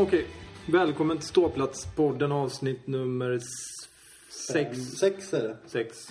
Okej. 0.00 0.26
Välkommen 0.66 1.18
till 1.18 1.28
Ståplatspodden 1.28 2.32
avsnitt 2.32 2.86
nummer 2.86 3.38
sex. 4.52 4.78
Sex 4.78 5.34
är 5.34 5.42
det. 5.42 5.56
sex. 5.66 6.08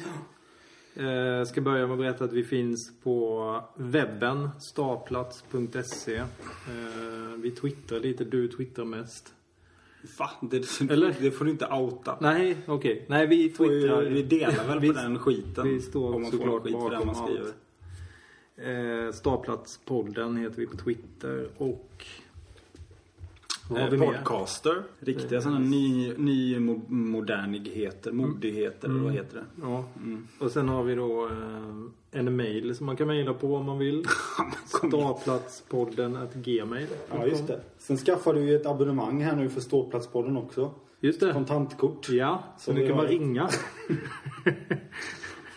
Eh, 0.95 1.43
ska 1.43 1.61
börja 1.61 1.87
med 1.87 1.93
att 1.93 1.99
berätta 1.99 2.23
att 2.23 2.33
vi 2.33 2.43
finns 2.43 2.91
på 3.03 3.63
webben, 3.75 4.49
stapplats.se. 4.59 6.15
Eh, 6.15 6.25
vi 7.37 7.51
twittrar 7.51 7.99
lite, 7.99 8.23
du 8.23 8.47
twittrar 8.47 8.85
mest. 8.85 9.33
Va? 10.19 10.29
Det, 10.41 10.81
Eller? 10.91 11.15
det 11.21 11.31
får 11.31 11.45
du 11.45 11.51
inte 11.51 11.67
outa. 11.67 12.17
Nej, 12.21 12.57
okej. 12.65 13.05
Nej, 13.07 13.27
vi 13.27 13.49
twittrar. 13.49 14.01
Vi 14.01 14.23
delar 14.23 14.67
väl 14.67 14.87
på 14.87 14.93
den 14.93 15.19
skiten. 15.19 15.67
vi 15.67 15.81
står 15.81 16.31
såklart 16.31 16.71
bakom 16.71 17.09
allt. 17.09 17.55
Eh, 18.57 19.11
Staplatspodden 19.13 20.37
heter 20.37 20.57
vi 20.57 20.67
på 20.67 20.77
Twitter 20.77 21.49
och... 21.57 22.05
Eh, 23.75 23.99
podcaster. 23.99 24.83
Riktiga 24.99 25.41
sådana 25.41 25.59
ny, 25.59 26.13
ny 26.17 26.57
mo- 26.59 26.89
modernigheter, 26.89 28.11
modigheter, 28.11 28.87
Mm. 28.87 29.03
vad 29.03 29.13
heter 29.13 29.35
det? 29.37 29.43
Ja. 29.61 29.83
Och 30.39 30.51
sen 30.51 30.69
har 30.69 30.83
vi 30.83 30.95
då 30.95 31.25
eh, 31.25 32.19
en 32.19 32.35
mail 32.35 32.75
som 32.75 32.85
man 32.85 32.95
kan 32.97 33.07
mejla 33.07 33.33
på 33.33 33.55
om 33.55 33.65
man 33.65 33.77
vill. 33.79 34.05
Staplatspodden 34.65 36.15
at 36.15 36.33
gmail. 36.33 36.87
Ja, 37.11 37.25
just 37.25 37.47
det. 37.47 37.61
Sen 37.77 37.97
skaffar 37.97 38.33
du 38.33 38.39
ju 38.41 38.55
ett 38.55 38.65
abonnemang 38.65 39.21
här 39.23 39.35
nu 39.35 39.49
för 39.49 39.61
Ståplatspodden 39.61 40.37
också. 40.37 40.71
Just 40.99 41.19
det. 41.19 41.33
Kontantkort. 41.33 42.09
Ja, 42.09 42.43
så 42.57 42.63
Som 42.63 42.75
nu 42.75 42.87
kan 42.87 42.97
man 42.97 43.07
ringa. 43.07 43.49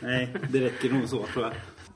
Nej, 0.02 0.34
det 0.52 0.60
räcker 0.60 0.92
nog 0.92 1.08
så 1.08 1.22
tror 1.26 1.44
jag. 1.44 1.52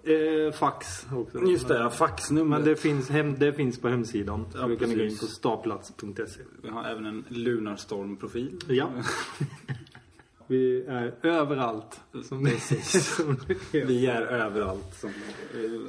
Eh, 0.06 0.52
fax 0.52 1.06
också. 1.12 1.38
Just 1.38 1.68
det, 1.68 1.78
ja, 1.78 1.90
faxnummer. 1.90 2.58
Men 2.58 2.68
det 2.68 2.76
finns, 2.76 3.10
hem, 3.10 3.38
det 3.38 3.52
finns 3.52 3.80
på 3.80 3.88
hemsidan. 3.88 4.46
Ja, 4.54 4.66
du 4.66 4.76
kan 4.76 4.88
gå 4.88 4.94
in 4.94 4.98
precis. 5.00 5.20
på 5.20 5.26
stapplats.se. 5.26 6.40
Vi 6.62 6.68
har 6.68 6.84
även 6.84 7.06
en 7.06 7.24
Lunarstorm-profil. 7.28 8.58
Ja. 8.68 8.90
Vi 10.46 10.84
är 10.88 11.14
överallt. 11.22 12.00
Som 12.24 12.46
heter. 12.46 13.86
Vi 13.86 14.06
är 14.06 14.22
överallt 14.22 14.94
som 15.00 15.10
eh, 15.10 15.80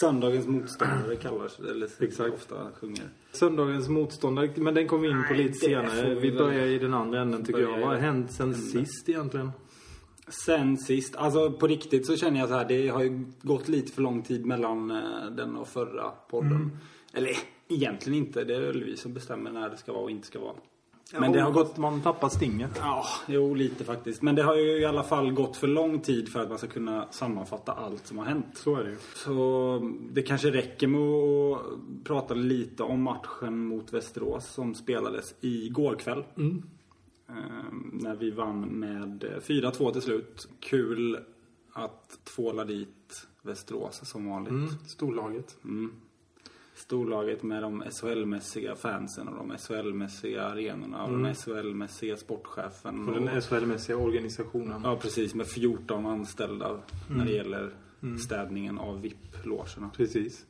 Söndagens 0.00 0.46
motståndare 0.46 1.16
kallas 1.16 1.58
eller 1.58 1.88
Exakt. 2.00 2.34
ofta 2.34 2.54
sjunger. 2.80 3.04
Söndagens 3.32 3.88
motståndare, 3.88 4.50
men 4.56 4.74
den 4.74 4.88
kommer 4.88 5.02
vi 5.02 5.10
in 5.10 5.24
på 5.28 5.34
lite 5.34 5.54
senare. 5.54 6.14
vi 6.14 6.32
börjar 6.32 6.66
i 6.66 6.78
den 6.78 6.94
andra 6.94 7.20
änden 7.20 7.44
tycker 7.44 7.60
jag. 7.60 7.78
Vad 7.78 7.88
har 7.88 7.96
hänt 7.96 8.32
sen 8.32 8.54
sist 8.54 9.08
egentligen? 9.08 9.50
Sen 10.28 10.78
sist, 10.78 11.16
alltså 11.16 11.52
på 11.52 11.66
riktigt 11.66 12.06
så 12.06 12.16
känner 12.16 12.40
jag 12.40 12.48
så 12.48 12.54
här, 12.54 12.68
det 12.68 12.88
har 12.88 13.02
ju 13.02 13.24
gått 13.42 13.68
lite 13.68 13.92
för 13.92 14.02
lång 14.02 14.22
tid 14.22 14.46
mellan 14.46 14.90
eh, 14.90 15.26
den 15.30 15.56
och 15.56 15.68
förra 15.68 16.10
podden. 16.10 16.52
Mm. 16.52 16.70
Eller 17.12 17.30
egentligen 17.68 18.18
inte, 18.18 18.44
det 18.44 18.56
är 18.56 18.60
väl 18.60 18.84
vi 18.84 18.96
som 18.96 19.12
bestämmer 19.14 19.52
när 19.52 19.70
det 19.70 19.76
ska 19.76 19.92
vara 19.92 20.02
och 20.02 20.10
inte 20.10 20.26
ska 20.26 20.40
vara. 20.40 20.54
Men 21.20 21.32
det 21.32 21.40
har 21.40 21.50
gått, 21.50 21.76
Man 21.76 22.00
tappar 22.00 22.28
stinget. 22.28 22.70
ja, 22.80 23.04
jo 23.28 23.54
lite 23.54 23.84
faktiskt. 23.84 24.22
Men 24.22 24.34
det 24.34 24.42
har 24.42 24.56
ju 24.56 24.80
i 24.80 24.84
alla 24.84 25.02
fall 25.02 25.32
gått 25.32 25.56
för 25.56 25.66
lång 25.66 26.00
tid 26.00 26.28
för 26.28 26.42
att 26.42 26.48
man 26.48 26.58
ska 26.58 26.66
kunna 26.66 27.06
sammanfatta 27.10 27.72
allt 27.72 28.06
som 28.06 28.18
har 28.18 28.24
hänt. 28.24 28.46
Så 28.54 28.76
är 28.76 28.84
det 28.84 28.90
ju. 28.90 28.96
Så 29.14 29.90
det 30.12 30.22
kanske 30.22 30.50
räcker 30.50 30.86
med 30.86 31.00
att 31.00 32.04
prata 32.04 32.34
lite 32.34 32.82
om 32.82 33.02
matchen 33.02 33.66
mot 33.66 33.92
Västerås 33.92 34.46
som 34.46 34.74
spelades 34.74 35.34
igår 35.40 35.94
kväll. 35.94 36.24
Mm. 36.36 36.62
Ehm, 37.32 37.90
när 38.02 38.14
vi 38.16 38.30
vann 38.30 38.60
med 38.60 39.24
eh, 39.24 39.30
4-2 39.40 39.92
till 39.92 40.02
slut. 40.02 40.48
Kul 40.60 41.18
att 41.72 42.20
tvåla 42.24 42.64
dit 42.64 43.26
Västerås 43.42 44.00
som 44.08 44.28
vanligt. 44.30 44.50
Mm, 44.50 44.68
storlaget. 44.86 45.56
Storlaget 46.74 47.42
med 47.42 47.62
de 47.62 47.82
SHL-mässiga 47.90 48.74
fansen 48.76 49.28
och 49.28 49.34
de 49.36 49.56
SHL-mässiga 49.58 50.42
arenorna 50.46 51.02
och 51.02 51.08
Mm. 51.08 51.22
den 51.22 51.34
SHL-mässiga 51.34 52.16
sportchefen. 52.16 53.08
Och 53.08 53.14
den 53.14 53.28
SHL-mässiga 53.42 53.96
organisationen. 53.96 54.80
Ja, 54.84 54.96
precis. 54.96 55.34
Med 55.34 55.46
14 55.46 56.06
anställda 56.06 56.80
när 57.08 57.14
Mm. 57.14 57.26
det 57.26 57.32
gäller 57.32 57.70
städningen 58.24 58.78
av 58.78 59.00
VIP-logerna. 59.00 59.90
Precis. 59.96 60.46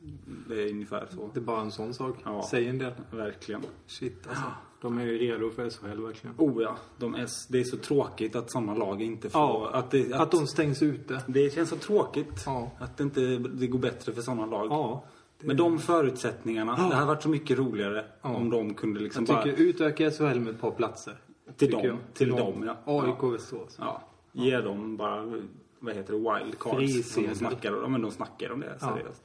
Det 0.47 0.63
är 0.63 0.71
ungefär 0.71 1.07
så. 1.11 1.29
Det 1.33 1.39
är 1.39 1.43
bara 1.43 1.61
en 1.61 1.71
sån 1.71 1.93
sak. 1.93 2.17
Ja. 2.25 2.47
Säg 2.51 2.67
en 2.67 2.77
del. 2.77 2.93
Verkligen. 3.11 3.61
Shit 3.87 4.27
alltså. 4.27 4.43
De 4.83 4.97
är 4.97 5.03
ju 5.03 5.17
redo 5.17 5.49
för 5.49 5.69
SHL 5.69 6.01
verkligen. 6.01 6.35
Oh 6.37 6.63
ja, 6.63 6.75
de 6.97 7.15
är, 7.15 7.27
det 7.49 7.59
är 7.59 7.63
så 7.63 7.77
tråkigt 7.77 8.35
att 8.35 8.51
sådana 8.51 8.73
lag 8.75 9.01
inte 9.01 9.29
får... 9.29 9.41
Ja, 9.41 9.69
att, 9.73 9.91
det, 9.91 10.13
att, 10.13 10.21
Att 10.21 10.31
de 10.31 10.47
stängs 10.47 10.81
ute. 10.81 11.21
det 11.27 11.53
känns 11.53 11.69
så 11.69 11.75
tråkigt 11.75 12.43
Ja. 12.45 12.71
att 12.79 12.97
det 12.97 13.03
inte 13.03 13.21
det 13.37 13.67
går 13.67 13.79
bättre 13.79 14.13
för 14.13 14.21
sådana 14.21 14.45
lag. 14.45 14.67
Ja. 14.71 15.03
Med 15.39 15.57
de 15.57 15.79
förutsättningarna. 15.79 16.75
Det 16.89 16.95
hade 16.95 17.05
varit 17.07 17.23
så 17.23 17.29
mycket 17.29 17.57
roligare 17.57 18.05
Ja. 18.21 18.29
om 18.35 18.49
de 18.49 18.73
kunde 18.73 18.99
liksom 18.99 19.25
Jag 19.27 19.35
bara... 19.35 19.43
tycker 19.43 19.63
utöka 19.63 20.11
SHL 20.11 20.23
med 20.39 20.47
ett 20.47 20.61
par 20.61 20.71
platser. 20.71 21.13
Till 21.57 21.71
dem. 21.71 21.85
jag. 21.85 21.97
Till 22.13 22.29
dem, 22.29 22.63
ja. 22.85 23.01
AIK 23.01 23.15
Ja. 23.21 23.27
Västerås. 23.29 23.75
Ja, 23.79 24.01
ge 24.31 24.61
dem 24.61 24.97
bara, 24.97 25.41
vad 25.79 25.95
heter 25.95 26.13
det, 26.13 26.19
wildcards. 26.19 26.75
Frisedel. 26.77 27.03
Som 27.03 27.23
de 27.23 27.35
snackar, 27.35 27.71
ja, 27.81 27.87
men 27.87 28.01
de 28.01 28.11
snackar 28.11 28.51
om 28.51 28.59
det 28.59 28.77
Ja. 28.81 28.87
seriöst. 28.95 29.23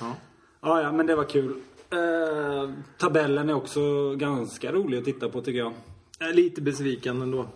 Ja. 0.00 0.12
Ja, 0.60 0.82
ja, 0.82 0.92
men 0.92 1.06
det 1.06 1.16
var 1.16 1.24
kul. 1.24 1.54
Eh, 1.90 2.70
tabellen 2.98 3.48
är 3.48 3.54
också 3.54 4.14
ganska 4.16 4.72
rolig 4.72 4.98
att 4.98 5.04
titta 5.04 5.28
på 5.28 5.40
tycker 5.40 5.58
jag. 5.58 5.72
Jag 6.18 6.28
är 6.28 6.34
lite 6.34 6.62
besviken 6.62 7.22
ändå. 7.22 7.46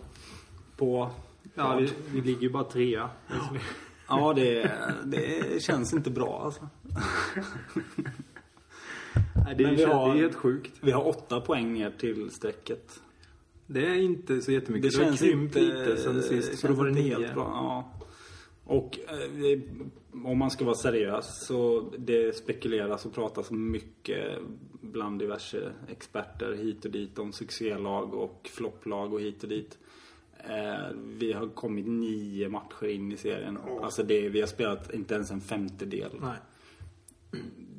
På... 0.77 1.09
Ja, 1.55 1.75
vi, 1.75 1.89
vi 2.13 2.21
ligger 2.21 2.41
ju 2.41 2.49
bara 2.49 2.63
trea. 2.63 3.09
Ja, 4.07 4.33
det, 4.33 4.71
det 5.03 5.63
känns 5.63 5.93
inte 5.93 6.09
bra 6.09 6.41
alltså. 6.45 6.67
Nej, 9.45 9.55
det, 9.57 9.63
Men 9.63 9.73
är, 9.73 9.77
vi 9.77 9.85
det 9.85 9.93
har- 9.93 10.09
är 10.09 10.15
helt 10.15 10.35
sjukt. 10.35 10.71
Vi 10.81 10.91
har 10.91 11.07
åtta 11.07 11.41
poäng 11.41 11.73
ner 11.73 11.91
till 11.99 12.31
strecket. 12.31 12.99
Det 13.67 13.85
är 13.85 13.95
inte 13.95 14.41
så 14.41 14.51
jättemycket. 14.51 14.91
Det 14.91 14.97
Det, 14.97 15.03
har 15.03 15.09
känns 15.11 15.19
krympt 15.21 15.55
inte, 15.55 15.79
lite 15.89 15.97
sen 16.01 16.23
sist. 16.23 16.59
Så 16.59 16.67
då 16.67 16.73
var 16.73 16.85
det 16.85 16.91
nio. 16.91 17.17
helt 17.19 17.33
bra. 17.33 17.43
Ja. 17.53 18.00
Och 18.71 18.99
eh, 18.99 19.59
om 20.25 20.37
man 20.37 20.51
ska 20.51 20.65
vara 20.65 20.75
seriös 20.75 21.45
så 21.47 21.89
det 21.97 22.35
spekuleras 22.35 23.05
och 23.05 23.13
pratas 23.13 23.51
mycket 23.51 24.39
bland 24.81 25.19
diverse 25.19 25.71
experter 25.87 26.53
hit 26.53 26.85
och 26.85 26.91
dit 26.91 27.19
om 27.19 27.33
succélag 27.33 28.13
och 28.13 28.49
flopplag 28.53 29.13
och 29.13 29.21
hit 29.21 29.43
och 29.43 29.49
dit. 29.49 29.77
Eh, 30.37 30.95
vi 30.95 31.33
har 31.33 31.47
kommit 31.47 31.87
nio 31.87 32.49
matcher 32.49 32.85
in 32.85 33.11
i 33.11 33.17
serien. 33.17 33.57
Alltså 33.81 34.03
det, 34.03 34.29
vi 34.29 34.39
har 34.39 34.47
spelat 34.47 34.93
inte 34.93 35.13
ens 35.13 35.31
en 35.31 35.41
femtedel. 35.41 36.11
Nej. 36.21 36.37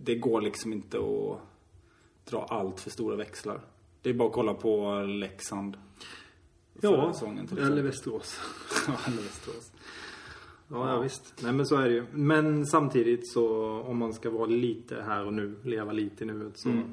Det 0.04 0.14
går 0.14 0.41
liksom 0.41 0.72
inte 0.72 0.98
att 0.98 1.38
dra 2.30 2.44
allt 2.44 2.80
för 2.80 2.91
stora 2.91 3.16
växlar. 3.16 3.60
Det 4.03 4.10
är 4.10 4.14
bara 4.14 4.28
att 4.28 4.34
kolla 4.34 4.54
på 4.54 5.00
Leksand. 5.00 5.76
Ja, 6.80 7.14
eller. 7.59 7.82
Västerås. 7.82 8.41
Ja, 8.88 8.97
eller 9.06 9.22
Västerås. 9.22 9.72
Ja, 10.72 10.88
ja, 10.91 11.00
visst. 11.00 11.34
Nej, 11.43 11.53
men 11.53 11.66
så 11.66 11.77
är 11.77 11.88
det 11.88 11.94
ju. 11.94 12.05
Men 12.12 12.66
samtidigt 12.66 13.28
så, 13.28 13.71
om 13.81 13.99
man 13.99 14.12
ska 14.12 14.31
vara 14.31 14.47
lite 14.47 15.03
här 15.06 15.27
och 15.27 15.33
nu, 15.33 15.55
leva 15.62 15.93
lite 15.93 16.25
i 16.25 16.27
nuet 16.27 16.59
så... 16.59 16.69
Mm. 16.69 16.84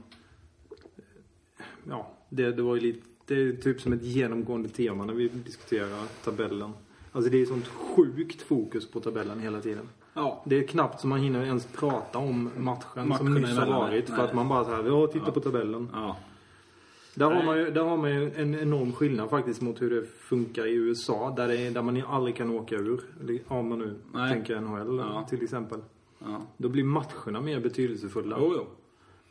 Ja, 1.90 2.12
det, 2.30 2.52
det 2.52 2.62
var 2.62 2.76
ju 2.76 2.82
lite... 2.82 3.06
Det 3.26 3.36
är 3.42 3.54
typ 3.54 3.82
som 3.82 3.94
ett 3.94 4.04
genomgående 4.04 4.70
tema 4.70 5.06
när 5.06 5.14
vi 5.14 5.28
diskuterar 5.28 6.06
tabellen. 6.24 6.72
Alltså 7.12 7.32
det 7.32 7.42
är 7.42 7.46
sånt 7.46 7.68
sjukt 7.68 8.42
fokus 8.42 8.92
på 8.92 9.00
tabellen 9.00 9.40
hela 9.40 9.62
tiden. 9.62 9.90
Ja. 10.14 10.44
Det 10.46 10.58
är 10.58 10.68
knappt 10.68 11.00
som 11.02 11.10
man 11.10 11.20
hinner 11.20 11.46
ens 11.46 11.66
prata 11.66 12.18
om 12.20 12.50
matchen, 12.58 13.08
Matcherna 13.08 13.18
som 13.18 13.34
nyss 13.34 13.58
har 13.58 13.66
varit. 13.68 14.10
För 14.10 14.24
att 14.24 14.34
man 14.34 14.48
bara 14.50 14.64
så 14.66 14.72
här, 14.72 14.84
ja, 14.84 15.08
titta 15.08 15.26
Ja. 15.26 15.32
på 15.32 15.40
tabellen. 15.40 15.90
Ja. 15.94 16.18
Där 17.20 17.32
har, 17.32 17.44
man 17.44 17.58
ju, 17.58 17.72
där 17.72 17.82
har 17.82 17.98
man 17.98 18.10
ju 18.12 18.32
en 18.36 18.56
enorm 18.56 18.92
skillnad 18.94 19.30
faktiskt 19.30 19.62
mot 19.62 19.82
hur 19.82 19.90
det 19.90 20.06
funkar 20.06 20.66
i 20.66 20.74
USA. 20.74 21.34
Där, 21.38 21.48
det 21.48 21.58
är, 21.68 21.72
där 21.72 21.82
man 21.82 21.96
ju 21.96 22.04
aldrig 22.08 22.36
kan 22.36 22.50
åka 22.52 22.76
ur. 22.76 23.02
Om 23.48 23.70
man 23.70 23.80
nu 23.80 23.96
Nej. 24.14 24.34
tänker 24.34 24.62
NHL 24.62 24.98
Ja. 24.98 25.26
till 25.30 25.44
exempel. 25.44 25.80
Ja. 26.20 26.42
Då 26.58 26.70
blir 26.70 26.84
matcherna 26.84 27.42
mer 27.42 27.60
betydelsefulla. 27.60 28.38
Jo, 28.40 28.54
jo. 28.56 28.66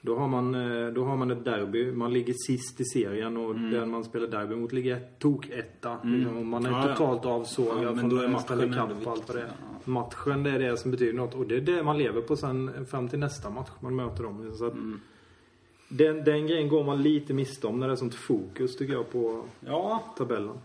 Då, 0.01 0.17
har 0.17 0.29
man, 0.29 0.55
eh, 0.55 0.93
då 0.93 1.05
har 1.05 1.17
man 1.17 1.31
ett 1.31 1.45
derby. 1.45 1.93
Man 1.93 2.13
ligger 2.13 2.35
sist 2.47 2.81
i 2.81 2.85
serien 2.85 3.37
och 3.37 3.51
Mm. 3.51 3.71
den 3.71 3.91
man 3.91 4.05
spelar 4.05 4.27
derby 4.27 4.57
mot 4.57 4.73
ligger 4.73 5.01
tok-etta. 5.19 5.99
Liksom, 6.05 6.37
och 6.37 6.45
Man 6.47 6.67
är 6.67 6.71
Ja, 6.71 6.89
ja. 6.89 6.95
totalt 6.95 7.27
avsågad 7.27 7.83
Ja, 7.85 7.93
men 7.93 8.09
då 8.09 8.17
är 8.17 8.29
matchen 8.29 8.73
kapp 8.73 9.07
och 9.07 9.13
allt 9.13 9.27
det 9.27 9.33
viktig, 9.33 9.49
Matchen 9.85 10.43
det 10.43 10.51
är 10.51 10.59
det 10.59 10.77
som 10.77 10.91
betyder 10.91 11.13
något. 11.13 11.35
Och 11.35 11.47
det 11.47 11.57
är 11.57 11.61
det 11.61 11.83
man 11.83 11.99
lever 11.99 12.21
på 12.21 12.37
sen 12.37 12.87
fram 12.87 13.09
till 13.09 13.19
nästa 13.19 13.51
match 13.51 13.71
man 13.81 13.97
möter 13.97 14.23
dem. 14.25 14.53
Så 14.55 14.67
att 14.67 14.73
Mm. 14.73 15.01
Den, 15.89 16.25
den 16.25 16.47
grejen 16.47 16.69
går 16.69 16.85
man 16.85 17.03
lite 17.03 17.35
miste 17.35 17.67
om 17.67 17.81
när 17.81 17.87
det 17.87 17.93
är 17.93 17.97
sånt 17.97 18.15
fokus 18.15 18.77
tycker 18.77 18.93
jag 18.95 19.11
på 19.13 19.45
Ja, 19.61 20.05
tabellen. 20.17 20.59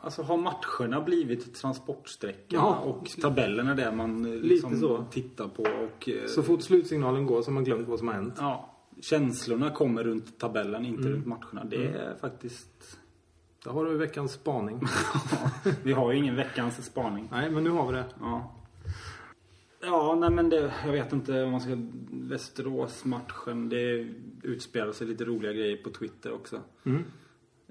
alltså 0.00 0.22
har 0.22 0.36
matcherna 0.36 1.00
blivit 1.00 1.54
transportsträckan 1.54 2.60
Ja. 2.60 2.76
och 2.78 3.08
är 3.68 3.74
det 3.74 3.92
man 3.92 4.24
eh, 4.26 4.40
liksom 4.40 4.80
så. 4.80 5.04
tittar 5.10 5.48
på 5.48 5.62
och... 5.62 6.08
eh, 6.08 6.26
Så 6.26 6.42
fort 6.42 6.62
slutsignalen 6.62 7.26
går 7.26 7.42
så 7.42 7.48
har 7.50 7.54
man 7.54 7.64
glömt 7.64 7.88
vad 7.88 7.98
som 7.98 8.08
har 8.08 8.14
hänt. 8.14 8.34
Ja, 8.38 8.72
känslorna 9.00 9.70
kommer 9.70 10.04
runt 10.04 10.38
tabellen, 10.38 10.84
inte 10.84 11.02
Mm. 11.02 11.12
runt 11.14 11.26
matcherna. 11.26 11.64
Det 11.64 11.86
är 11.86 12.16
faktiskt... 12.20 12.98
Där 13.64 13.70
har 13.70 13.84
du 13.84 13.96
veckans 13.96 14.32
spaning. 14.32 14.80
Vi 15.82 15.92
har 15.92 16.12
ju 16.12 16.18
ingen 16.18 16.36
veckans 16.36 16.84
spaning. 16.84 17.28
Nej, 17.32 17.50
men 17.50 17.64
nu 17.64 17.70
har 17.70 17.86
vi 17.86 17.92
det. 17.92 18.04
Ja. 18.20 18.52
Ja, 19.86 20.14
nej 20.20 20.30
men 20.30 20.48
det, 20.48 20.74
jag 20.84 20.92
vet 20.92 21.12
inte 21.12 21.42
om 21.42 21.50
man 21.50 21.60
ska... 21.60 21.76
Västerås-matchen, 22.10 23.68
det 23.68 24.08
utspelar 24.42 24.92
sig 24.92 25.06
lite 25.06 25.24
roliga 25.24 25.52
grejer 25.52 25.76
på 25.76 25.90
Twitter 25.90 26.32
också. 26.32 26.60
Mm. 26.84 27.04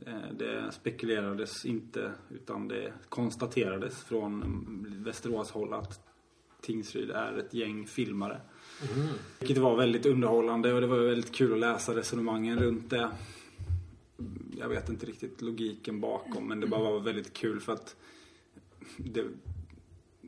Eh, 0.05 0.31
Det 0.37 0.71
spekulerades 0.71 1.65
inte 1.65 2.11
utan 2.29 2.67
det 2.67 2.93
konstaterades 3.09 4.03
från 4.03 4.43
Västerås 5.05 5.51
håll 5.51 5.73
att 5.73 5.99
Tingsryd 6.61 7.11
är 7.11 7.37
ett 7.37 7.53
gäng 7.53 7.87
filmare. 7.87 8.41
Vilket 9.39 9.57
var 9.57 9.75
väldigt 9.75 10.05
underhållande 10.05 10.73
och 10.73 10.81
det 10.81 10.87
var 10.87 10.97
väldigt 10.97 11.35
kul 11.35 11.53
att 11.53 11.59
läsa 11.59 11.95
resonemangen 11.95 12.59
runt 12.59 12.89
det. 12.89 13.09
Jag 14.59 14.69
vet 14.69 14.89
inte 14.89 15.05
riktigt 15.05 15.41
logiken 15.41 16.01
bakom 16.01 16.47
men 16.47 16.59
det 16.59 16.67
bara 16.67 16.91
var 16.91 16.99
väldigt 16.99 17.33
kul 17.33 17.59
för 17.59 17.73
att 17.73 17.95
det, 18.97 19.25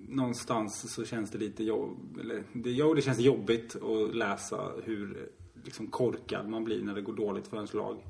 någonstans 0.08 0.94
så 0.94 1.06
känns 1.06 1.32
det 1.32 1.38
lite 1.38 1.64
jobb, 1.64 2.18
eller 2.20 2.44
det, 2.54 2.72
jo, 2.72 2.94
det 2.94 3.02
känns 3.02 3.20
jobbigt 3.20 3.76
att 3.76 4.16
läsa 4.16 4.72
hur 4.84 5.30
liksom 5.64 5.88
korkad 5.88 6.50
man 6.50 6.64
blir 6.64 6.84
när 6.84 6.96
det 6.96 7.02
går 7.02 7.14
dåligt 7.14 7.48
för 7.48 7.58
ens 7.58 7.74
lag. 7.74 8.06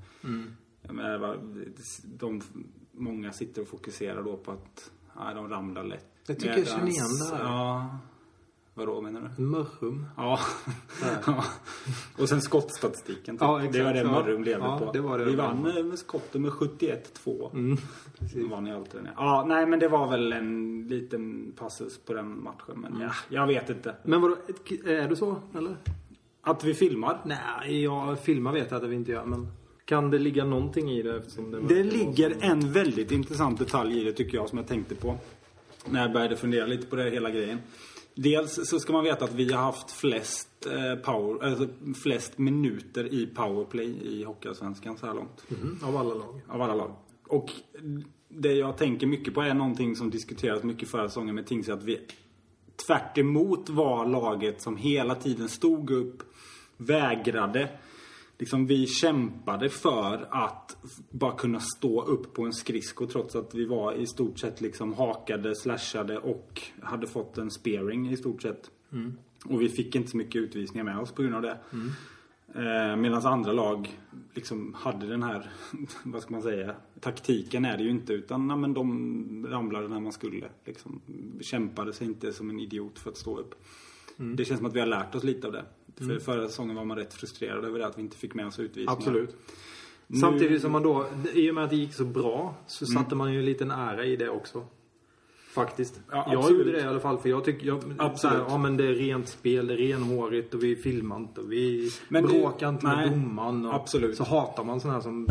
Jag 0.82 0.96
menar, 0.96 1.40
de, 2.04 2.42
många 2.92 3.32
sitter 3.32 3.62
och 3.62 3.68
fokuserar 3.68 4.24
då 4.24 4.38
på 4.38 4.52
att 4.52 4.92
nej, 5.20 5.36
de 5.36 5.50
ramlar 5.50 5.84
lätt. 5.84 6.06
Jag 6.28 6.40
tycker 6.40 6.58
jag 6.58 6.68
känner 6.68 6.88
igen 6.88 7.30
det 7.30 7.36
här. 7.36 7.44
Ja. 7.44 8.00
Vadå 8.78 9.02
menar 9.02 9.32
du? 9.38 9.42
Mörrum. 9.44 10.06
Ja. 10.18 10.40
ja. 11.26 11.44
Och 12.18 12.30
sen 12.30 12.42
skottstatistiken. 12.42 13.36
Typ. 13.36 13.42
Ja, 13.42 13.58
exakt. 13.60 13.74
det 13.74 13.84
var 13.84 13.94
det. 13.94 14.04
Mörrum 14.04 14.44
levde 14.44 14.66
Ja, 14.66 14.80
på. 14.80 14.92
det 14.92 15.00
var 15.02 15.20
det. 15.20 15.26
Vi 15.26 15.36
vann 15.36 15.78
eh, 15.78 15.84
med 15.84 16.00
skotten 16.00 16.42
med 16.42 16.52
71-2. 16.52 17.54
Mm. 17.54 17.78
Vann 18.50 18.66
jag 18.66 18.78
alltid 18.78 19.02
den. 19.04 19.10
Ja, 19.16 19.46
nej 19.48 19.66
men 19.66 19.80
det 19.80 19.88
var 19.88 20.10
väl 20.12 20.34
en 20.34 20.82
liten 20.88 21.54
passus 21.58 21.98
på 22.06 22.14
den 22.14 22.44
matchen. 22.44 22.76
Men 22.82 23.02
ja, 23.02 23.12
jag 23.30 23.48
vet 23.48 23.70
inte. 23.70 23.96
Men 24.04 24.22
vadå, 24.22 24.36
är 24.86 25.10
det 25.10 25.16
så 25.16 25.36
eller? 25.58 25.78
Att 26.42 26.64
vi 26.64 26.74
filmar. 26.74 27.22
Nej, 27.26 27.84
jag 27.84 28.20
filmar 28.20 28.52
vet 28.54 28.72
jag 28.72 28.84
att 28.84 28.90
vi 28.90 28.96
inte 28.96 29.12
gör 29.12 29.26
men 29.26 29.48
kan 29.86 30.12
det 30.12 30.20
ligga 30.20 30.46
någonting 30.46 30.92
i 30.92 31.02
det 31.02 31.18
eftersom 31.18 31.52
det 31.52 31.76
Det 31.76 31.84
ligger 31.84 32.36
en 32.42 32.72
väldigt 32.72 33.12
intressant 33.12 33.60
detalj 33.60 34.02
i 34.02 34.04
det 34.04 34.14
tycker 34.14 34.38
jag 34.38 34.50
som 34.50 34.58
jag 34.58 34.68
tänkte 34.68 34.96
på. 34.96 35.18
När 35.90 36.02
jag 36.02 36.14
började 36.14 36.36
fundera 36.36 36.66
lite 36.66 36.88
på 36.88 36.96
det 36.96 37.10
hela 37.10 37.30
grejen. 37.30 37.60
Dels 38.20 38.70
så 38.70 38.80
ska 38.80 38.94
man 38.94 39.04
veta 39.04 39.26
att 39.26 39.34
vi 39.34 39.54
har 39.54 39.64
haft 39.64 39.92
flest, 39.92 40.66
eh, 40.66 40.96
power, 40.96 41.46
alltså 41.46 41.68
flest 42.04 42.38
minuter 42.38 43.14
i 43.14 43.28
powerplay 43.28 43.98
i 44.02 44.24
Hockeyallsvenskan 44.24 44.98
så 44.98 45.06
här 45.06 45.14
långt. 45.14 45.44
Mhm, 45.48 45.80
av 45.84 45.98
alla 45.98 46.14
lag. 46.14 46.42
Av 46.48 46.62
alla 46.62 46.76
lag. 46.76 46.96
Och 47.28 47.52
det 48.30 48.54
jag 48.54 48.78
tänker 48.78 49.08
mycket 49.08 49.34
på 49.34 49.42
är 49.42 49.54
någonting 49.54 49.96
som 49.96 50.10
diskuteras 50.10 50.64
mycket 50.64 50.90
förra 50.90 51.08
säsongen 51.10 51.36
med 51.36 51.48
Tingsryd. 51.48 51.78
Att 51.78 51.84
vi 51.84 52.00
tvärt 52.88 53.18
emot 53.18 53.70
var 53.70 54.06
laget 54.06 54.62
som 54.62 54.78
hela 54.78 55.16
tiden 55.16 55.50
stod 55.50 55.90
upp, 55.90 56.24
vägrade. 56.78 57.70
Liksom 58.40 58.66
vi 58.66 58.88
kämpade 58.88 59.70
för 59.70 60.28
att 60.32 60.78
bara 61.10 61.38
kunna 61.38 61.60
stå 61.60 62.02
upp 62.02 62.34
på 62.34 62.44
en 62.46 62.54
skridsko 62.54 63.06
trots 63.08 63.36
att 63.36 63.56
vi 63.56 63.66
var 63.66 63.94
i 63.94 64.08
stort 64.08 64.40
sett 64.40 64.62
liksom 64.62 64.94
hakade, 64.94 65.56
slashade 65.56 66.18
och 66.18 66.62
hade 66.82 67.08
fått 67.08 67.38
en 67.38 67.52
spearing 67.52 68.10
i 68.10 68.18
stort 68.18 68.42
sett. 68.42 68.72
Och 69.46 69.62
vi 69.62 69.70
fick 69.70 69.96
inte 69.96 70.10
så 70.10 70.18
mycket 70.18 70.42
utvisningar 70.42 70.84
med 70.84 71.00
oss 71.00 71.12
på 71.12 71.22
grund 71.22 71.36
av 71.36 71.42
det. 71.42 71.58
Eh, 72.56 72.96
Medan 72.96 73.26
andra 73.26 73.52
lag 73.52 74.00
liksom 74.34 74.74
hade 74.74 75.08
den 75.08 75.24
här, 75.24 75.50
vad 76.04 76.22
ska 76.22 76.32
man 76.32 76.42
säga, 76.42 76.76
taktiken 77.00 77.66
är 77.66 77.78
det 77.78 77.84
ju 77.84 77.90
inte 77.90 78.14
utan 78.14 78.48
nej, 78.48 78.58
men 78.58 78.74
de 78.74 79.48
ramlade 79.50 79.88
när 79.88 80.00
man 80.00 80.12
skulle. 80.12 80.50
Liksom, 80.66 81.02
kämpade 81.42 81.94
sig 81.94 82.08
inte 82.08 82.34
som 82.34 82.50
en 82.50 82.60
idiot 82.60 83.00
för 83.00 83.10
att 83.10 83.18
stå 83.18 83.38
upp. 83.38 83.56
Det 84.36 84.46
känns 84.46 84.58
som 84.58 84.68
att 84.68 84.76
vi 84.76 84.80
har 84.80 84.88
lärt 84.88 85.16
oss 85.16 85.24
lite 85.24 85.48
av 85.48 85.54
det. 85.54 85.66
För 85.98 86.20
förra 86.20 86.48
säsongen 86.48 86.76
var 86.76 86.86
man 86.86 86.98
rätt 86.98 87.14
frustrerad 87.14 87.66
över 87.66 87.80
det 87.80 87.88
att 87.88 87.98
vi 87.98 88.02
inte 88.02 88.18
fick 88.18 88.34
med 88.34 88.48
oss 88.48 88.60
utvisningar. 88.60 88.92
Absolut. 88.92 89.36
Nu- 90.08 90.20
Samtidigt 90.20 90.62
som 90.62 90.72
man 90.72 90.84
då, 90.84 91.06
i 91.34 91.52
och 91.52 91.56
med 91.56 91.64
att 91.64 91.70
det 91.70 91.76
gick 91.76 91.94
så 91.94 92.06
bra, 92.06 92.56
så 92.68 92.86
satte 92.86 93.16
man 93.16 93.34
ju 93.34 93.40
en 93.40 93.46
liten 93.46 93.72
ära 93.72 94.06
i 94.06 94.16
det 94.16 94.30
också. 94.30 94.66
Faktiskt. 95.54 96.00
Ja, 96.12 96.28
jag 96.32 96.52
gjorde 96.52 96.72
det 96.72 96.80
i 96.80 96.84
alla 96.84 97.00
fall 97.00 97.18
för 97.18 97.30
jag 97.30 97.44
tycker, 97.46 97.68
jag, 97.68 97.78
Absolut. 97.98 98.20
så 98.20 98.28
här, 98.28 98.46
ja 98.50 98.58
men 98.58 98.78
det 98.78 98.86
är 98.88 98.94
rent 98.94 99.28
spel, 99.28 99.68
det 99.68 99.74
är 99.74 99.78
renhårigt 99.78 100.54
och 100.54 100.64
vi 100.64 100.76
filmar 100.76 101.18
inte 101.18 101.42
och 101.42 101.52
vi 101.52 101.92
Men 102.10 102.26
bråkar 102.26 102.70
inte 102.70 102.86
med 102.86 102.98
nej, 102.98 103.10
domaren. 103.10 103.66
Och 103.66 103.74
absolut. 103.76 104.18
Så 104.18 104.24
hatar 104.24 104.64
man 104.64 104.80
sådana 104.80 104.98
här 104.98 105.04
som 105.04 105.28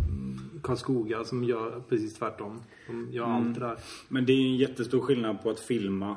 Karlskoga 0.63 1.25
som 1.25 1.45
gör 1.45 1.83
precis 1.89 2.15
tvärtom. 2.15 2.61
De 2.87 3.09
gör 3.11 3.25
Mm. 3.25 3.37
allt 3.37 3.55
det 3.55 3.61
där. 3.61 3.79
Men 4.09 4.27
det 4.27 4.33
är 4.33 4.41
en 4.47 4.57
jättestor 4.57 5.01
skillnad 5.01 5.43
på 5.43 5.51
att 5.51 5.61
filma 5.61 6.17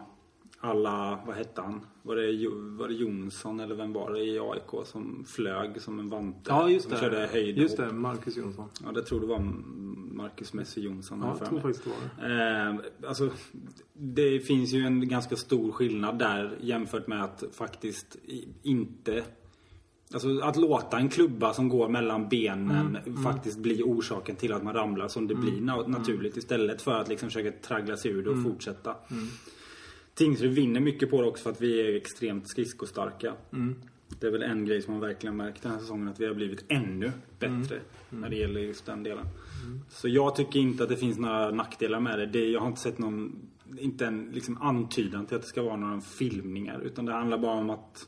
alla, 0.59 1.19
vad 1.27 1.35
hette 1.35 1.61
han? 1.61 1.81
Var 2.01 2.15
det, 2.15 2.47
var 2.77 2.87
det 2.87 2.93
Jonsson 2.93 3.59
eller 3.59 3.75
vem 3.75 3.93
var 3.93 4.11
det 4.13 4.19
i 4.19 4.39
AIK 4.39 4.87
som 4.87 5.25
flög 5.27 5.81
som 5.81 5.99
en 5.99 6.09
vante? 6.09 6.39
Ja 6.47 6.69
just 6.69 6.83
som 6.83 6.93
det. 6.93 6.99
körde 6.99 7.27
höjdhopp. 7.31 7.61
Just 7.61 7.77
det, 7.77 7.91
Marcus 7.91 8.37
Jonsson. 8.37 8.69
Ja, 8.85 8.91
det 8.91 9.03
tror 9.03 9.19
det 9.19 9.25
var 9.25 9.39
Marcus 10.15 10.53
Messi 10.53 10.81
Jonsson. 10.81 11.19
Ja, 11.21 11.35
jag 11.39 11.49
tror 11.49 11.59
faktiskt 11.59 11.83
det 11.83 11.89
var 11.89 12.29
det. 12.29 12.79
Eh, 13.03 13.09
alltså, 13.09 13.29
det 13.93 14.39
finns 14.39 14.73
ju 14.73 14.85
en 14.85 15.07
ganska 15.07 15.35
stor 15.35 15.71
skillnad 15.71 16.19
där 16.19 16.57
jämfört 16.61 17.07
med 17.07 17.23
att 17.23 17.43
faktiskt 17.51 18.17
inte... 18.63 19.23
Alltså 20.13 20.39
att 20.39 20.55
låta 20.55 20.97
en 20.97 21.09
klubba 21.09 21.53
som 21.53 21.69
går 21.69 21.89
mellan 21.89 22.29
benen 22.29 22.97
faktiskt 23.23 23.59
bli 23.59 23.83
orsaken 23.83 24.35
till 24.35 24.53
att 24.53 24.63
man 24.63 24.73
ramlar 24.73 25.07
som 25.07 25.27
det 25.27 25.35
blir 25.35 25.51
na- 25.51 25.87
naturligt 25.87 26.37
istället 26.37 26.81
för 26.81 27.01
att 27.01 27.09
liksom 27.09 27.29
försöka 27.29 27.51
traggla 27.51 27.97
sig 27.97 28.11
ur 28.11 28.23
det 28.23 28.29
och 28.29 28.43
fortsätta. 28.43 28.95
Tingsryd 30.19 30.51
vinner 30.51 30.79
mycket 30.79 31.09
på 31.09 31.21
det 31.21 31.27
också 31.27 31.43
för 31.43 31.49
att 31.49 31.61
vi 31.61 31.81
är 31.81 31.95
extremt 31.95 32.49
skridskostarka. 32.49 33.33
Det 34.19 34.27
är 34.27 34.31
väl 34.31 34.43
en 34.43 34.65
grej 34.65 34.81
som 34.81 34.93
man 34.93 35.01
verkligen 35.01 35.37
märkt 35.37 35.63
den 35.63 35.71
här 35.71 35.79
säsongen 35.79 36.07
att 36.07 36.19
vi 36.19 36.25
har 36.25 36.33
blivit 36.33 36.65
ännu 36.67 37.11
bättre 37.39 37.79
när 38.09 38.29
det 38.29 38.35
gäller 38.35 38.59
just 38.59 38.85
den 38.85 39.03
delen. 39.03 39.25
Så 39.89 40.07
jag 40.07 40.35
tycker 40.35 40.59
inte 40.59 40.83
att 40.83 40.89
det 40.89 40.97
finns 40.97 41.17
några 41.17 41.51
nackdelar 41.51 41.99
med 41.99 42.19
det. 42.19 42.25
det 42.25 42.49
jag 42.49 42.59
har 42.59 42.67
inte 42.67 42.81
sett 42.81 42.97
någon, 42.97 43.35
inte 43.77 44.05
en 44.05 44.29
liksom 44.33 44.57
antydan 44.61 45.25
till 45.25 45.35
att 45.35 45.41
det 45.41 45.47
ska 45.47 45.61
vara 45.61 45.75
några 45.75 46.01
filmningar. 46.01 46.81
Utan 46.81 47.05
det 47.05 47.13
handlar 47.13 47.37
bara 47.37 47.59
om 47.59 47.69
att 47.69 48.07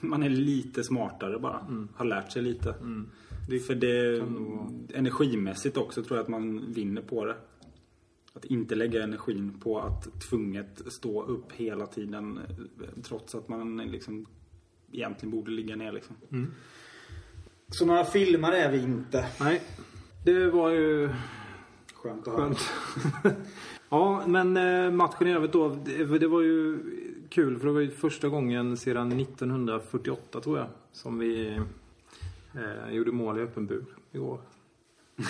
man 0.00 0.22
är 0.22 0.30
lite 0.30 0.84
smartare 0.84 1.38
bara. 1.38 1.66
Har 1.94 2.04
lärt 2.04 2.32
sig 2.32 2.42
lite. 2.42 2.74
Det, 3.48 3.58
för 3.58 3.74
det, 3.74 4.24
energimässigt 4.98 5.76
också 5.76 6.02
tror 6.02 6.16
jag 6.16 6.22
att 6.22 6.28
man 6.28 6.72
vinner 6.72 7.02
på 7.02 7.24
det. 7.24 7.36
Att 8.34 8.44
inte 8.44 8.74
lägga 8.74 9.02
energin 9.02 9.60
på 9.60 9.80
att 9.80 10.20
tvunget 10.20 10.82
stå 10.92 11.22
upp 11.22 11.52
hela 11.52 11.86
tiden 11.86 12.38
eh, 12.38 13.02
trots 13.02 13.34
att 13.34 13.48
man 13.48 13.76
liksom 13.76 14.26
egentligen 14.92 15.30
borde 15.30 15.50
ligga 15.50 15.76
ner 15.76 15.92
liksom. 15.92 16.16
Så 17.68 17.86
några 17.86 18.04
filmare 18.04 18.56
är 18.56 18.72
vi 18.72 18.82
inte. 18.82 19.26
Nej, 19.40 19.62
det 20.24 20.50
var 20.50 20.70
ju 20.70 21.10
Skönt 22.02 22.28
att 22.28 22.34
höra. 22.34 22.54
Skönt. 22.54 23.38
ja, 23.88 24.26
men 24.26 24.56
eh, 24.56 24.90
matchen 24.90 25.26
i 25.26 25.32
övrigt 25.32 25.52
då. 25.52 25.68
Det, 25.84 26.18
det 26.18 26.28
var 26.28 26.40
ju 26.40 26.78
kul 27.28 27.58
för 27.58 27.66
det 27.66 27.72
var 27.72 27.80
ju 27.80 27.90
första 27.90 28.28
gången 28.28 28.76
sedan 28.76 29.20
1948 29.20 30.40
tror 30.40 30.58
jag 30.58 30.66
som 30.92 31.18
vi 31.18 31.60
eh, 32.54 32.94
gjorde 32.94 33.12
mål 33.12 33.38
i 33.38 33.42
öppen 33.42 33.66
bur 33.66 33.84
igår. 34.12 34.40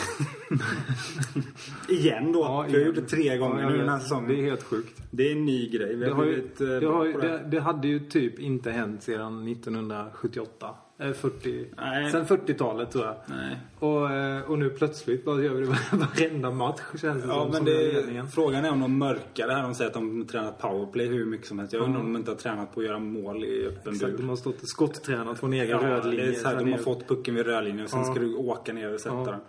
Igen 1.93 2.33
då. 2.33 2.39
Ja, 2.41 2.65
vi 2.69 2.73
har 2.73 2.79
igen. 2.79 2.87
gjort 2.87 2.95
det 2.95 3.17
tre 3.17 3.37
gånger 3.39 3.57
Ja, 3.57 3.63
jag 3.63 3.73
nu 3.73 3.79
den 3.79 3.89
här 3.89 3.99
säsongen. 3.99 4.29
Det 4.29 4.35
är 4.41 4.43
helt 4.45 4.63
sjukt. 4.63 5.03
Det 5.11 5.29
är 5.29 5.33
en 5.33 5.45
ny 5.45 5.69
grej. 5.69 5.97
Vi 5.97 6.05
Det, 6.05 6.11
har 6.11 6.17
har 6.17 6.25
ju, 6.25 6.39
eh, 6.39 6.81
det, 6.81 6.87
har 6.87 7.05
ju, 7.05 7.13
det, 7.13 7.43
det 7.51 7.61
hade 7.61 7.89
ju 7.89 8.01
typ 8.01 8.39
inte 8.39 8.71
hänt 8.71 9.03
sedan 9.03 9.49
1978. 9.49 10.67
Eh, 10.99 11.13
40, 11.13 11.67
Nej. 11.77 12.11
sen 12.11 12.25
40-talet 12.27 12.91
tror 12.91 13.05
jag. 13.05 13.15
Nej. 13.27 13.57
Och, 13.79 14.11
eh, 14.11 14.51
och 14.51 14.59
nu 14.59 14.71
plötsligt 14.71 15.25
bara 15.25 15.43
gör 15.43 15.53
vi 15.55 15.67
det 15.67 15.67
varenda 15.97 16.51
match 16.51 16.81
känns 17.01 17.23
det 17.23 17.29
Ja, 17.29 17.35
som. 17.43 17.47
men 17.51 17.57
som 17.57 17.65
det, 17.65 18.27
frågan 18.35 18.65
är 18.65 18.73
om 18.73 18.81
de 18.81 18.99
mörkar 18.99 19.47
det 19.47 19.55
här. 19.55 19.63
De 19.63 19.75
säger 19.75 19.89
att 19.91 19.95
de 19.95 20.27
tränar 20.27 20.53
powerplay 20.53 21.07
hur 21.07 21.25
mycket 21.27 21.47
som 21.47 21.59
helst. 21.59 21.73
Jag 21.73 21.83
undrar 21.83 22.01
Ja. 22.01 22.07
om 22.07 22.13
de 22.13 22.19
inte 22.19 22.31
har 22.31 22.37
tränat 22.37 22.75
på 22.75 22.81
att 22.81 22.87
göra 22.87 22.99
mål 22.99 23.45
i 23.45 23.67
öppen 23.67 23.93
Exakt, 23.93 24.11
bur. 24.13 24.19
de 24.19 24.29
har 24.29 24.37
stått 24.37 24.63
och 24.63 24.69
skotttränat 24.69 25.39
från 25.41 25.53
egen 25.53 25.69
Ja, 25.69 25.89
rödlinje. 25.89 26.25
det 26.27 26.31
är 26.31 26.35
så 26.35 26.49
här, 26.49 26.57
de 26.65 26.71
har 26.73 26.79
fått 26.79 27.09
pucken 27.09 27.35
vid 27.35 27.47
rödlinjen 27.47 27.85
och 27.85 27.91
sen 27.91 27.99
Ja. 28.01 28.05
ska 28.11 28.21
du 28.21 28.35
åka 28.35 28.73
ner 28.73 28.95
och 28.95 29.01
sätta 29.01 29.15
Ja. 29.17 29.25
den. 29.25 29.41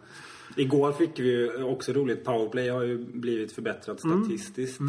Igår 0.55 0.91
fick 0.91 1.19
vi 1.19 1.31
ju 1.31 1.63
också 1.63 1.93
roligt. 1.93 2.24
Powerplay 2.24 2.69
har 2.69 2.81
ju 2.83 2.98
blivit 2.98 3.51
förbättrat 3.51 4.03
Mm. 4.03 4.24
statistiskt. 4.24 4.81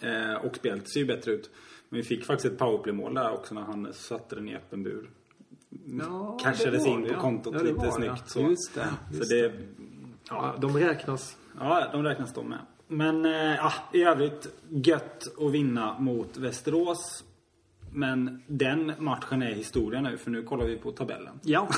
Eh, 0.00 0.34
och 0.44 0.56
spelet 0.56 0.90
ser 0.92 1.00
ju 1.00 1.06
bättre 1.06 1.32
ut. 1.32 1.50
Men 1.88 1.96
vi 2.00 2.02
fick 2.06 2.24
faktiskt 2.24 2.52
ett 2.52 2.58
powerplay-mål 2.58 3.14
där 3.14 3.32
också 3.32 3.54
när 3.54 3.62
han 3.62 3.88
satte 3.94 4.34
den 4.34 4.48
i 4.48 4.56
öppen 4.56 4.82
bur. 4.82 5.10
Ja, 6.00 6.38
Cashades 6.42 6.86
in 6.86 7.04
på 7.08 7.20
kontot 7.20 7.54
Ja, 7.56 7.62
lite 7.62 7.74
var 7.74 7.90
snyggt. 7.90 8.28
Så, 8.30 8.40
Just 8.40 8.74
det, 8.74 8.88
så 9.12 9.16
just 9.16 9.30
det, 9.30 9.52
Ja, 10.28 10.54
de 10.60 10.76
räknas. 10.76 11.36
ja, 11.58 11.88
de 11.92 12.02
räknas 12.02 12.34
de 12.34 12.48
med. 12.48 12.58
Men 12.88 13.24
eh, 13.24 13.32
ja, 13.56 13.72
i 13.92 14.02
övrigt 14.02 14.46
gött 14.68 15.38
att 15.38 15.52
vinna 15.52 15.98
mot 15.98 16.36
Västerås. 16.36 17.24
Men 17.92 18.42
den 18.46 18.92
matchen 18.98 19.42
är 19.42 19.52
historia 19.54 20.00
nu 20.00 20.16
för 20.18 20.30
nu 20.30 20.42
kollar 20.42 20.64
vi 20.66 20.76
på 20.76 20.92
tabellen. 20.92 21.40
Ja, 21.42 21.68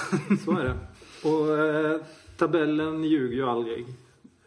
så 0.44 0.50
är 0.58 0.64
det. 0.64 0.76
Och 1.28 1.58
eh, 1.58 2.00
tabellen 2.42 3.04
ljuger 3.04 3.36
ju 3.36 3.48
aldrig. 3.48 3.86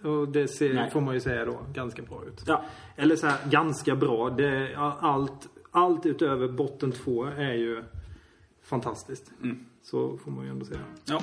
Och 0.01 0.27
det 0.27 0.47
ser, 0.47 0.73
Nej. 0.73 0.91
får 0.91 1.01
man 1.01 1.13
ju 1.13 1.19
säga 1.19 1.45
då 1.45 1.57
ganska 1.73 2.01
bra 2.01 2.23
ut. 2.27 2.43
Ja. 2.47 2.63
Eller 2.95 3.15
så 3.15 3.27
här, 3.27 3.49
ganska 3.49 3.95
bra. 3.95 4.29
Det, 4.29 4.75
allt, 4.99 5.47
allt 5.71 6.05
utöver 6.05 6.47
botten 6.47 6.91
två 6.91 7.23
är 7.23 7.53
ju 7.53 7.83
fantastiskt. 8.63 9.31
Mm. 9.43 9.65
Så 9.81 10.17
får 10.17 10.31
man 10.31 10.45
ju 10.45 10.51
ändå 10.51 10.65
säga. 10.65 10.79
Ja. 11.05 11.21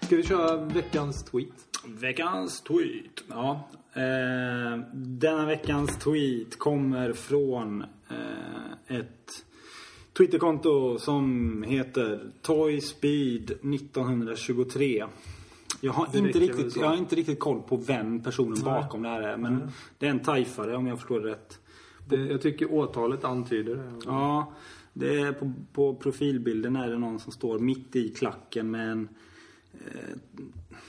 Ska 0.00 0.16
vi 0.16 0.22
köra 0.22 0.56
veckans 0.56 1.24
tweet? 1.24 1.68
Veckans 1.86 2.60
tweet. 2.60 3.24
Ja. 3.28 3.68
Eh, 3.94 4.78
denna 4.92 5.46
veckans 5.46 5.98
tweet 5.98 6.58
kommer 6.58 7.12
från 7.12 7.84
eh, 8.08 8.96
ett 8.98 9.44
Twitterkonto 10.16 10.98
som 10.98 11.62
heter 11.62 12.20
Toyspeed 12.42 13.50
1923. 13.50 15.04
Jag 15.80 15.92
har, 15.92 16.16
inte 16.16 16.38
riktigt, 16.38 16.76
jag 16.76 16.88
har 16.88 16.96
inte 16.96 17.16
riktigt 17.16 17.40
koll 17.40 17.62
på 17.62 17.76
vem 17.76 18.22
personen 18.22 18.64
bakom 18.64 19.02
det 19.02 19.08
här 19.08 19.20
är. 19.22 19.36
Men 19.36 19.70
det 19.98 20.06
är 20.06 20.10
en 20.10 20.20
tajfare 20.20 20.76
om 20.76 20.86
jag 20.86 20.98
förstår 20.98 21.20
det 21.20 21.30
rätt. 21.30 21.58
Det, 22.08 22.16
jag 22.16 22.40
tycker 22.42 22.72
årtalet 22.72 23.24
antyder 23.24 23.74
det. 23.74 23.92
Ja, 24.06 24.52
det 24.92 25.20
är 25.20 25.32
på, 25.32 25.52
på 25.72 25.94
profilbilden 25.94 26.76
är 26.76 26.88
det 26.90 26.98
någon 26.98 27.18
som 27.20 27.32
står 27.32 27.58
mitt 27.58 27.96
i 27.96 28.08
klacken 28.08 28.70
med 28.70 28.90
en 28.92 29.08
eh, 29.74 30.18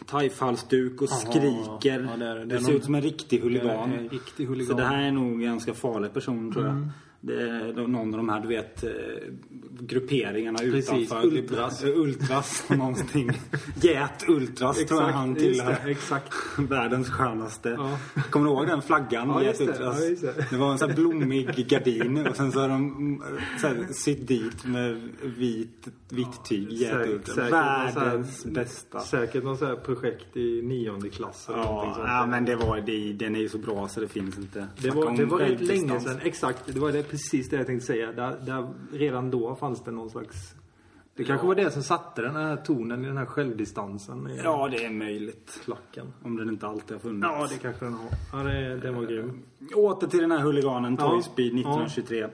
tajfhalsduk 0.06 1.02
och 1.02 1.08
Aha. 1.12 1.18
skriker. 1.20 2.08
Ja, 2.12 2.18
det 2.18 2.26
är 2.26 2.36
det. 2.36 2.46
Det 2.46 2.60
ser 2.60 2.68
någon- 2.68 2.76
ut 2.76 2.84
som 2.86 2.96
en 2.96 3.02
riktig 3.02 3.40
huligan. 3.40 3.94
En 3.94 4.10
riktig 4.10 4.46
huligan. 4.46 4.68
Så 4.68 4.74
det 4.74 4.84
här 4.88 5.02
är 5.08 5.12
nog 5.12 5.32
en 5.34 5.42
ganska 5.42 5.74
farlig 5.74 6.14
person 6.14 6.52
tror 6.54 6.66
jag. 6.66 6.76
Mm. 6.76 6.90
Det 7.26 7.42
är 7.42 7.74
någon 7.88 7.96
av 8.14 8.18
de 8.18 8.30
här, 8.30 8.40
du 8.42 8.48
vet, 8.48 8.84
eh, 8.84 8.90
grupperingarna 9.80 10.60
Precis, 10.60 10.90
utanför. 10.94 11.28
ultras. 11.28 11.84
Eh, 11.84 11.90
Ultras 12.00 12.64
någonting. 12.70 13.32
Get 13.82 14.24
Ultras 14.28 14.86
tror 14.86 15.02
jag 15.02 15.08
han 15.10 15.36
tillhör. 15.36 15.78
exakt. 15.88 16.34
Världens 16.58 17.10
skönaste. 17.10 17.70
Ja. 17.70 17.98
Kommer 18.30 18.46
du 18.46 18.52
ihåg 18.52 18.68
den 18.68 18.82
flaggan? 18.82 19.30
Ja, 19.30 19.44
Get 19.44 19.48
just 19.48 19.60
det. 19.60 19.66
Ultras? 19.86 20.00
Ja, 20.24 20.32
det. 20.38 20.46
det 20.50 20.58
var 20.58 20.72
en 20.72 20.78
sån 20.78 20.90
här 20.90 20.96
blommig 20.96 21.68
gardin 21.70 22.28
och 22.28 22.36
sen 22.36 22.52
så 22.52 22.60
har 22.60 22.70
de 22.70 22.88
mm, 22.96 23.22
så 23.62 23.68
här, 23.68 23.88
sytt 23.94 24.28
dit 24.28 24.66
med 24.66 25.10
vit, 25.24 25.88
vitt 26.10 26.46
tyg. 26.46 26.72
Get 26.72 26.92
Säkert- 26.94 27.10
Ultras. 27.10 27.38
någon 27.38 27.50
Världens 27.52 28.46
här- 28.46 28.52
bästa. 28.52 29.00
Säkert 29.00 29.44
något 29.44 29.60
så 29.60 29.66
här 29.66 29.76
projekt 29.76 30.38
i 30.38 30.62
nionde 30.62 31.10
klass 31.10 31.46
eller 31.50 31.58
Ja, 31.60 31.94
sånt. 31.96 32.08
ja, 32.10 32.26
men 32.26 32.46
det 32.46 32.56
var 32.56 32.82
det, 32.86 33.14
den 33.14 33.36
är 33.36 33.40
ju 33.40 33.50
så 33.50 33.58
bra 33.58 33.88
så 33.88 34.00
det 34.00 34.08
finns 34.08 34.38
inte. 34.38 34.68
Det 34.78 34.90
var, 34.90 35.18
det 35.18 35.26
var 35.26 35.40
länge 35.40 36.00
sedan. 36.00 36.20
Exakt. 36.24 36.64
Det 36.66 36.80
var 36.80 36.92
det, 36.92 37.04
precis 37.14 37.50
det 37.50 37.56
jag 37.58 37.66
tänkte 37.66 37.86
säga. 37.86 38.12
Där, 38.12 38.38
där, 38.46 38.74
redan 38.92 39.32
då 39.32 39.56
fanns 39.56 39.84
det 39.84 39.92
någon 39.92 40.10
slags... 40.10 40.56
Det 41.16 41.24
kanske 41.24 41.48
var 41.48 41.56
det 41.56 41.72
som 41.72 41.84
satte 41.84 42.22
den 42.22 42.36
här 42.36 42.56
tonen 42.58 43.04
i 43.04 43.08
den 43.08 43.18
här 43.18 43.26
självdistansen 43.26 44.30
i 44.30 44.38
Ja, 44.44 44.68
det 44.72 44.86
är 44.86 44.90
möjligt. 44.90 45.62
klacken. 45.64 46.14
Om 46.24 46.36
den 46.38 46.50
inte 46.50 46.68
alltid 46.68 46.92
har 46.92 47.00
funnits. 47.00 47.28
Ja, 47.32 47.48
det 47.50 47.58
kanske 47.58 47.86
den 47.86 47.94
har. 47.94 48.10
Ja, 48.34 48.44
det, 48.44 48.78
den 48.78 48.96
var 48.96 49.04
grym. 49.04 49.44
Åter 49.76 50.08
till 50.08 50.20
den 50.20 50.32
här 50.32 50.40
huliganen, 50.40 50.98
Ja. 51.00 51.10
Toyspeed 51.10 51.46
1923. 51.60 52.28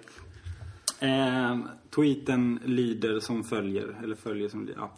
Eh, 1.00 1.58
tweeten 1.96 2.60
lyder 2.66 3.20
som 3.20 3.44
följer, 3.44 3.96
eller 4.04 4.16
följer 4.16 4.50
som 4.50 4.70
ja. 4.78 4.92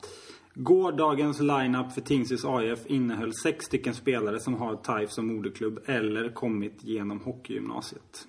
Gårdagens 0.54 1.40
lineup 1.40 1.92
för 1.94 2.02
Tingsryds 2.02 2.46
AIF 2.46 2.80
innehöll 2.86 3.34
sex 3.34 3.66
stycken 3.66 3.94
spelare 3.94 4.40
som 4.40 4.54
har 4.54 4.76
TIFE 4.76 5.14
som 5.14 5.28
moderklubb 5.28 5.80
eller 5.86 6.30
kommit 6.30 6.84
genom 6.84 7.20
hockeygymnasiet. 7.20 8.28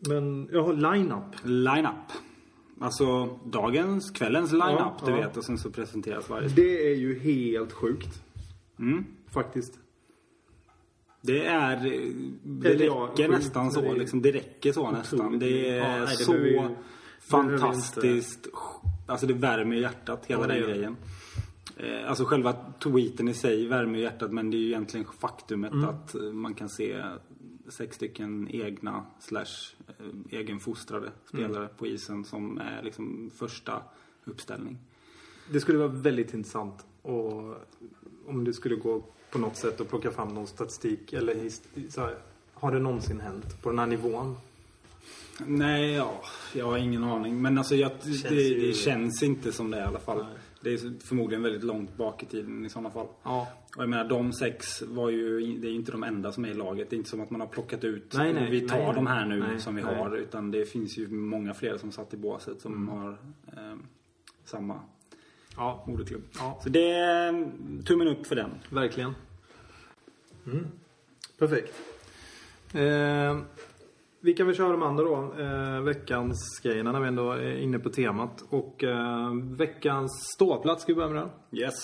Men, 0.00 0.48
jaha, 0.52 0.72
line-up. 0.72 1.24
Lineup. 1.44 2.12
Alltså 2.80 3.38
dagens, 3.44 4.10
kvällens 4.10 4.52
lineup, 4.52 4.68
Ja, 4.78 4.96
du 5.04 5.10
ja. 5.10 5.16
vet. 5.16 5.36
Och 5.36 5.44
sen 5.44 5.58
så 5.58 5.70
presenteras 5.70 6.28
varje 6.30 6.48
Det 6.48 6.92
är 6.92 6.96
ju 6.96 7.18
helt 7.18 7.72
sjukt. 7.72 8.22
Mm. 8.78 9.04
Faktiskt. 9.30 9.78
Det 11.20 11.46
är... 11.46 11.76
Det 12.42 12.68
Eller 12.68 12.84
ja, 12.86 13.08
räcker 13.12 13.28
sjukt, 13.28 13.38
nästan 13.38 13.70
så. 13.70 13.80
det 13.80 13.92
liksom, 13.94 14.22
det 14.22 14.32
räcker 14.32 14.72
så 14.72 14.90
nästan. 14.90 15.38
Det 15.38 15.68
är 15.68 15.76
Ja, 15.76 15.84
nej, 15.88 16.00
det 16.18 16.24
så 16.24 16.32
vi 16.32 16.68
fantastiskt. 17.20 18.48
Alltså 19.06 19.26
det 19.26 19.34
värmer 19.34 19.76
hjärtat, 19.76 20.26
hela 20.26 20.40
Ja, 20.42 20.46
den 20.46 20.62
grejen. 20.62 20.96
Eh, 21.76 22.08
Alltså 22.08 22.24
själva 22.24 22.52
tweeten 22.82 23.28
i 23.28 23.34
sig 23.34 23.66
värmer 23.66 23.98
hjärtat 23.98 24.32
men 24.32 24.50
det 24.50 24.56
är 24.56 24.58
ju 24.58 24.66
egentligen 24.66 25.06
faktumet 25.18 25.72
Mm. 25.72 25.88
att 25.88 26.14
eh, 26.14 26.22
man 26.22 26.54
kan 26.54 26.68
se 26.68 27.02
sex 27.68 27.96
stycken 27.96 28.48
egna 28.50 29.06
slash 29.20 29.74
eh, 29.88 30.38
egenfostrade 30.38 31.12
spelare 31.28 31.64
Mm. 31.64 31.76
på 31.78 31.86
isen 31.86 32.24
som 32.24 32.58
är 32.58 32.82
liksom 32.82 33.30
första 33.36 33.82
uppställning. 34.24 34.78
Det 35.52 35.60
skulle 35.60 35.78
vara 35.78 35.88
väldigt 35.88 36.34
intressant 36.34 36.86
och 37.02 37.54
om 38.26 38.44
det 38.44 38.52
skulle 38.52 38.76
gå 38.76 39.02
på 39.30 39.38
något 39.38 39.56
sätt 39.56 39.80
att 39.80 39.88
plocka 39.88 40.10
fram 40.10 40.28
någon 40.28 40.46
statistik 40.46 41.12
eller 41.12 41.50
så 41.90 42.00
här, 42.00 42.18
har 42.54 42.72
det 42.72 42.78
någonsin 42.78 43.20
hänt 43.20 43.62
på 43.62 43.70
den 43.70 43.78
här 43.78 43.86
nivån? 43.86 44.36
Nej, 45.46 45.92
ja, 45.92 46.22
jag 46.54 46.66
har 46.66 46.76
ingen 46.78 47.04
aning. 47.04 47.42
Men 47.42 47.58
alltså 47.58 47.74
jag, 47.74 47.90
det, 48.04 48.12
känns 48.12 48.22
det, 48.22 48.34
ju- 48.42 48.72
känns 48.74 49.22
inte 49.22 49.52
som 49.52 49.70
det 49.70 49.78
i 49.78 49.80
alla 49.82 49.98
fall. 49.98 50.18
Nej. 50.18 50.26
Det 50.60 50.72
är 50.72 51.06
förmodligen 51.06 51.42
väldigt 51.42 51.62
långt 51.64 51.96
bak 51.96 52.22
i 52.22 52.26
tiden 52.26 52.64
i 52.64 52.68
sådana 52.68 52.90
fall. 52.90 53.06
Ja. 53.22 53.48
Och 53.76 53.82
jag 53.82 53.88
menar 53.88 54.04
de 54.08 54.32
sex 54.32 54.82
var 54.82 55.10
ju, 55.10 55.40
det 55.58 55.66
är 55.66 55.70
ju 55.70 55.76
inte 55.76 55.92
de 55.92 56.02
enda 56.02 56.32
som 56.32 56.44
är 56.44 56.48
i 56.48 56.54
laget. 56.54 56.90
Det 56.90 56.96
är 56.96 56.98
inte 56.98 57.10
som 57.10 57.20
att 57.20 57.30
man 57.30 57.40
har 57.40 57.48
plockat 57.48 57.84
ut, 57.84 58.14
Nej, 58.14 58.32
nej, 58.32 58.50
vi 58.50 58.60
tar 58.60 58.78
nej, 58.78 58.92
de 58.94 59.06
här 59.06 59.26
nu 59.26 59.38
nej, 59.40 59.60
som 59.60 59.74
vi 59.74 59.82
nej. 59.82 59.94
har. 59.94 60.16
Utan 60.16 60.50
det 60.50 60.64
finns 60.66 60.98
ju 60.98 61.08
många 61.08 61.54
fler 61.54 61.76
som 61.78 61.92
satt 61.92 62.14
i 62.14 62.16
båset 62.16 62.60
som 62.60 62.72
Mm. 62.72 62.88
har 62.88 63.10
eh, 63.56 63.76
samma 64.44 64.80
Ja, 65.56 65.84
moderklubb. 65.86 66.22
Ja. 66.38 66.60
Så 66.62 66.68
det 66.68 66.90
är 66.90 67.50
tummen 67.84 68.08
upp 68.08 68.26
för 68.26 68.36
den. 68.36 68.50
verkligen. 68.70 69.14
Mm. 70.46 70.66
Perfekt. 71.38 71.74
Eh, 72.74 73.38
vi 74.20 74.34
kan 74.34 74.46
väl 74.46 74.56
köra 74.56 74.72
de 74.72 74.82
andra 74.82 75.04
då. 75.04 75.34
Eh, 75.38 75.80
veckans 75.82 76.60
grejerna 76.62 76.92
när 76.92 77.00
vi 77.00 77.08
ändå 77.08 77.32
är 77.32 77.56
inne 77.56 77.78
på 77.78 77.90
temat. 77.90 78.44
Och 78.50 78.84
eh, 78.84 79.34
veckans 79.34 80.10
ståplats 80.34 80.82
ska 80.82 80.92
vi 80.92 80.96
börja 80.96 81.08
med 81.08 81.22
den. 81.22 81.60
Yes. 81.60 81.74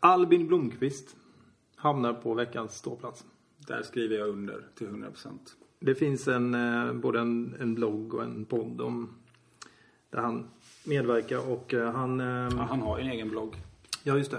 Albin 0.00 0.46
Blomqvist 0.46 1.16
hamnar 1.76 2.12
på 2.12 2.34
veckans 2.34 2.72
ståplats. 2.72 3.24
Där 3.66 3.82
skriver 3.82 4.16
jag 4.16 4.28
under 4.28 4.66
till 4.74 4.86
100%. 4.86 5.38
Det 5.80 5.94
finns 5.94 6.28
en, 6.28 6.54
eh, 6.54 6.92
både 6.92 7.20
en, 7.20 7.56
en 7.60 7.74
blogg 7.74 8.14
och 8.14 8.22
en 8.22 8.44
podd 8.44 8.80
om 8.80 9.14
där 10.10 10.18
han 10.18 10.46
medverkar 10.86 11.52
och 11.52 11.74
eh, 11.74 11.92
han... 11.92 12.20
Eh, 12.20 12.26
Ja, 12.26 12.66
han 12.68 12.80
har 12.80 12.98
ju 12.98 13.04
en 13.04 13.10
egen 13.10 13.28
blogg. 13.28 13.56
Ja, 14.08 14.16
just 14.18 14.30
det. 14.30 14.38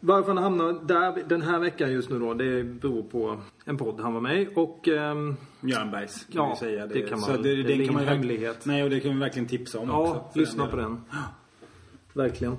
Varför 0.00 0.28
han 0.34 0.42
hamnar 0.42 0.72
där 0.86 1.22
den 1.28 1.42
här 1.42 1.58
veckan 1.58 1.92
just 1.92 2.10
nu 2.10 2.18
då, 2.18 2.34
det 2.34 2.64
beror 2.64 3.02
på 3.02 3.36
en 3.64 3.76
podd 3.76 4.00
han 4.00 4.14
var 4.14 4.20
med 4.20 4.42
i 4.42 4.48
och... 4.56 4.88
ehm, 4.88 5.36
Björnbergs 5.60 6.24
kan 6.24 6.44
Ja, 6.44 6.50
vi 6.50 6.56
säga. 6.56 6.86
det 6.86 7.00
kan 7.02 7.20
man 7.20 7.30
Så 7.30 7.36
det, 7.36 7.56
Det 7.56 7.62
det, 7.62 7.84
kan 7.86 7.94
man 7.94 8.04
hemlighet. 8.04 8.66
Nej, 8.66 8.82
och 8.84 8.90
det 8.90 9.00
kan 9.00 9.14
vi 9.14 9.18
verkligen 9.20 9.48
tipsa 9.48 9.78
om 9.78 9.90
också. 9.90 10.14
ja, 10.14 10.30
för 10.32 10.40
lyssna 10.40 10.62
den 10.62 10.70
på 10.70 10.76
den. 10.76 11.00
Verkligen. 12.12 12.56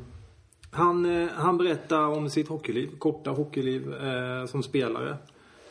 Han, 0.72 1.06
eh, 1.22 1.30
han 1.36 1.58
berättar 1.58 2.06
om 2.08 2.30
sitt 2.30 2.48
hockeyliv, 2.48 2.98
korta 2.98 3.30
hockeyliv 3.32 3.94
eh, 3.94 4.46
som 4.46 4.64
spelare. 4.64 5.18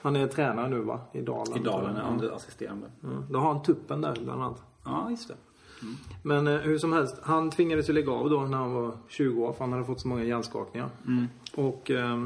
Han 0.03 0.17
är 0.17 0.27
tränare 0.27 0.69
nu 0.69 0.79
va? 0.81 1.01
I 1.13 1.21
Dalen. 1.21 1.57
I 1.57 1.65
Dalen 1.65 2.21
Ja. 2.23 2.35
assisterande. 2.37 2.87
Ja, 3.01 3.09
Då 3.31 3.39
har 3.39 3.53
han 3.53 3.63
tuppen 3.63 4.01
där 4.01 4.15
bland 4.25 4.43
annat. 4.43 4.63
Ja, 4.85 5.07
just 5.11 5.29
det. 5.29 5.35
Men 6.23 6.47
eh, 6.47 6.55
hur 6.55 6.79
som 6.79 6.93
helst, 6.93 7.17
han 7.23 7.51
tvingades 7.51 7.89
ju 7.89 7.93
lägga 7.93 8.13
av 8.13 8.31
då 8.31 8.41
när 8.41 8.59
han 8.59 8.73
var 8.73 8.97
20 9.09 9.45
år 9.45 9.53
för 9.53 9.61
han 9.61 9.73
hade 9.73 9.85
fått 9.85 10.01
så 10.01 10.09
många 10.09 10.25
hjärnskakningar. 10.25 10.89
Och 11.55 11.91
eh, 11.91 12.25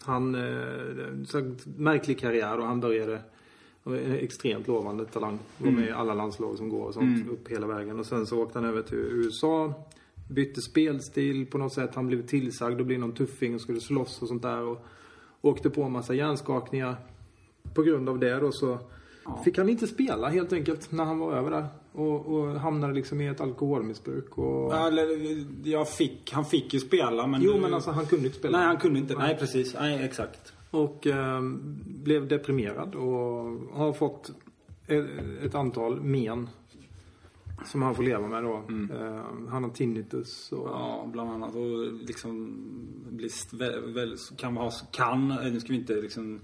han, 0.00 0.34
eh, 0.34 1.42
märklig 1.76 2.18
karriär 2.18 2.58
och 2.58 2.66
han 2.66 2.80
började 2.80 3.20
en 3.84 4.12
extremt 4.12 4.66
lovande 4.66 5.04
talang. 5.04 5.38
Var 5.58 5.70
med 5.70 5.88
i 5.88 5.90
alla 5.90 6.14
landslag 6.14 6.56
som 6.56 6.68
går 6.68 6.84
och 6.84 6.94
sånt 6.94 7.28
upp 7.28 7.48
hela 7.48 7.66
vägen. 7.66 7.98
Och 7.98 8.06
sen 8.06 8.26
så 8.26 8.42
åkte 8.42 8.58
han 8.58 8.68
över 8.68 8.82
till 8.82 8.98
USA. 8.98 9.72
Bytte 10.28 10.60
spelstil 10.62 11.46
på 11.46 11.58
något 11.58 11.72
sätt. 11.72 11.94
Han 11.94 12.06
blev 12.06 12.26
tillsagd 12.26 12.80
att 12.80 12.86
bli 12.86 12.98
någon 12.98 13.12
tuffing 13.12 13.54
och 13.54 13.60
skulle 13.60 13.80
slåss 13.80 14.22
och 14.22 14.28
sånt 14.28 14.42
där. 14.42 14.62
Och 14.62 14.86
åkte 15.40 15.70
på 15.70 15.82
en 15.82 15.92
massa 15.92 16.14
hjärnskakningar. 16.14 16.96
På 17.74 17.82
grund 17.82 18.08
av 18.08 18.18
det 18.18 18.40
då 18.40 18.52
så 18.52 18.78
fick 19.44 19.58
han 19.58 19.68
inte 19.68 19.86
spela 19.86 20.28
helt 20.28 20.52
enkelt 20.52 20.92
när 20.92 21.04
han 21.04 21.18
var 21.18 21.32
över 21.32 21.50
där. 21.50 21.66
Och, 21.92 22.26
och 22.26 22.60
hamnade 22.60 22.94
liksom 22.94 23.20
i 23.20 23.26
ett 23.26 23.40
alkoholmissbruk 23.40 24.38
och... 24.38 24.74
Ja, 24.74 24.86
eller, 24.86 25.08
jag 25.68 25.88
fick, 25.88 26.32
han 26.32 26.44
fick 26.44 26.74
ju 26.74 26.80
spela 26.80 27.26
men... 27.26 27.42
Jo 27.42 27.58
men 27.60 27.74
alltså 27.74 27.90
han 27.90 28.06
kunde 28.06 28.26
inte 28.26 28.38
spela. 28.38 28.58
Nej, 28.58 28.66
han 28.66 28.76
kunde 28.76 28.98
inte. 28.98 29.14
Nej, 29.14 29.36
precis. 29.38 29.74
Nej, 29.80 30.04
exakt. 30.04 30.52
Och 30.70 31.06
eh, 31.06 31.40
blev 31.86 32.28
deprimerad 32.28 32.94
och 32.94 33.12
har 33.72 33.92
fått 33.92 34.32
ett, 34.86 35.06
ett 35.42 35.54
antal 35.54 36.00
men. 36.00 36.48
Som 37.64 37.82
han 37.82 37.94
får 37.94 38.02
leva 38.02 38.28
med 38.28 38.44
då. 38.44 38.62
Eh, 38.94 39.22
han 39.48 39.64
har 39.64 39.70
tinnitus 39.70 40.52
och... 40.52 40.68
Ja, 40.68 41.08
bland 41.12 41.30
annat. 41.30 41.54
Och 41.54 41.92
liksom 41.92 42.56
bli 43.10 43.26
st- 43.26 43.56
väl, 43.86 44.16
kan 44.36 44.56
ha, 44.56 44.70
kan, 44.92 45.28
nu 45.28 45.60
ska 45.60 45.72
vi 45.72 45.78
inte 45.78 45.94
liksom 45.94 46.40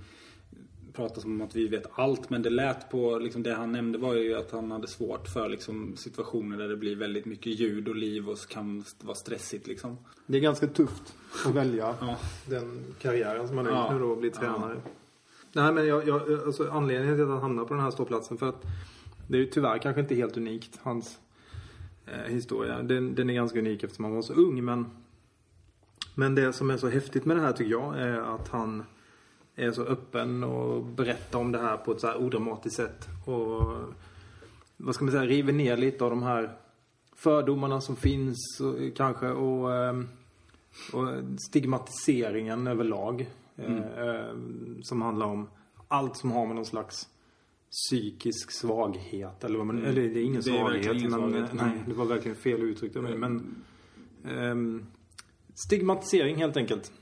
prata 0.92 1.20
som 1.20 1.30
om 1.40 1.46
att 1.46 1.56
vi 1.56 1.68
vet 1.68 1.86
allt 1.94 2.30
men 2.30 2.42
det 2.42 2.50
lät 2.50 2.90
på, 2.90 3.18
liksom 3.18 3.42
det 3.42 3.54
han 3.54 3.72
nämnde 3.72 3.98
var 3.98 4.14
ju 4.14 4.34
att 4.34 4.50
han 4.50 4.70
hade 4.70 4.86
svårt 4.88 5.28
för 5.28 5.48
liksom 5.48 5.96
situationer 5.96 6.58
där 6.58 6.68
det 6.68 6.76
blir 6.76 6.96
väldigt 6.96 7.24
mycket 7.24 7.60
ljud 7.60 7.88
och 7.88 7.96
liv 7.96 8.28
och 8.28 8.38
kan 8.48 8.84
vara 9.00 9.14
stressigt 9.14 9.66
liksom. 9.66 9.96
Det 10.26 10.36
är 10.36 10.40
ganska 10.40 10.66
tufft 10.66 11.14
att 11.46 11.54
välja 11.54 11.94
Ja. 12.00 12.16
den 12.46 12.84
karriären 12.98 13.48
som 13.48 13.56
han 13.56 13.66
har 13.66 13.72
Ja. 13.72 13.82
gjort 13.84 13.92
nu 13.92 13.98
då 14.06 14.10
och 14.10 14.18
bli 14.18 14.30
tränare. 14.30 14.80
Nej, 15.52 15.72
men 15.72 15.86
jag, 15.86 16.08
jag, 16.08 16.32
alltså, 16.46 16.70
anledningen 16.70 17.16
till 17.16 17.22
att 17.24 17.30
han 17.30 17.40
hamnar 17.40 17.64
på 17.64 17.74
den 17.74 17.82
här 17.82 17.90
ståplatsen 17.90 18.38
för 18.38 18.48
att 18.48 18.62
det 19.28 19.36
är 19.36 19.40
ju 19.40 19.46
tyvärr 19.46 19.78
kanske 19.78 20.00
inte 20.00 20.14
helt 20.14 20.36
unikt, 20.36 20.78
hans 20.82 21.18
eh, 22.06 22.32
historia. 22.32 22.82
Den, 22.82 23.14
den 23.14 23.30
är 23.30 23.34
ganska 23.34 23.58
unik 23.58 23.82
eftersom 23.84 24.04
han 24.04 24.14
var 24.14 24.22
så 24.22 24.32
ung, 24.32 24.64
men 24.64 24.86
men 26.14 26.34
det 26.34 26.52
som 26.52 26.70
är 26.70 26.76
så 26.76 26.88
häftigt 26.88 27.24
med 27.24 27.36
det 27.36 27.40
här 27.42 27.52
tycker 27.52 27.70
jag 27.70 27.98
är 27.98 28.34
att 28.34 28.48
han 28.48 28.84
är 29.56 29.72
så 29.72 29.82
öppen 29.82 30.44
och 30.44 30.84
berättar 30.84 31.38
om 31.38 31.52
det 31.52 31.58
här 31.58 31.76
på 31.76 31.92
ett 31.92 32.00
så 32.00 32.06
här 32.06 32.16
odramatiskt 32.16 32.76
sätt. 32.76 33.08
Och 33.26 33.62
vad 34.76 34.94
ska 34.94 35.04
man 35.04 35.12
säga, 35.12 35.26
river 35.26 35.52
ner 35.52 35.76
lite 35.76 36.04
av 36.04 36.10
de 36.10 36.22
här 36.22 36.56
fördomarna 37.16 37.80
som 37.80 37.96
finns 37.96 38.60
och, 38.60 38.96
kanske 38.96 39.28
och, 39.28 39.74
ehm, 39.74 40.08
och 40.92 41.08
stigmatiseringen 41.48 42.66
överlag. 42.66 43.26
Mm. 43.56 43.78
Eh, 43.78 44.34
som 44.82 45.02
handlar 45.02 45.26
om 45.26 45.48
allt 45.88 46.16
som 46.16 46.30
har 46.32 46.46
med 46.46 46.56
någon 46.56 46.66
slags 46.66 47.08
psykisk 47.70 48.50
svaghet 48.50 49.44
eller 49.44 49.58
vad 49.58 49.66
man, 49.66 49.78
mm. 49.78 49.90
eller 49.90 50.02
det 50.02 50.20
är 50.20 50.24
ingen 50.24 50.40
det 50.40 50.50
är 50.50 50.58
svaghet. 50.58 50.96
Ingen 50.96 51.10
men, 51.10 51.20
svaghet. 51.20 51.52
Nej, 51.52 51.82
det 51.86 51.94
var 51.94 52.04
verkligen 52.04 52.36
fel 52.36 52.62
uttryckt 52.62 52.96
av 52.96 53.02
mig. 53.02 53.16
Men 53.16 53.54
um, 54.24 54.86
stigmatisering 55.54 56.36
helt 56.36 56.56
enkelt. 56.56 56.92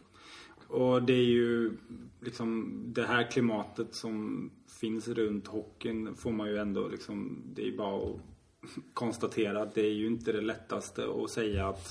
Och 0.70 1.02
det 1.02 1.12
är 1.12 1.24
ju 1.24 1.76
liksom 2.20 2.82
det 2.86 3.06
här 3.06 3.30
klimatet 3.30 3.94
som 3.94 4.50
finns 4.80 5.08
runt 5.08 5.46
hockeyn 5.46 6.14
får 6.14 6.32
man 6.32 6.48
ju 6.48 6.58
ändå 6.58 6.88
liksom, 6.88 7.42
det 7.54 7.62
är 7.62 7.66
ju 7.66 7.76
bara 7.76 7.96
att 7.96 8.16
konstatera 8.94 9.62
att 9.62 9.74
det 9.74 9.86
är 9.86 9.92
ju 9.92 10.06
inte 10.06 10.32
det 10.32 10.40
lättaste 10.40 11.04
att 11.24 11.30
säga 11.30 11.68
att 11.68 11.88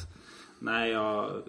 nej 0.59 0.91
jag 0.91 1.41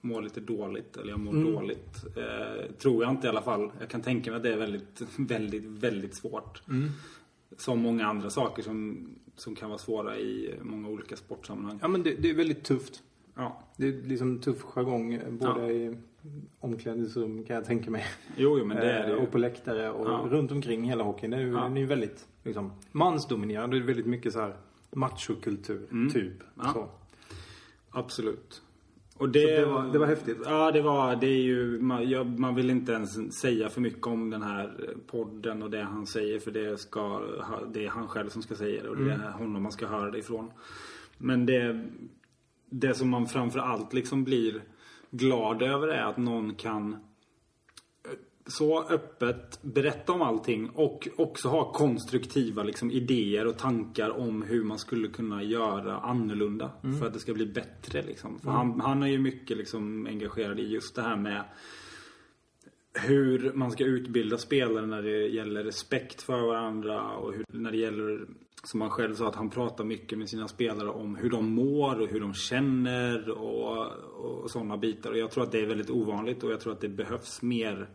mår 0.00 0.22
lite 0.22 0.40
dåligt 0.40 0.96
eller 0.96 1.10
jag 1.10 1.20
mår 1.20 1.32
mm. 1.32 1.52
dåligt. 1.52 2.04
Eh, 2.16 2.72
tror 2.78 3.02
jag 3.04 3.12
inte 3.12 3.26
i 3.26 3.30
alla 3.30 3.42
fall. 3.42 3.72
Jag 3.80 3.88
kan 3.88 4.02
tänka 4.02 4.30
mig 4.30 4.36
att 4.36 4.42
det 4.42 4.52
är 4.52 4.58
väldigt, 4.58 5.02
väldigt, 5.18 5.64
väldigt 5.64 6.14
svårt. 6.14 6.62
Mm. 6.68 6.88
Som 7.56 7.80
många 7.80 8.06
andra 8.06 8.30
saker 8.30 8.62
som, 8.62 9.08
som 9.36 9.54
kan 9.54 9.68
vara 9.68 9.78
svåra 9.78 10.18
i 10.18 10.54
många 10.62 10.88
olika 10.88 11.16
sportsammanhang. 11.16 11.78
Ja 11.82 11.88
men 11.88 12.02
det, 12.02 12.14
det 12.14 12.30
är 12.30 12.34
väldigt 12.34 12.64
tufft. 12.64 13.02
Ja. 13.34 13.62
Det 13.76 13.88
är 13.88 13.92
liksom 14.02 14.38
tuff 14.38 14.62
jargong 14.62 15.20
både 15.30 15.60
ja. 15.60 15.70
i 15.70 15.96
omklädningsrum 16.60 17.44
kan 17.44 17.56
jag 17.56 17.64
tänka 17.64 17.90
mig. 17.90 18.04
Jo, 18.36 18.58
jo 18.58 18.64
men 18.64 18.76
det 18.76 18.92
är 18.92 19.06
det 19.06 19.12
ju. 19.12 19.16
Och 19.16 19.30
på 19.30 19.38
läktare 19.38 19.90
och 19.90 20.06
ja. 20.08 20.26
runt 20.30 20.52
omkring 20.52 20.84
hela 20.84 21.04
hockeyn. 21.04 21.30
Det 21.30 21.36
är 21.36 21.40
ju, 21.40 21.52
ja. 21.52 21.66
är 21.66 21.76
ju 21.76 21.86
väldigt 21.86 22.26
liksom, 22.44 22.72
mansdominerad. 22.92 23.70
Det 23.70 23.76
är 23.76 23.80
väldigt 23.80 24.06
mycket 24.06 24.32
så 24.32 24.40
här 24.40 24.56
machokultur, 24.90 25.88
mm. 25.90 26.12
typ. 26.12 26.42
Ja. 26.54 26.72
Så. 26.72 26.88
Absolut. 27.90 28.62
Och 29.18 29.28
det, 29.28 29.56
det, 29.56 29.66
var, 29.66 29.92
det 29.92 29.98
var 29.98 30.06
häftigt. 30.06 30.38
Ja, 30.44 30.72
det 30.72 30.82
var, 30.82 31.16
det 31.16 31.26
är 31.26 31.42
ju, 31.42 31.80
man, 31.80 32.10
jag, 32.10 32.38
man, 32.38 32.54
vill 32.54 32.70
inte 32.70 32.92
ens 32.92 33.40
säga 33.40 33.68
för 33.68 33.80
mycket 33.80 34.06
om 34.06 34.30
den 34.30 34.42
här 34.42 34.94
podden 35.06 35.62
och 35.62 35.70
det 35.70 35.82
han 35.82 36.06
säger 36.06 36.38
för 36.38 36.50
det, 36.50 36.80
ska, 36.80 37.22
det 37.72 37.84
är 37.84 37.88
han 37.88 38.08
själv 38.08 38.28
som 38.28 38.42
ska 38.42 38.54
säga 38.54 38.82
det 38.82 38.88
och 38.88 38.96
det 38.96 39.10
är 39.10 39.14
mm. 39.14 39.32
honom 39.32 39.62
man 39.62 39.72
ska 39.72 39.86
höra 39.86 40.10
det 40.10 40.18
ifrån. 40.18 40.50
Men 41.18 41.46
det, 41.46 41.86
det 42.70 42.94
som 42.94 43.08
man 43.08 43.26
framför 43.26 43.58
allt 43.58 43.92
liksom 43.92 44.24
blir 44.24 44.62
glad 45.10 45.62
över 45.62 45.88
är 45.88 46.02
att 46.02 46.16
någon 46.16 46.54
kan 46.54 46.92
eh, 46.92 46.98
så 48.46 48.82
öppet 48.82 49.62
berätta 49.62 50.12
om 50.12 50.22
allting 50.22 50.70
och 50.70 51.08
också 51.16 51.48
ha 51.48 51.72
konstruktiva 51.72 52.62
liksom, 52.62 52.90
idéer 52.90 53.46
och 53.46 53.58
tankar 53.58 54.10
om 54.10 54.42
hur 54.42 54.64
man 54.64 54.78
skulle 54.78 55.08
kunna 55.08 55.42
göra 55.42 55.98
annorlunda 55.98 56.70
mm. 56.84 56.98
för 56.98 57.06
att 57.06 57.12
det 57.12 57.20
ska 57.20 57.34
bli 57.34 57.46
bättre. 57.46 58.02
Liksom. 58.02 58.38
För 58.38 58.50
mm. 58.50 58.56
han, 58.56 58.80
han 58.80 59.02
är 59.02 59.06
ju 59.06 59.18
mycket 59.18 59.56
liksom, 59.56 60.06
engagerad 60.06 60.60
i 60.60 60.66
just 60.66 60.94
det 60.94 61.02
här 61.02 61.16
med 61.16 61.44
hur 63.02 63.52
man 63.52 63.70
ska 63.70 63.84
utbilda 63.84 64.38
spelare 64.38 64.86
när 64.86 65.02
det 65.02 65.26
gäller 65.26 65.64
respekt 65.64 66.22
för 66.22 66.40
varandra 66.40 67.16
och 67.16 67.32
hur, 67.32 67.44
när 67.48 67.70
det 67.70 67.76
gäller, 67.76 68.26
som 68.66 68.80
han 68.80 68.90
själv 68.90 69.14
sa, 69.14 69.28
att 69.28 69.34
han 69.34 69.50
pratar 69.50 69.84
mycket 69.84 70.18
med 70.18 70.28
sina 70.28 70.48
spelare 70.48 70.88
om 70.88 71.16
hur 71.16 71.30
de 71.30 71.50
mår 71.50 72.00
och 72.00 72.08
hur 72.08 72.20
de 72.20 72.34
känner 72.34 73.30
och, 73.30 73.86
och 74.42 74.50
sådana 74.50 74.76
bitar. 74.76 75.10
Och 75.10 75.18
jag 75.18 75.30
tror 75.30 75.44
att 75.44 75.52
det 75.52 75.60
är 75.60 75.66
väldigt 75.66 75.90
ovanligt 75.90 76.42
och 76.44 76.52
jag 76.52 76.60
tror 76.60 76.72
att 76.72 76.80
det 76.80 76.88
behövs 76.88 77.42
mer 77.42 77.88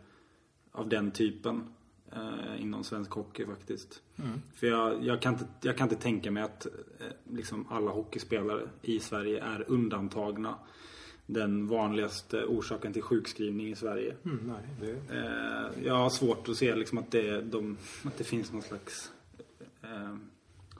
av 0.71 0.89
den 0.89 1.11
typen 1.11 1.73
eh, 2.11 2.61
inom 2.61 2.83
svensk 2.83 3.11
hockey 3.11 3.45
faktiskt. 3.45 4.01
Mm. 4.15 4.41
För 4.53 4.67
jag, 4.67 5.03
jag, 5.03 5.21
kan 5.21 5.33
inte, 5.33 5.45
jag 5.61 5.77
kan 5.77 5.85
inte 5.85 6.03
tänka 6.03 6.31
mig 6.31 6.43
att 6.43 6.65
eh, 6.65 6.71
liksom 7.29 7.67
alla 7.69 7.91
hockeyspelare 7.91 8.69
i 8.81 8.99
Sverige 8.99 9.43
är 9.43 9.65
undantagna 9.67 10.55
den 11.25 11.67
vanligaste 11.67 12.45
orsaken 12.45 12.93
till 12.93 13.01
sjukskrivning 13.01 13.71
i 13.71 13.75
Sverige. 13.75 14.15
Mm, 14.25 14.39
nej, 14.47 14.69
det... 14.79 15.17
eh, 15.17 15.85
jag 15.87 15.95
har 15.95 16.09
svårt 16.09 16.49
att 16.49 16.55
se 16.55 16.75
liksom 16.75 16.97
att, 16.97 17.11
det, 17.11 17.41
de, 17.41 17.77
att 18.03 18.17
det 18.17 18.23
finns 18.23 18.53
någon 18.53 18.61
slags 18.61 19.11
eh, 19.81 20.15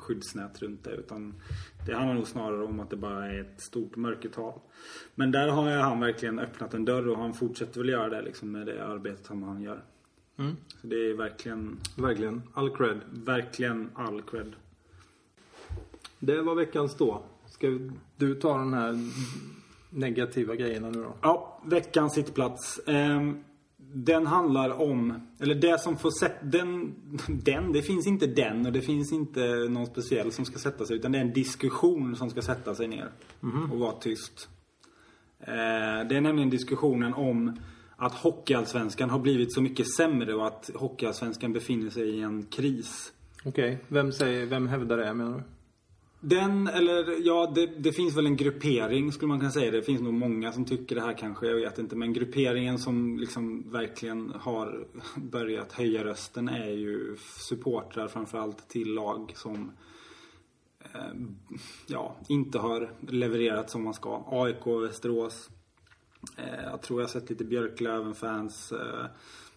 skyddsnät 0.01 0.61
runt 0.61 0.83
det. 0.83 0.91
Utan 0.91 1.33
det 1.85 1.93
handlar 1.93 2.15
nog 2.15 2.27
snarare 2.27 2.63
om 2.63 2.79
att 2.79 2.89
det 2.89 2.95
bara 2.95 3.31
är 3.31 3.41
ett 3.41 3.61
stort 3.61 3.95
mörkertal. 3.95 4.59
Men 5.15 5.31
där 5.31 5.47
har 5.47 5.69
han 5.69 5.99
verkligen 5.99 6.39
öppnat 6.39 6.73
en 6.73 6.85
dörr 6.85 7.07
och 7.07 7.17
han 7.17 7.33
fortsätter 7.33 7.79
väl 7.79 7.89
göra 7.89 8.09
det 8.09 8.21
liksom 8.21 8.51
med 8.51 8.65
det 8.65 8.85
arbetet 8.85 9.25
som 9.25 9.43
han 9.43 9.61
gör. 9.61 9.83
Mm. 10.37 10.55
Så 10.81 10.87
det 10.87 10.95
är 10.95 11.13
verkligen... 11.13 11.79
Verkligen. 11.97 12.41
All 12.53 12.75
cred. 12.75 13.01
Verkligen 13.11 13.89
all 13.95 14.21
cred. 14.21 14.55
Det 16.19 16.41
var 16.41 16.55
veckans 16.55 16.95
då. 16.95 17.23
Ska 17.45 17.79
du 18.17 18.35
ta 18.35 18.57
den 18.57 18.73
här 18.73 18.95
negativa 19.89 20.55
grejerna 20.55 20.89
nu 20.89 21.03
då? 21.03 21.15
Ja, 21.21 21.61
veckans 21.65 22.13
sittplats. 22.13 22.79
Um, 22.87 23.43
den 23.93 24.27
handlar 24.27 24.81
om, 24.81 25.27
eller 25.39 25.55
det 25.55 25.79
som 25.79 25.97
får 25.97 26.11
sätta, 26.19 26.45
den, 26.45 26.95
den, 27.27 27.71
det 27.71 27.81
finns 27.81 28.07
inte 28.07 28.27
den 28.27 28.65
och 28.65 28.71
det 28.71 28.81
finns 28.81 29.11
inte 29.11 29.39
någon 29.69 29.85
speciell 29.85 30.31
som 30.31 30.45
ska 30.45 30.59
sätta 30.59 30.85
sig 30.85 30.95
utan 30.95 31.11
det 31.11 31.17
är 31.17 31.21
en 31.21 31.33
diskussion 31.33 32.15
som 32.15 32.29
ska 32.29 32.41
sätta 32.41 32.75
sig 32.75 32.87
ner 32.87 33.09
mm. 33.43 33.71
och 33.71 33.79
vara 33.79 33.91
tyst. 33.91 34.49
Uh, 35.41 36.07
det 36.09 36.15
är 36.15 36.21
nämligen 36.21 36.49
diskussionen 36.49 37.13
om 37.13 37.59
att 37.95 38.13
Hockeyallsvenskan 38.13 39.09
har 39.09 39.19
blivit 39.19 39.53
så 39.53 39.61
mycket 39.61 39.95
sämre 39.95 40.33
och 40.33 40.47
att 40.47 40.69
Hockeyallsvenskan 40.75 41.53
befinner 41.53 41.89
sig 41.89 42.09
i 42.09 42.21
en 42.21 42.43
kris. 42.43 43.13
Okej, 43.45 43.79
okay. 43.89 44.11
vem, 44.21 44.49
vem 44.49 44.67
hävdar 44.67 44.97
det 44.97 45.13
menar 45.13 45.37
du? 45.37 45.43
Den, 46.23 46.67
eller 46.67 47.27
ja, 47.27 47.51
det, 47.55 47.65
det, 47.65 47.91
finns 47.91 48.17
väl 48.17 48.25
en 48.25 48.35
gruppering 48.35 49.11
skulle 49.11 49.29
man 49.29 49.39
kunna 49.39 49.51
säga. 49.51 49.71
Det 49.71 49.81
finns 49.81 50.01
nog 50.01 50.13
många 50.13 50.51
som 50.51 50.65
tycker 50.65 50.95
det 50.95 51.01
här 51.01 51.17
kanske, 51.17 51.47
jag 51.47 51.55
vet 51.55 51.79
inte. 51.79 51.95
Men 51.95 52.13
grupperingen 52.13 52.79
som 52.79 53.17
liksom 53.19 53.71
verkligen 53.71 54.33
har 54.39 54.87
börjat 55.15 55.71
höja 55.71 56.03
rösten 56.03 56.49
är 56.49 56.69
ju 56.69 57.17
supportrar 57.37 58.07
framförallt 58.07 58.69
till 58.69 58.93
lag 58.93 59.33
som 59.35 59.71
eh, 60.79 61.13
ja, 61.87 62.15
inte 62.27 62.59
har 62.59 62.91
levererat 63.07 63.69
som 63.69 63.83
man 63.83 63.93
ska. 63.93 64.23
AIK, 64.27 64.67
Västerås. 64.67 65.49
Eh, 66.37 66.63
jag 66.71 66.81
tror 66.81 67.01
jag 67.01 67.07
har 67.07 67.11
sett 67.11 67.29
lite 67.29 67.43
Björklöven-fans. 67.43 68.71
Eh, 68.71 69.05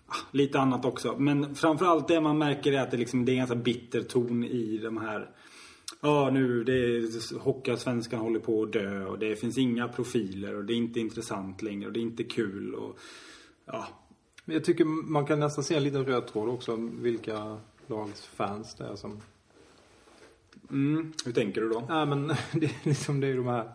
ah, 0.07 0.17
lite 0.31 0.61
annat 0.61 0.85
också. 0.85 1.17
Men 1.19 1.55
framförallt 1.55 2.09
det 2.09 2.21
man 2.21 2.39
märker 2.39 2.73
är 2.73 2.81
att 2.81 2.91
det, 2.91 2.97
liksom, 2.97 3.25
det 3.25 3.33
är 3.33 3.35
en 3.35 3.39
ganska 3.39 3.57
bitter 3.57 4.03
ton 4.03 4.45
i 4.45 4.79
de 4.79 4.97
här 4.97 5.31
Ja, 6.07 6.31
nu 6.31 6.65
det 6.65 6.73
är 6.73 7.39
Hockeyallsvenskan 7.39 8.21
håller 8.21 8.41
på 8.41 8.63
att 8.63 8.73
dö 8.73 9.05
och 9.05 9.19
det 9.19 9.37
finns 9.37 9.59
inga 9.59 9.89
profiler 9.89 10.55
och 10.55 10.65
det 10.65 10.73
är 10.73 10.77
inte 10.77 11.01
intressant 11.01 11.63
längre 11.63 11.87
och 11.87 11.93
det 11.93 12.01
är 12.01 12.03
inte 12.03 12.25
kul 12.25 12.75
och 12.75 12.99
ja. 13.67 13.87
Jag 14.45 14.65
tycker 14.65 14.85
man 14.85 15.27
kan 15.27 15.41
nästan 15.41 15.65
se 15.65 15.75
en 15.75 15.83
liten 15.83 16.05
röd 16.05 16.27
tråd 16.27 16.49
också 16.49 16.77
vilka 16.77 17.57
lags 17.87 18.27
fans 18.27 18.75
det 18.75 18.85
är 18.85 18.97
som... 18.97 19.21
Mm, 20.71 21.13
hur 21.25 21.33
tänker 21.33 21.61
du 21.61 21.69
då? 21.69 21.85
Ja, 21.89 22.05
men 22.05 22.29
det 22.53 22.67
är 22.67 22.89
liksom 22.89 23.21
det 23.21 23.27
är 23.27 23.37
de 23.37 23.47
här 23.47 23.73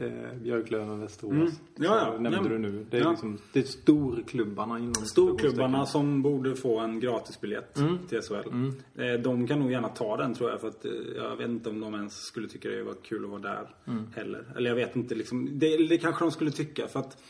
eh, 0.00 0.34
Björklöven, 0.42 1.00
Västerås. 1.00 1.32
Mm. 1.32 1.50
Ja, 1.76 2.12
ja. 2.14 2.18
Nämnde 2.18 2.38
ja. 2.42 2.48
du 2.48 2.58
nu. 2.58 2.86
Det 2.90 2.96
är, 2.96 3.00
ja. 3.00 3.10
liksom, 3.10 3.38
det 3.52 3.60
är 3.60 3.64
storklubbarna 3.64 4.78
inom 4.78 4.94
Storklubbarna 4.94 5.86
som 5.86 6.22
borde 6.22 6.56
få 6.56 6.78
en 6.78 7.00
gratisbiljett 7.00 7.78
mm. 7.78 7.98
till 8.08 8.20
SHL. 8.22 8.48
Mm. 8.48 8.74
Eh, 8.94 9.20
de 9.20 9.46
kan 9.46 9.60
nog 9.60 9.72
gärna 9.72 9.88
ta 9.88 10.16
den 10.16 10.34
tror 10.34 10.50
jag. 10.50 10.60
För 10.60 10.68
att 10.68 10.84
eh, 10.84 10.92
jag 11.16 11.36
vet 11.36 11.48
inte 11.48 11.68
om 11.68 11.80
de 11.80 11.94
ens 11.94 12.14
skulle 12.14 12.48
tycka 12.48 12.68
det 12.68 12.82
var 12.82 12.94
kul 13.02 13.24
att 13.24 13.30
vara 13.30 13.40
där 13.40 13.74
mm. 13.86 14.06
heller. 14.14 14.44
Eller 14.56 14.70
jag 14.70 14.76
vet 14.76 14.96
inte 14.96 15.14
liksom. 15.14 15.58
Det, 15.58 15.76
det 15.88 15.98
kanske 15.98 16.24
de 16.24 16.30
skulle 16.30 16.50
tycka. 16.50 16.88
För 16.88 17.00
att 17.00 17.22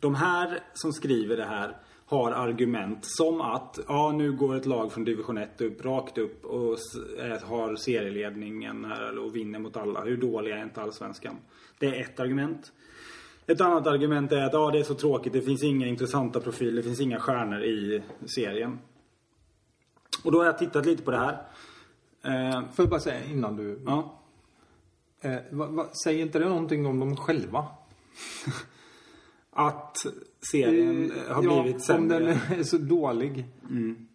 de 0.00 0.14
här 0.14 0.60
som 0.74 0.92
skriver 0.92 1.36
det 1.36 1.44
här 1.44 1.76
har 2.06 2.32
argument 2.32 2.98
som 3.02 3.40
att 3.40 3.78
ja, 3.88 4.12
nu 4.12 4.32
går 4.32 4.56
ett 4.56 4.66
lag 4.66 4.92
från 4.92 5.04
division 5.04 5.38
1 5.38 5.60
upp, 5.60 5.84
rakt 5.84 6.18
upp 6.18 6.44
och 6.44 6.78
har 7.42 7.76
serieledningen 7.76 8.84
här 8.84 9.18
och 9.18 9.36
vinner 9.36 9.58
mot 9.58 9.76
alla. 9.76 10.04
Hur 10.04 10.16
dålig 10.16 10.50
är 10.52 10.62
inte 10.62 10.82
allsvenskan? 10.82 11.36
Det 11.78 11.86
är 11.86 12.00
ett 12.00 12.20
argument. 12.20 12.72
Ett 13.46 13.60
annat 13.60 13.86
argument 13.86 14.32
är 14.32 14.42
att 14.42 14.52
ja, 14.52 14.70
det 14.70 14.78
är 14.78 14.82
så 14.82 14.94
tråkigt. 14.94 15.32
Det 15.32 15.42
finns 15.42 15.62
inga 15.62 15.86
intressanta 15.86 16.40
profiler. 16.40 16.76
Det 16.76 16.82
finns 16.82 17.00
inga 17.00 17.20
stjärnor 17.20 17.62
i 17.62 18.02
serien. 18.26 18.78
Och 20.24 20.32
då 20.32 20.38
har 20.38 20.44
jag 20.44 20.58
tittat 20.58 20.86
lite 20.86 21.02
på 21.02 21.10
det 21.10 21.16
här. 21.16 21.42
Eh, 22.22 22.60
Får 22.60 22.82
jag 22.82 22.88
bara 22.88 23.00
säga 23.00 23.24
innan 23.24 23.56
du... 23.56 23.80
Ja. 23.86 24.20
Eh, 25.20 25.36
va, 25.50 25.66
va, 25.66 25.86
säger 26.04 26.22
inte 26.22 26.38
det 26.38 26.48
någonting 26.48 26.86
om 26.86 27.00
dem 27.00 27.16
själva? 27.16 27.66
att 29.50 29.96
serien 30.44 31.12
har 31.28 31.42
ja, 31.44 31.62
blivit 31.62 31.74
Om 31.74 31.80
sämre. 31.80 32.18
den 32.18 32.58
är 32.58 32.62
så 32.62 32.78
dålig. 32.78 33.44
Mm. 33.70 34.06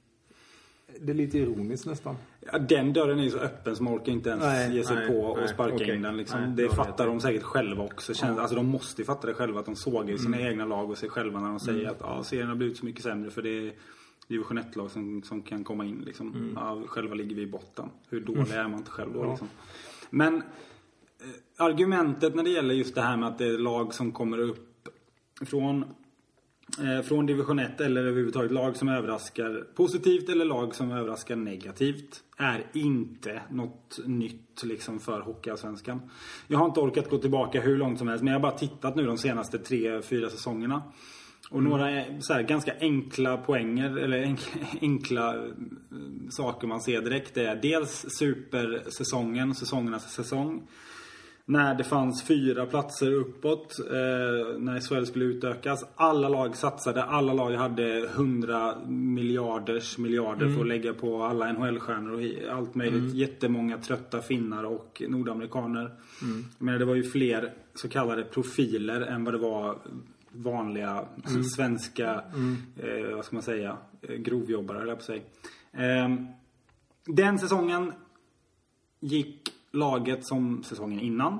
Det 1.01 1.11
är 1.11 1.15
lite 1.15 1.37
ironiskt 1.37 1.85
nästan. 1.85 2.15
Ja, 2.51 2.59
den 2.59 2.93
dörren 2.93 3.19
är 3.19 3.23
ju 3.23 3.29
så 3.29 3.37
öppen 3.37 3.75
så 3.75 3.83
man 3.83 3.95
orkar 3.95 4.11
inte 4.11 4.29
ens 4.29 4.43
Nej, 4.43 4.75
ge 4.75 4.83
sig 4.83 4.95
nej, 4.95 5.07
på 5.07 5.19
och 5.21 5.37
nej, 5.37 5.47
sparka 5.47 5.75
okej. 5.75 5.95
in 5.95 6.01
den. 6.01 6.17
Liksom. 6.17 6.39
Nej, 6.41 6.49
det 6.55 6.69
fattar 6.75 7.07
de 7.07 7.19
säkert 7.19 7.43
själva 7.43 7.83
också. 7.83 8.13
Känns, 8.13 8.39
Alltså 8.39 8.55
de 8.55 8.65
måste 8.67 9.01
ju 9.01 9.05
fatta 9.05 9.27
det 9.27 9.33
själva 9.33 9.59
att 9.59 9.65
de 9.65 9.75
sågar 9.75 10.17
sina 10.17 10.37
Mm. 10.37 10.49
egna 10.51 10.65
lag 10.65 10.89
och 10.89 10.97
sig 10.97 11.09
själva 11.09 11.39
när 11.39 11.49
de 11.49 11.59
säger 11.59 11.89
att 11.89 11.97
ja, 11.99 12.23
serien 12.23 12.47
har 12.47 12.55
blivit 12.55 12.77
så 12.77 12.85
mycket 12.85 13.03
sämre 13.03 13.31
för 13.31 13.41
det 13.41 13.49
är 13.67 13.73
division 14.27 14.59
1-lag 14.59 14.91
som, 14.91 15.23
som 15.23 15.41
kan 15.41 15.63
komma 15.63 15.85
in. 15.85 16.01
Liksom. 16.05 16.33
Mm. 16.33 16.51
Ja, 16.55 16.81
själva 16.87 17.15
ligger 17.15 17.35
vi 17.35 17.41
i 17.41 17.47
botten. 17.47 17.89
Hur 18.09 18.19
dålig 18.21 18.51
är 18.51 18.63
man 18.67 18.79
inte 18.79 18.91
själv 18.91 19.13
då? 19.13 19.29
Liksom. 19.29 19.47
Men 20.09 20.35
eh, 20.35 20.43
argumentet 21.57 22.35
när 22.35 22.43
det 22.43 22.49
gäller 22.49 22.73
just 22.73 22.95
det 22.95 23.01
här 23.01 23.17
med 23.17 23.27
att 23.29 23.37
det 23.37 23.45
är 23.45 23.57
lag 23.57 23.93
som 23.93 24.11
kommer 24.11 24.37
upp 24.37 24.89
från 25.45 25.83
eh, 25.83 25.89
från 27.07 27.25
division 27.25 27.59
1 27.59 27.81
eller 27.81 28.01
överhuvudtaget 28.01 28.51
lag 28.51 28.75
som 28.77 28.89
överraskar 28.89 29.63
positivt 29.75 30.29
eller 30.29 30.45
lag 30.45 30.75
som 30.75 30.91
överraskar 30.91 31.35
negativt 31.35 32.23
är 32.37 32.63
inte 32.73 33.41
något 33.49 33.99
nytt 34.05 34.63
liksom 34.63 34.99
för 34.99 35.21
Hockeyallsvenskan. 35.21 36.01
Jag 36.47 36.59
har 36.59 36.65
inte 36.65 36.79
orkat 36.79 37.09
gå 37.09 37.17
tillbaka 37.17 37.61
hur 37.61 37.77
långt 37.77 37.97
som 37.97 38.07
helst 38.07 38.23
men 38.23 38.33
jag 38.33 38.39
har 38.39 38.49
bara 38.49 38.57
tittat 38.57 38.95
nu 38.95 39.05
de 39.05 39.17
senaste 39.17 39.59
tre, 39.59 40.01
fyra 40.01 40.29
säsongerna. 40.29 40.83
Och 41.51 41.63
några 41.63 41.91
eh, 41.99 42.19
så 42.19 42.33
här, 42.33 42.41
ganska 42.41 42.73
enkla 42.79 43.37
poänger 43.37 43.97
eller 43.97 44.23
enk- 44.25 44.65
enkla 44.81 45.35
eh, 45.35 45.51
saker 46.29 46.67
man 46.67 46.81
ser 46.81 47.01
direkt 47.01 47.37
är 47.37 47.55
dels 47.55 48.05
supersäsongen, 48.09 49.55
säsongernas 49.55 50.13
säsong. 50.13 50.67
När 51.49 51.75
det 51.75 51.83
fanns 51.83 52.23
fyra 52.23 52.65
platser 52.65 53.13
uppåt 53.13 53.79
eh, 53.79 54.59
när 54.59 54.79
SHL 54.79 55.05
skulle 55.05 55.25
utökas. 55.25 55.85
Alla 55.95 56.29
lag 56.29 56.55
satsade, 56.55 57.03
alla 57.03 57.33
lag 57.33 57.51
hade 57.51 58.05
100 58.05 58.75
miljarders 58.87 59.97
miljarder 59.97 60.53
för 60.53 60.61
att 60.61 60.67
lägga 60.67 60.93
på 60.93 61.23
alla 61.23 61.53
NHL-stjärnor 61.53 62.11
och 62.11 62.57
allt 62.57 62.75
möjligt. 62.75 63.13
Jättemånga 63.13 63.77
trötta 63.77 64.21
finnar 64.21 64.63
och 64.63 65.01
nordamerikaner. 65.07 65.91
Jag 66.57 66.65
menar, 66.65 66.79
det 66.79 66.85
var 66.85 66.95
ju 66.95 67.03
fler 67.03 67.53
så 67.75 67.89
kallade 67.89 68.23
profiler 68.23 69.01
än 69.01 69.23
vad 69.23 69.33
det 69.33 69.37
var 69.37 69.77
vanliga 70.31 71.05
svenska, 71.55 72.23
eh, 72.77 73.15
vad 73.15 73.25
ska 73.25 73.35
man 73.35 73.43
säga, 73.43 73.77
eh, 74.01 74.15
grovjobbare 74.15 74.95
på 74.95 75.03
säga. 75.03 75.21
Eh, 75.71 76.09
den 77.05 77.39
säsongen 77.39 77.93
gick 78.99 79.48
laget 79.71 80.25
som 80.27 80.63
säsongen 80.63 80.99
innan 80.99 81.39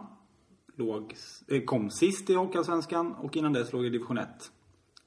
låg, 0.76 1.15
eh, 1.48 1.62
kom 1.62 1.89
sist 1.92 2.30
i 2.30 2.34
Hockeyallsvenskan 2.34 3.13
och 3.13 3.38
innan 3.38 3.54
dess 3.54 3.74
låg 3.74 3.86
i 3.86 3.89
division 3.89 4.18
1. 4.18 4.28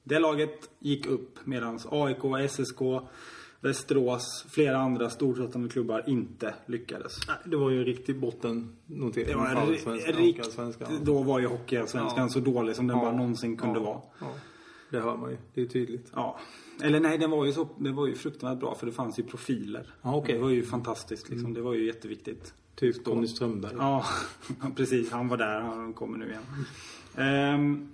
Det 0.03 0.19
laget 0.19 0.69
gick 0.79 1.05
upp 1.07 1.39
medan 1.45 1.79
AIK, 1.91 2.49
SSK, 2.49 2.81
Västerås, 3.61 4.45
flera 4.49 4.77
andra 4.77 5.09
storsatsande 5.09 5.69
klubbar 5.69 6.03
inte 6.07 6.53
lyckades. 6.65 7.27
Nej, 7.27 7.35
Det 7.45 7.57
var 7.57 7.69
ju 7.69 7.79
en 7.79 7.85
riktig 7.85 8.19
bottennotering. 8.19 9.27
Det 9.27 9.35
var 9.35 9.65
rikt, 10.17 11.05
då 11.05 11.23
var 11.23 11.39
ju 11.39 11.47
Hockeyallsvenskan 11.47 12.23
Ja. 12.23 12.29
så 12.29 12.39
dålig 12.39 12.75
som 12.75 12.87
den 12.87 12.97
Ja. 12.97 13.03
bara 13.03 13.15
någonsin 13.15 13.57
kunde 13.57 13.79
Ja. 13.79 13.85
vara. 14.19 14.31
Det 14.93 14.99
hör 14.99 15.17
man 15.17 15.29
ju. 15.29 15.37
Det 15.53 15.61
är 15.61 15.65
tydligt. 15.65 16.11
Ja. 16.15 16.39
Eller 16.81 16.99
nej, 16.99 17.17
den 17.17 17.31
var 17.31 17.45
ju, 17.45 17.53
så, 17.53 17.67
den 17.77 17.95
var 17.95 18.07
ju 18.07 18.15
fruktansvärt 18.15 18.59
bra 18.59 18.75
för 18.75 18.85
det 18.85 18.91
fanns 18.91 19.19
ju 19.19 19.23
profiler. 19.23 19.93
Ja, 20.01 20.15
okej. 20.15 20.35
Det 20.35 20.41
var 20.41 20.49
ju 20.49 20.63
fantastiskt 20.63 21.29
liksom. 21.29 21.53
Det 21.53 21.61
var 21.61 21.73
ju 21.73 21.85
jätteviktigt. 21.85 22.53
Typ 22.75 23.05
Tony 23.05 23.27
Strömberg. 23.27 23.73
Ja, 23.77 24.05
precis. 24.75 25.11
Han 25.11 25.27
var 25.27 25.37
där. 25.37 25.61
Han 25.61 25.93
kommer 25.93 26.17
nu 26.17 26.25
igen. 26.25 26.43
Ehm, 27.15 27.89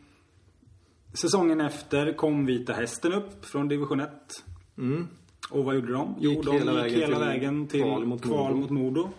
säsongen 1.14 1.62
efter 1.62 2.14
kom 2.14 2.46
Vita 2.46 2.74
Hästen 2.74 3.14
upp 3.14 3.46
från 3.46 3.68
division 3.68 4.00
1. 4.00 4.10
Mm. 4.78 5.08
Och 5.50 5.66
vad 5.66 5.76
gjorde 5.76 5.94
de? 5.94 6.16
Jo, 6.20 6.32
Gick 6.32 6.46
de 6.46 6.52
hela 6.52 6.72
gick 6.72 6.98
vägen 6.98 7.00
hela 7.00 7.18
till 7.18 7.28
vägen 7.28 7.68
till 7.68 7.82
kval 7.82 8.06
mot 8.06 8.22
kval 8.22 8.56
mot 8.56 8.70
Modo. 8.70 9.10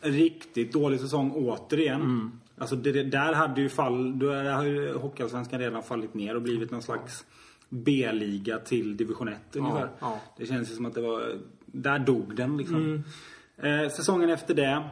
Riktigt 0.00 0.72
dålig 0.72 1.00
säsong 1.00 1.30
återigen. 1.30 2.00
Mm. 2.00 2.39
Alltså 2.60 2.76
det, 2.76 3.02
där 3.02 3.32
hade 3.32 3.60
ju 3.60 3.68
fall, 3.68 4.18
där 4.18 4.52
har 4.52 4.64
ju 4.64 4.92
Hockeyallsvenskan 4.92 5.60
redan 5.60 5.82
fallit 5.82 6.14
ner 6.14 6.34
och 6.34 6.42
blivit 6.42 6.70
någon 6.70 6.82
slags 6.82 7.24
B-liga 7.68 8.58
till 8.58 8.96
division 8.96 9.28
1 9.28 9.56
ungefär. 9.56 9.90
ja. 10.00 10.20
Det 10.36 10.46
känns 10.46 10.70
ju 10.70 10.74
som 10.74 10.86
att 10.86 10.94
det 10.94 11.00
var, 11.00 11.38
där 11.66 11.98
dog 11.98 12.36
den 12.36 12.56
liksom. 12.56 12.76
Mm. 13.56 13.84
Eh, 13.84 13.90
säsongen 13.90 14.30
efter 14.30 14.54
det. 14.54 14.88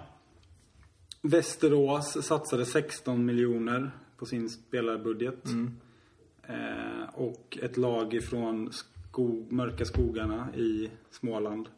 Västerås 1.22 2.26
satsade 2.26 2.64
16 2.64 3.24
miljoner 3.24 3.90
på 4.16 4.26
sin 4.26 4.50
spelarbudget. 4.50 5.46
Mm. 5.46 5.76
Eh, 6.42 7.09
och 7.14 7.59
ett 7.62 7.76
lag 7.76 8.14
ifrån 8.14 8.72
skog, 8.72 9.52
mörka 9.52 9.85
skogarna 9.85 10.54
i 10.54 10.90
Småland 11.11 11.68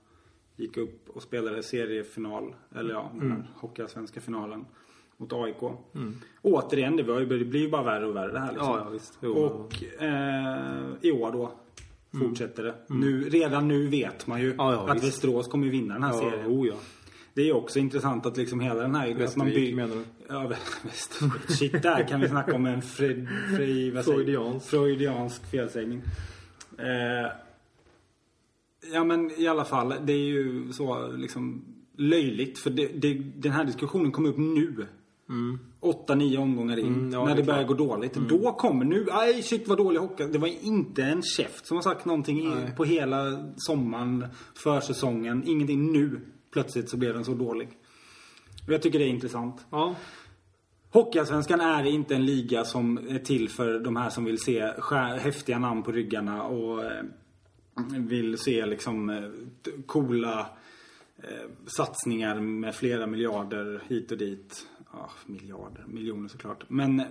gick 0.56 0.76
upp 0.76 1.08
och 1.08 1.22
spelade 1.22 1.62
seriefinal, 1.62 2.54
eller 2.74 2.94
ja, 2.94 3.10
den 3.14 3.30
här 3.30 3.50
Hockeyallsvenska 3.56 4.20
finalen 4.20 4.64
mot 5.20 5.32
AIK. 5.32 5.56
Återigen, 6.42 6.96
det, 6.96 7.02
var 7.02 7.20
ju, 7.20 7.26
det 7.26 7.44
blir 7.44 7.60
ju 7.60 7.70
bara 7.70 7.82
värre 7.82 8.06
och 8.06 8.16
värre 8.16 8.32
det 8.32 8.38
här 8.40 8.52
liksom. 8.52 8.68
Ja, 8.74 8.88
visst. 8.92 9.18
Jo, 9.22 9.32
och 9.32 9.84
eh, 10.02 10.84
i 11.00 11.12
år 11.12 11.32
då 11.32 11.52
fortsätter 12.18 12.62
det. 12.62 12.74
Nu, 12.88 13.28
redan 13.28 13.68
nu 13.68 13.86
vet 13.86 14.26
man 14.26 14.40
ju 14.40 14.54
Ja, 14.58 14.72
ja, 14.72 14.88
att 14.88 14.96
visst. 14.96 15.06
Västerås 15.06 15.48
kommer 15.48 15.64
ju 15.64 15.70
vinna 15.70 15.94
den 15.94 16.02
här 16.02 16.12
serien. 16.12 16.46
oh 16.46 16.66
ja. 16.66 16.74
Det 17.34 17.48
är 17.48 17.52
också 17.56 17.78
intressant 17.78 18.26
att 18.26 18.36
liksom 18.36 18.60
hela 18.60 18.82
den 18.82 18.94
här... 18.94 19.14
Västervik 19.14 19.54
bygger- 19.54 19.76
menar 19.76 19.94
du? 19.96 20.04
Ja, 20.28 20.34
Vä- 20.34 20.84
Västervik. 20.86 21.50
Shit, 21.58 21.82
där 21.82 22.08
kan 22.08 22.20
vi 22.20 22.28
snacka 22.28 22.54
om 22.54 22.66
en 22.66 22.82
fred, 22.82 23.28
fred, 23.56 24.04
Freudiansk. 24.04 24.66
freudiansk 24.70 25.50
felsägning. 25.50 26.02
Eh, 26.78 27.32
ja, 28.92 29.04
men 29.04 29.30
i 29.40 29.46
alla 29.48 29.64
fall. 29.64 29.94
Det 30.04 30.12
är 30.12 30.16
ju 30.26 30.72
så 30.72 31.12
liksom 31.12 31.64
löjligt. 31.96 32.58
För 32.58 32.70
det, 32.70 32.86
det, 32.86 33.14
den 33.14 33.52
här 33.52 33.64
diskussionen 33.64 34.12
kom 34.12 34.26
upp 34.26 34.38
nu. 34.38 34.86
Åtta, 35.80 36.14
nio 36.14 36.38
omgångar 36.38 36.78
in. 36.78 36.86
Mm, 36.86 37.12
ja, 37.12 37.24
när 37.24 37.36
det 37.36 37.42
börjar 37.42 37.64
gå 37.64 37.74
dåligt. 37.74 38.14
Då 38.14 38.52
kommer 38.52 38.84
nu, 38.84 39.06
aj 39.10 39.42
shit 39.42 39.68
vad 39.68 39.78
dålig 39.78 40.00
hockey. 40.00 40.24
Det 40.24 40.38
var 40.38 40.64
inte 40.64 41.02
en 41.02 41.22
käft 41.22 41.66
som 41.66 41.76
har 41.76 41.82
sagt 41.82 42.04
någonting 42.04 42.40
i, 42.40 42.48
Nej. 42.48 42.72
på 42.76 42.84
hela 42.84 43.50
sommaren, 43.56 44.26
försäsongen. 44.54 45.42
Ingenting 45.46 45.92
nu. 45.92 46.20
Plötsligt 46.52 46.90
så 46.90 46.96
blev 46.96 47.14
den 47.14 47.24
så 47.24 47.34
dålig. 47.34 47.68
Och 48.66 48.72
jag 48.72 48.82
tycker 48.82 48.98
det 48.98 49.04
är 49.04 49.08
intressant. 49.08 49.66
Ja. 49.70 49.94
Hockeyallsvenskan 50.92 51.60
är 51.60 51.86
inte 51.86 52.14
en 52.14 52.26
liga 52.26 52.64
som 52.64 52.98
är 53.08 53.18
till 53.18 53.48
för 53.48 53.80
de 53.80 53.96
här 53.96 54.10
som 54.10 54.24
vill 54.24 54.38
se 54.38 54.72
häftiga 55.20 55.58
namn 55.58 55.82
på 55.82 55.92
ryggarna 55.92 56.42
och 56.42 56.84
eh, 56.84 57.02
vill 57.98 58.38
se 58.38 58.66
liksom 58.66 59.10
eh, 59.10 59.30
coola 59.86 60.50
eh, 61.22 61.50
satsningar 61.66 62.40
med 62.40 62.74
flera 62.74 63.06
miljarder 63.06 63.82
hit 63.88 64.12
och 64.12 64.18
dit. 64.18 64.66
Ja, 64.92 65.10
miljarder, 65.26 65.84
miljoner 65.88 66.28
såklart. 66.28 66.64
Men 66.68 67.02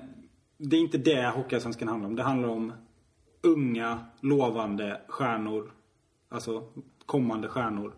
det 0.57 0.75
är 0.75 0.81
inte 0.81 0.97
det 0.97 1.27
Hockeyallsvenskan 1.35 1.87
handlar 1.87 2.09
om. 2.09 2.15
Det 2.15 2.23
handlar 2.23 2.49
om 2.49 2.73
unga, 3.41 4.05
lovande 4.21 5.01
stjärnor. 5.07 5.71
Alltså 6.29 6.63
kommande 7.05 7.47
stjärnor. 7.47 7.93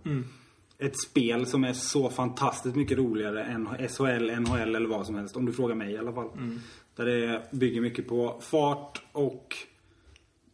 Ett 0.78 1.00
spel 1.00 1.46
som 1.46 1.64
är 1.64 1.74
så 1.74 2.10
fantastiskt 2.10 2.76
mycket 2.76 2.98
roligare 2.98 3.44
än 3.44 3.68
SHL, 3.68 4.32
NHL 4.40 4.76
eller 4.76 4.90
vad 4.90 5.06
som 5.06 5.16
helst. 5.16 5.36
Om 5.36 5.46
du 5.46 5.54
frågar 5.54 5.76
mig 5.76 5.92
i 5.94 5.98
alla 5.98 6.14
fall. 6.14 6.30
Där 6.96 7.06
det 7.06 7.48
bygger 7.52 7.82
mycket 7.82 8.08
på 8.08 8.40
fart 8.42 9.02
och 9.12 9.56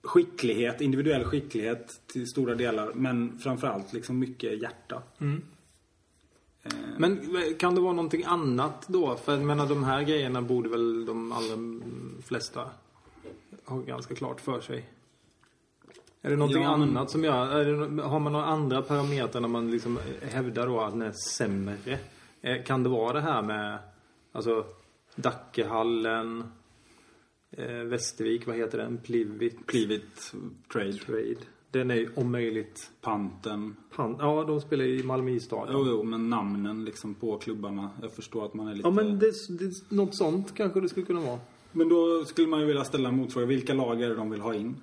skicklighet, 0.03 0.81
individuell 0.81 1.23
skicklighet 1.23 2.01
till 2.07 2.27
stora 2.27 2.55
delar. 2.55 2.93
Men 2.93 3.39
framförallt 3.39 3.93
liksom 3.93 4.19
mycket 4.19 4.61
hjärta. 4.61 5.03
Eh, 5.19 5.27
Men 6.97 7.19
kan 7.59 7.75
det 7.75 7.81
vara 7.81 7.93
någonting 7.93 8.23
annat 8.25 8.87
då? 8.87 9.15
För 9.15 9.31
jag 9.33 9.41
menar 9.45 9.67
de 9.67 9.83
här 9.83 10.03
grejerna 10.03 10.41
borde 10.41 10.69
väl 10.69 11.05
de 11.05 11.31
allra 11.31 11.81
flesta 12.23 12.69
ha 13.65 13.77
ganska 13.77 14.15
klart 14.15 14.41
för 14.41 14.61
sig. 14.61 14.89
Är 16.21 16.29
det 16.29 16.35
någonting 16.35 16.63
Ja, 16.63 16.77
men- 16.77 16.89
annat 16.89 17.09
som 17.11 17.23
gör... 17.23 17.65
Det, 17.65 18.03
har 18.03 18.19
man 18.19 18.31
några 18.33 18.45
andra 18.45 18.81
parametrar 18.81 19.41
när 19.41 19.47
man 19.47 19.71
liksom 19.71 19.99
hävdar 20.21 20.67
då 20.67 20.79
att 20.81 20.91
den 20.91 21.01
är 21.01 21.11
sämre? 21.37 21.99
Eh, 22.41 22.63
Kan 22.63 22.83
det 22.83 22.89
vara 22.89 23.13
det 23.13 23.21
här 23.21 23.41
med 23.41 23.79
alltså 24.31 24.65
Dackehallen, 25.15 26.43
eh, 27.51 27.67
Västervik, 27.67 28.47
vad 28.47 28.55
heter 28.55 28.77
den? 28.77 28.97
Plivit 28.97 29.67
Plivit, 29.67 30.33
Trade, 30.73 30.93
Trade. 30.93 31.35
Den 31.71 31.91
är 31.91 32.19
om 32.19 32.31
möjligt... 32.31 32.91
Panten. 33.01 33.75
Pan, 33.95 34.15
ja, 34.19 34.43
de 34.43 34.61
spelar 34.61 34.85
i 34.85 35.03
Malmö 35.03 35.31
isstadion. 35.31 35.73
Jo, 35.73 35.85
jo, 35.87 36.03
men 36.03 36.29
namnen 36.29 36.85
liksom 36.85 37.15
på 37.15 37.37
klubbarna. 37.37 37.89
Jag 38.01 38.11
förstår 38.11 38.45
att 38.45 38.53
man 38.53 38.67
är 38.67 38.75
lite... 38.75 38.87
Ja, 38.87 38.91
men 38.91 39.19
det, 39.19 39.31
det, 39.49 39.95
något 39.95 40.15
sånt 40.15 40.55
kanske 40.55 40.81
det 40.81 40.89
skulle 40.89 41.05
kunna 41.05 41.21
vara. 41.21 41.39
Men 41.71 41.89
då 41.89 42.25
skulle 42.25 42.47
man 42.47 42.59
ju 42.59 42.65
vilja 42.65 42.83
ställa 42.83 43.09
en 43.09 43.15
motfråga. 43.15 43.45
Vilka 43.45 43.73
lag 43.73 44.01
är 44.01 44.09
det 44.09 44.15
de 44.15 44.29
vill 44.29 44.41
ha 44.41 44.53
in? 44.53 44.75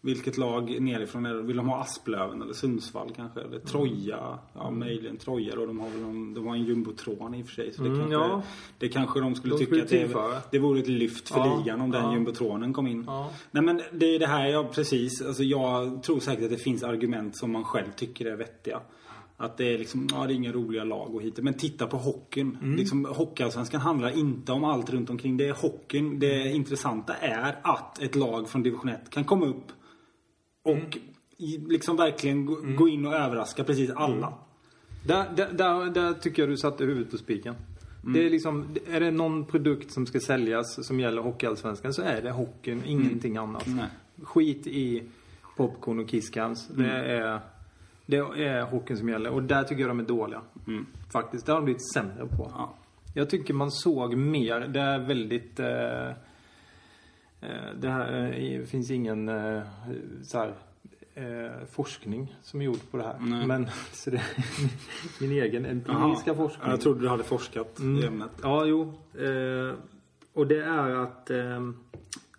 Vilket 0.00 0.38
lag 0.38 0.80
nerifrån 0.80 1.26
är 1.26 1.34
det? 1.34 1.42
Vill 1.42 1.56
de 1.56 1.68
ha 1.68 1.80
Asplöven 1.80 2.42
eller 2.42 2.52
Sundsvall 2.52 3.12
kanske? 3.16 3.40
Eller 3.40 3.58
Troja? 3.58 4.38
Ja, 4.54 4.70
möjligen 4.70 5.16
Troja 5.16 5.54
då. 5.56 5.66
De 5.66 5.80
har 5.80 5.90
väl 5.90 6.00
någon, 6.00 6.34
de 6.34 6.46
har 6.46 6.54
en 6.54 6.64
jumbotron 6.64 7.34
i 7.34 7.42
och 7.42 7.46
för 7.46 7.54
sig. 7.54 7.72
Så 7.72 7.82
det, 7.82 7.88
Mm, 7.88 8.00
kanske, 8.00 8.14
ja. 8.18 8.42
det 8.78 8.88
kanske 8.88 9.20
de 9.20 9.34
skulle 9.34 9.54
De 9.54 9.58
tycka 9.58 9.86
skulle 9.86 10.04
att 10.04 10.50
det, 10.50 10.50
det 10.50 10.58
vore 10.58 10.80
ett 10.80 10.88
lyft 10.88 11.28
för 11.28 11.38
Ja, 11.40 11.58
ligan 11.58 11.80
om 11.80 11.90
den 11.90 12.04
ja. 12.04 12.14
jumbotronen 12.14 12.72
kom 12.72 12.86
in. 12.86 13.04
Ja. 13.06 13.30
Nej 13.50 13.62
men 13.62 13.80
det 13.92 14.14
är 14.14 14.18
det 14.18 14.26
här, 14.26 14.46
ja 14.46 14.64
precis. 14.74 15.22
Alltså 15.22 15.42
jag 15.42 16.02
tror 16.02 16.20
säkert 16.20 16.44
att 16.44 16.50
det 16.50 16.56
finns 16.56 16.82
argument 16.82 17.36
som 17.36 17.52
man 17.52 17.64
själv 17.64 17.90
tycker 17.96 18.26
är 18.26 18.36
vettiga. 18.36 18.80
Att 19.36 19.56
det 19.56 19.74
är 19.74 19.78
liksom, 19.78 20.08
ja 20.12 20.26
det 20.26 20.32
är 20.32 20.34
inga 20.34 20.52
roliga 20.52 20.84
lag 20.84 21.14
och 21.14 21.22
hit. 21.22 21.38
Men 21.42 21.54
titta 21.54 21.86
på 21.86 21.96
hockeyn. 21.96 22.58
Mm. 22.62 22.76
Liksom, 22.76 23.04
Hockeyallsvenskan 23.04 23.80
handlar 23.80 24.18
inte 24.18 24.52
om 24.52 24.64
allt 24.64 24.90
runt 24.90 25.10
omkring. 25.10 25.36
Det 25.36 25.48
är 25.48 25.52
hockeyn. 25.52 26.18
Det 26.18 26.48
intressanta 26.52 27.14
är 27.14 27.58
att 27.62 28.02
ett 28.02 28.14
lag 28.14 28.48
från 28.48 28.62
division 28.62 28.88
1 28.88 29.10
kan 29.10 29.24
komma 29.24 29.46
upp 29.46 29.72
och 30.68 30.98
Mm. 31.40 31.70
liksom 31.70 31.96
verkligen 31.96 32.46
gå, 32.46 32.56
gå 32.76 32.88
in 32.88 33.06
och 33.06 33.14
överraska 33.14 33.64
precis 33.64 33.90
alla. 33.90 34.32
Där, 35.06 35.26
där, 35.36 35.52
där, 35.52 35.90
där 35.90 36.12
tycker 36.12 36.42
jag 36.42 36.48
du 36.48 36.56
satte 36.56 36.84
huvudet 36.84 37.10
på 37.10 37.16
spiken. 37.18 37.54
Det 38.14 38.26
är 38.26 38.30
liksom, 38.30 38.76
är 38.90 39.00
det 39.00 39.10
någon 39.10 39.44
produkt 39.44 39.90
som 39.90 40.06
ska 40.06 40.20
säljas 40.20 40.86
som 40.86 41.00
gäller 41.00 41.22
Hockeyallsvenskan 41.22 41.94
så 41.94 42.02
är 42.02 42.22
det 42.22 42.30
hockeyn, 42.30 42.82
ingenting 42.86 43.36
annat. 43.36 43.66
Nej. 43.66 43.86
Skit 44.22 44.66
i 44.66 45.02
popcorn 45.56 45.98
och 45.98 46.08
kisscams. 46.08 46.68
Det, 46.68 46.90
är, 46.90 47.40
det 48.06 48.16
är 48.16 48.62
hockeyn 48.62 48.98
som 48.98 49.08
gäller 49.08 49.30
och 49.30 49.42
där 49.42 49.62
tycker 49.62 49.80
jag 49.80 49.90
de 49.90 50.00
är 50.00 50.04
dåliga. 50.04 50.40
Faktiskt, 51.12 51.46
det 51.46 51.52
har 51.52 51.58
de 51.58 51.64
blivit 51.64 51.92
sämre 51.92 52.26
på. 52.26 52.50
Ja. 52.54 52.74
Jag 53.14 53.30
tycker 53.30 53.54
man 53.54 53.70
såg 53.70 54.16
mer, 54.16 54.60
det 54.60 54.80
är 54.80 54.98
väldigt... 54.98 55.60
Eh, 55.60 56.10
det 57.80 57.88
här 57.88 58.32
eh, 58.40 58.64
finns 58.64 58.90
ingen 58.90 59.28
eh, 59.28 59.62
så 60.22 60.38
här, 60.38 60.54
eh, 61.14 61.66
forskning 61.70 62.36
som 62.42 62.60
är 62.60 62.64
gjord 62.64 62.90
på 62.90 62.96
det 62.96 63.02
här. 63.02 63.16
Nej. 63.20 63.46
Men 63.46 63.66
så 63.92 64.10
det, 64.10 64.22
min 65.20 65.32
egen 65.32 65.66
empiriska 65.66 66.34
forskning. 66.34 66.70
Jag 66.70 66.80
trodde 66.80 67.00
du 67.00 67.08
hade 67.08 67.24
forskat 67.24 67.80
i 67.80 68.06
ämnet. 68.06 68.30
Ja, 68.42 68.64
jo. 68.64 68.82
Eh, 69.14 69.74
och 70.32 70.46
det 70.46 70.64
är 70.64 70.90
att 70.90 71.30
eh, 71.30 71.70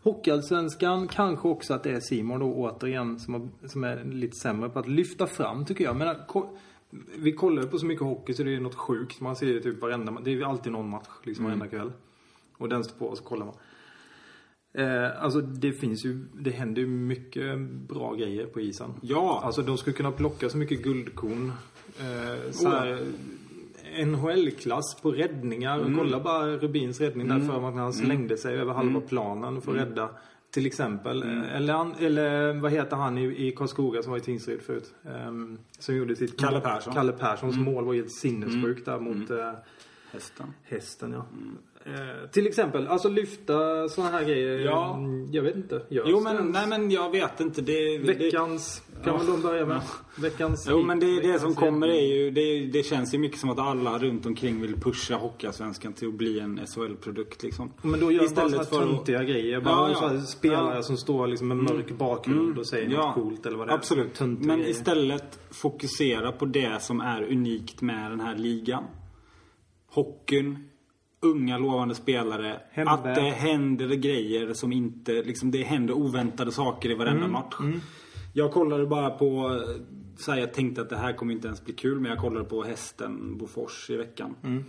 Hockeyallsvenskan, 0.04 1.08
kanske 1.08 1.48
också 1.48 1.74
att 1.74 1.84
det 1.84 1.92
är 1.92 2.00
Simon 2.00 2.40
då 2.40 2.54
återigen 2.54 3.20
som, 3.20 3.34
har, 3.34 3.68
som 3.68 3.84
är 3.84 4.04
lite 4.04 4.38
sämre 4.38 4.70
på 4.70 4.80
att 4.80 4.88
lyfta 4.88 5.28
fram 5.28 5.66
tycker 5.66 5.84
jag. 5.84 5.96
Men, 5.96 6.16
vi 7.18 7.32
kollar 7.32 7.62
ju 7.62 7.68
på 7.68 7.78
så 7.78 7.86
mycket 7.86 8.04
hockey 8.06 8.34
så 8.34 8.44
det 8.44 8.56
är 8.56 8.60
något 8.60 8.76
sjukt. 8.76 9.22
Man 9.22 9.36
ser 9.36 9.46
ju 9.46 9.60
typ 9.60 9.82
varenda 9.82 10.12
Det 10.24 10.34
är 10.34 10.44
alltid 10.46 10.72
någon 10.72 10.90
match 10.90 11.08
liksom 11.24 11.46
varenda 11.46 11.68
kväll. 11.68 11.92
Och 12.58 12.70
den 12.70 12.84
står 12.84 12.98
på 12.98 13.06
och 13.06 13.18
så 13.18 13.24
kollar 13.24 13.46
man. 13.46 13.56
Eh, 14.74 15.24
alltså 15.24 15.42
det 15.42 15.72
finns 15.72 16.06
ju, 16.06 16.26
det 16.34 16.50
händer 16.52 16.82
ju 16.82 16.88
mycket 16.88 17.60
bra 17.70 18.14
grejer 18.14 18.46
på 18.46 18.62
isen. 18.62 18.94
Ja. 19.02 19.42
Alltså 19.44 19.62
de 19.62 19.78
skulle 19.78 19.96
kunna 19.96 20.12
plocka 20.12 20.50
så 20.50 20.58
mycket 20.58 20.84
guldkorn. 20.84 21.52
Eh, 22.00 22.52
så 22.52 22.70
här, 22.70 23.00
NHL-klass 24.06 25.02
på 25.02 25.12
räddningar. 25.12 25.94
Kolla 25.98 26.20
bara 26.20 26.58
Rubins 26.58 27.00
räddning 27.02 27.28
där 27.28 27.40
för 27.40 27.68
att 27.70 27.76
han 27.76 27.94
slängde 27.94 28.38
sig 28.38 28.58
över 28.58 28.74
halva 28.74 29.02
planen 29.02 29.62
för 29.62 29.72
att 29.72 29.78
rädda. 29.78 30.10
Till 30.52 30.66
exempel. 30.66 31.24
Eh, 31.24 31.56
Eller, 31.56 32.04
eller 32.04 32.54
vad 32.54 32.72
heter 32.72 32.96
han 32.96 33.18
i, 33.18 33.48
i 33.48 33.52
Karlskoga 33.52 34.04
som 34.04 34.12
var 34.12 34.18
i 34.18 34.22
Tingsryd 34.22 34.62
förut? 34.62 34.94
Ehm, 35.06 35.58
som 35.80 35.96
gjorde 35.96 36.16
sitt... 36.16 36.40
Kalle 36.40 36.60
Persson. 36.60 36.94
Kalle 36.94 37.12
Perssons 37.12 37.58
mål 37.58 37.86
var 37.86 37.94
helt 37.94 38.12
sinnessjukt 38.12 38.86
där 38.86 39.00
mot 39.00 39.30
eh, 39.30 39.52
Hästen. 40.12 40.54
hästen 40.64 41.12
ja. 41.12 41.26
Eh, 41.86 42.30
till 42.32 42.48
exempel, 42.48 42.88
alltså 42.88 43.10
lyfta 43.10 43.90
sådana 43.90 44.18
här 44.18 44.26
grejer. 44.26 44.60
Ja. 44.60 44.96
Mm, 44.98 45.32
Jag 45.32 45.44
vet 45.44 45.56
inte. 45.56 45.76
Görs 45.90 46.06
Jo 46.10 46.18
det 46.18 46.24
men, 46.24 46.52
nej 46.52 46.68
men 46.68 46.92
jag 46.92 47.10
vet 47.12 47.40
inte. 47.40 47.62
Det, 47.62 47.98
det, 47.98 48.14
Veckans, 48.14 48.84
kan 49.04 49.14
man 49.18 49.26
då 49.26 49.38
börja 49.38 49.66
med? 49.66 49.82
Veckans 50.18 50.68
Jo 50.70 50.84
men 50.84 51.00
det, 51.00 51.20
det 51.22 51.40
som 51.40 51.56
kommer 51.56 51.88
är 51.88 52.02
ju, 52.16 52.32
det, 52.32 52.66
det 52.66 52.84
känns 52.84 53.14
ju 53.14 53.18
mycket 53.18 53.40
som 53.40 53.50
att 53.50 53.60
alla 53.60 53.98
runt 53.98 54.26
omkring 54.26 54.62
vill 54.62 54.76
pusha 54.76 55.16
Hockeyallsvenskan 55.16 55.94
till 55.94 56.08
att 56.08 56.14
bli 56.14 56.40
en 56.40 56.60
SHL-produkt 56.68 57.44
liksom. 57.44 57.72
Men 57.82 58.00
då 58.00 58.12
gör 58.12 58.24
Istället 58.24 58.56
bara 58.56 58.66
för 58.66 58.84
att- 58.84 58.90
töntiga 58.90 59.24
grejer. 59.24 59.62
Bara 59.62 59.92
Ja, 59.92 59.98
ja. 60.02 60.08
här 60.08 60.18
spelare 60.20 60.62
Ja. 60.66 60.72
Mm. 60.72 60.84
som 60.84 60.98
står 60.98 61.28
liksom 61.28 61.48
med 61.48 61.58
mörk 61.58 61.92
bakgrund 61.92 62.58
och 62.58 62.68
säger 62.68 62.90
något 62.90 63.14
coolt 63.16 63.46
eller 63.46 63.58
vad 63.58 63.68
det 63.68 63.72
är. 63.72 63.76
Absolut. 63.76 64.20
Men 64.20 64.42
grejer. 64.58 64.70
istället 64.70 65.40
fokusera 65.52 66.32
på 66.32 66.46
det 66.46 66.82
som 66.82 67.02
är 67.02 67.24
unikt 67.32 67.82
med 67.82 68.12
den 68.12 68.20
här 68.20 68.36
ligan. 68.36 68.84
Hockeyn, 69.92 70.70
unga 71.22 71.58
lovande 71.58 71.96
spelare. 71.96 72.60
Hemväg. 72.72 72.94
Att 72.94 73.04
det 73.16 73.22
händer 73.30 73.88
grejer 73.96 74.54
som 74.54 74.72
inte, 74.72 75.12
liksom 75.12 75.52
det 75.52 75.64
händer 75.64 75.94
oväntade 75.94 76.52
saker 76.52 76.92
i 76.92 76.94
varenda 76.96 77.26
Mm, 77.26 77.32
match. 77.32 77.56
Jag 78.34 78.52
kollade 78.52 78.86
bara 78.86 79.10
på, 79.10 79.62
så 80.18 80.32
här, 80.32 80.40
jag 80.40 80.54
tänkte 80.54 80.82
att 80.82 80.90
det 80.90 80.98
här 80.98 81.14
kommer 81.14 81.34
inte 81.34 81.48
ens 81.48 81.66
bli 81.66 81.74
kul, 81.74 82.00
men 82.00 82.12
jag 82.12 82.20
kollade 82.20 82.46
på 82.46 82.64
hästen 82.64 83.38
Bofors 83.38 83.90
i 83.90 83.96
veckan. 83.98 84.36
Mm. 84.44 84.64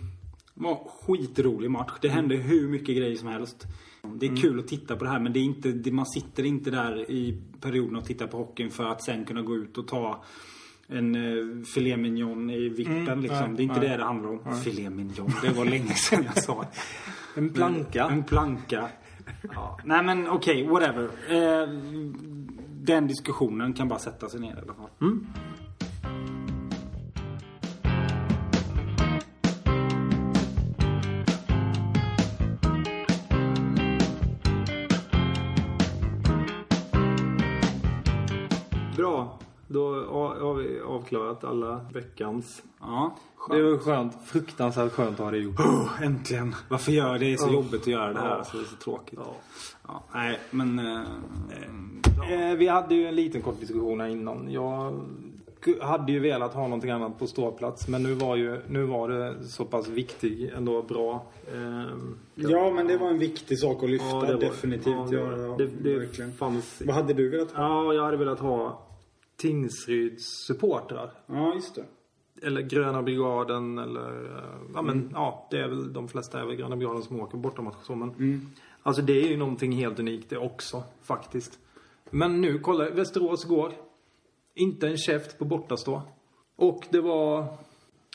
Det 0.53 0.63
var 0.63 0.71
en 0.71 0.77
skitrolig 1.17 1.71
match. 1.71 1.91
Det 2.01 2.09
hände 2.09 2.35
hur 2.35 2.67
mycket 2.67 2.95
grejer 2.97 3.15
som 3.15 3.27
helst. 3.27 3.67
Det 4.15 4.25
är 4.25 4.29
Mm. 4.29 4.41
kul 4.41 4.59
att 4.59 4.67
titta 4.67 4.95
på 4.95 5.03
det 5.03 5.09
här 5.09 5.19
men 5.19 5.33
det 5.33 5.39
är 5.39 5.43
inte, 5.43 5.91
man 5.91 6.05
sitter 6.05 6.43
inte 6.45 6.71
där 6.71 7.11
i 7.11 7.37
perioden 7.61 7.95
och 7.95 8.05
tittar 8.05 8.27
på 8.27 8.37
hockeyn 8.37 8.71
för 8.71 8.83
att 8.85 9.03
sen 9.03 9.25
kunna 9.25 9.41
gå 9.41 9.55
ut 9.55 9.77
och 9.77 9.87
ta 9.87 10.23
en 10.91 11.15
uh, 11.15 11.63
filet 11.63 11.99
mignon 11.99 12.49
i 12.49 12.69
vippen 12.69 13.21
liksom. 13.21 13.39
nej, 13.39 13.55
det 13.55 13.61
är 13.61 13.63
inte 13.63 13.79
nej. 13.79 13.89
det 13.89 13.97
det 13.97 14.03
handlar 14.03 14.29
om. 14.29 14.55
Filet 14.63 14.93
mignon, 14.93 15.31
det 15.41 15.49
var 15.49 15.65
länge 15.65 15.93
sedan 15.93 16.25
jag 16.35 16.43
sa. 16.43 16.65
En 17.35 17.49
planka. 17.49 18.05
En 18.05 18.23
planka. 18.23 18.89
Ja. 19.53 19.79
Nej 19.83 20.03
men 20.03 20.29
okej, 20.29 20.67
whatever. 20.67 21.03
Eh, 21.03 21.69
den 22.81 23.07
diskussionen 23.07 23.73
kan 23.73 23.87
bara 23.87 23.99
sätta 23.99 24.29
sig 24.29 24.39
ner 24.39 24.55
i 24.55 24.59
alla 24.61 24.73
fall. 24.73 24.89
Mm. 25.01 25.27
Avklarat 41.05 41.43
alla 41.43 41.85
veckans. 41.93 42.63
Ja, 42.79 43.15
Det 43.49 43.53
skönt. 43.53 43.71
var 43.71 43.77
skönt. 43.93 44.13
Fruktansvärt 44.25 44.91
skönt 44.91 45.19
att 45.19 45.25
ha 45.25 45.31
det 45.31 45.37
gjort. 45.37 45.59
Oh, 45.59 46.03
äntligen. 46.03 46.55
Varför 46.69 46.91
gör 46.91 47.13
det? 47.13 47.19
Det 47.19 47.33
är 47.33 47.37
så 47.37 47.47
Ja. 47.47 47.53
jobbigt 47.53 47.81
att 47.81 47.87
göra 47.87 48.13
det 48.13 48.19
här. 48.19 48.29
Ja. 48.29 48.35
Alltså, 48.35 48.57
det 48.57 48.63
är 48.63 48.67
så 48.67 48.75
tråkigt. 48.75 49.19
Ja. 49.23 49.33
Ja, 49.87 50.03
nej, 50.13 50.39
men... 50.51 50.79
Eh, 50.79 51.01
Eh, 52.31 52.55
vi 52.55 52.67
hade 52.67 52.95
ju 52.95 53.05
en 53.07 53.15
liten 53.15 53.41
kort 53.41 53.59
diskussion 53.59 53.99
här 54.01 54.07
innan. 54.07 54.51
Jag 54.51 54.93
hade 55.81 56.11
ju 56.11 56.19
velat 56.19 56.53
ha 56.53 56.61
någonting 56.63 56.89
annat 56.91 57.19
på 57.19 57.27
ståplats. 57.27 57.87
Men 57.87 58.03
nu 58.03 58.13
var, 58.13 58.35
ju, 58.35 58.61
nu 58.67 58.83
var 58.85 59.09
det 59.09 59.43
så 59.43 59.65
pass 59.65 59.87
viktig, 59.87 60.51
ändå 60.57 60.81
bra. 60.81 61.25
Ehm, 61.55 62.17
Ja, 62.35 62.71
men 62.75 62.87
det 62.87 62.97
var 62.97 63.07
en 63.07 63.19
viktig 63.19 63.59
sak 63.59 63.83
att 63.83 63.89
lyfta. 63.89 64.07
ja, 64.07 64.21
det 64.21 64.33
var- 64.33 64.39
definitivt 64.41 64.95
ja, 64.95 65.07
det. 65.11 65.41
Ja, 65.41 65.55
det, 65.57 65.67
det 65.81 65.99
verkligen. 65.99 66.31
fanns... 66.33 66.81
Vad 66.85 66.95
hade 66.95 67.13
du 67.13 67.29
velat 67.29 67.51
ha? 67.51 67.63
Ja, 67.63 67.93
jag 67.93 68.03
hade 68.03 68.17
velat 68.17 68.39
ha 68.39 68.81
Tingsryds 69.41 70.23
supportrar. 70.47 71.11
Ja, 71.25 71.53
just 71.53 71.75
det. 71.75 71.85
Eller 72.47 72.61
Gröna 72.61 73.03
Brigaden 73.03 73.77
eller... 73.77 74.25
eh, 74.25 74.59
Ja 74.73 74.81
men 74.81 75.09
ja, 75.13 75.47
det 75.51 75.57
är 75.57 75.67
väl 75.67 75.93
de 75.93 76.07
flesta 76.07 76.41
är 76.41 76.45
väl 76.45 76.55
Gröna 76.55 76.75
Brigaden 76.75 77.03
som 77.03 77.19
åker 77.19 77.37
bortamatch 77.37 77.83
så 77.83 77.95
men... 77.95 78.51
Alltså 78.83 79.01
det 79.01 79.13
är 79.23 79.27
ju 79.27 79.37
någonting 79.37 79.71
helt 79.71 79.99
unikt 79.99 80.29
det 80.29 80.37
också 80.37 80.83
faktiskt. 81.03 81.59
Men 82.09 82.41
nu, 82.41 82.59
kolla, 82.59 82.89
Västerås 82.89 83.43
går. 83.43 83.73
Inte 84.55 84.87
en 84.87 84.97
käft 84.97 85.39
på 85.39 85.45
bortastå. 85.45 86.01
Och 86.55 86.87
det 86.89 87.01
var... 87.01 87.45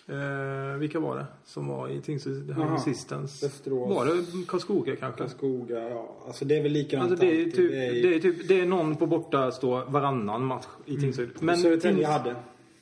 Eh, 0.09 0.79
vilka 0.79 1.01
var 1.01 1.16
det 1.16 1.27
som 1.45 1.66
var 1.69 1.88
i 1.88 2.01
Tingsryd 2.01 2.55
Jaha, 2.59 2.79
Sistens? 2.79 3.42
Västerås. 3.42 3.88
Var 3.97 4.07
det 4.07 4.47
Karlskoga 4.47 4.97
kanske? 4.97 5.19
Karlskoga, 5.21 5.88
ja. 5.88 6.16
Alltså 6.27 6.45
det 6.45 6.57
är 6.59 6.62
väl 6.62 6.73
likadant 6.73 7.11
Alltså 7.11 7.27
det 7.27 7.40
är, 7.42 7.45
typ, 7.45 7.71
Det 7.71 7.87
är 7.87 7.92
ju- 7.92 8.03
det 8.03 8.14
är 8.14 8.21
typ, 8.21 8.49
det 8.49 8.61
är 8.61 8.66
någon 8.66 8.97
på 8.97 9.07
bortastå 9.07 9.85
varannan 9.88 10.45
match 10.45 10.66
i 10.85 10.97
Tingsryd. 11.01 11.29
Men 11.40 11.57
Södertälje 11.57 12.07
Tings- 12.07 12.11
hade. 12.12 12.37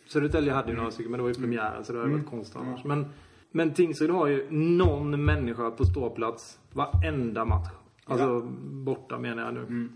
Södertälje 0.06 0.52
hade 0.52 0.70
ju 0.70 0.76
några 0.76 0.90
stycken, 0.90 1.10
men 1.10 1.18
det 1.18 1.22
var 1.22 1.28
ju 1.28 1.34
premiären 1.34 1.84
så 1.84 1.92
det 1.92 1.98
hade 2.00 2.12
varit 2.12 2.26
konstigt 2.30 2.56
annars. 2.56 2.84
Men, 2.84 3.06
men 3.50 3.74
Tingsryd 3.74 4.10
har 4.10 4.26
ju 4.26 4.46
någon 4.50 5.24
människa 5.24 5.70
på 5.70 5.84
ståplats 5.84 6.58
varenda 6.72 7.44
match. 7.44 7.68
Alltså 8.04 8.40
borta 8.70 9.18
menar 9.18 9.42
jag 9.44 9.54
nu. 9.54 9.88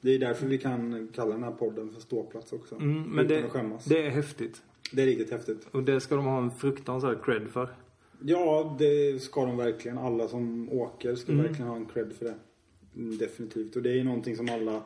Det 0.00 0.14
är 0.14 0.18
därför 0.18 0.46
vi 0.46 0.58
kan 0.58 1.08
kalla 1.14 1.30
den 1.34 1.42
här 1.44 1.50
podden 1.50 1.90
för 1.90 2.00
ståplats 2.00 2.52
också. 2.52 2.74
Mm, 2.74 3.02
men 3.02 3.24
Utan 3.24 3.36
det, 3.36 3.44
att 3.46 3.52
skämmas. 3.52 3.84
det 3.84 4.06
är 4.06 4.10
häftigt. 4.10 4.62
Det 4.92 5.02
är 5.02 5.06
riktigt 5.06 5.30
häftigt. 5.30 5.66
Och 5.70 5.82
det 5.82 6.00
ska 6.00 6.16
de 6.16 6.24
ha 6.24 6.38
en 6.42 6.50
fruktansvärd 6.50 7.24
cred 7.24 7.48
för. 7.48 7.68
Ja, 8.22 8.76
det 8.78 9.22
ska 9.22 9.44
de 9.46 9.56
verkligen. 9.56 9.98
Alla 9.98 10.28
som 10.28 10.72
åker 10.72 11.14
ska 11.14 11.32
Mm. 11.32 11.44
verkligen 11.46 11.68
ha 11.70 11.76
en 11.76 11.86
cred 11.86 12.12
för 12.18 12.24
det. 12.24 12.34
Mm, 12.96 13.18
Definitivt. 13.18 13.76
Och 13.76 13.82
det 13.82 13.90
är 13.90 13.94
ju 13.94 14.04
någonting 14.04 14.36
som 14.36 14.48
alla 14.48 14.82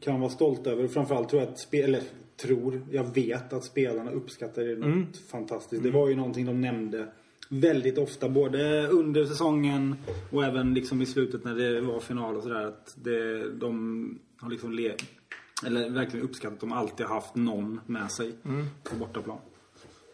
kan 0.00 0.20
vara 0.20 0.30
stolta 0.30 0.70
över. 0.70 0.84
Och 0.84 0.90
framförallt 0.90 1.28
tror 1.28 1.42
jag 1.42 1.50
att 1.50 1.58
spel, 1.60 1.84
eller 1.84 2.02
tror, 2.36 2.82
jag 2.90 3.14
vet 3.14 3.52
att 3.52 3.64
spelarna 3.64 4.10
uppskattar 4.10 4.62
det 4.62 4.74
något 4.76 4.84
Mm. 4.86 5.06
fantastiskt. 5.30 5.82
Det 5.82 5.90
var 5.90 6.08
ju 6.08 6.14
någonting 6.16 6.46
de 6.46 6.60
nämnde 6.60 7.08
väldigt 7.48 7.98
ofta. 7.98 8.28
Både 8.28 8.88
under 8.88 9.24
säsongen 9.24 9.94
och 10.32 10.44
även 10.44 10.74
liksom 10.74 11.02
i 11.02 11.06
slutet 11.06 11.44
när 11.44 11.54
det 11.54 11.80
var 11.80 12.00
final 12.00 12.36
och 12.36 12.42
sådär. 12.42 12.64
Att 12.66 12.96
det, 13.04 13.50
de 13.52 14.18
har 14.36 14.50
liksom 14.50 14.72
le, 14.72 14.92
Eller 15.66 15.90
verkligen 15.90 16.24
uppskattat 16.26 16.54
att 16.54 16.60
de 16.60 16.72
alltid 16.72 17.06
har 17.06 17.14
haft 17.14 17.34
någon 17.34 17.80
med 17.86 18.10
sig 18.10 18.32
på 18.84 18.96
bortaplan. 18.96 19.38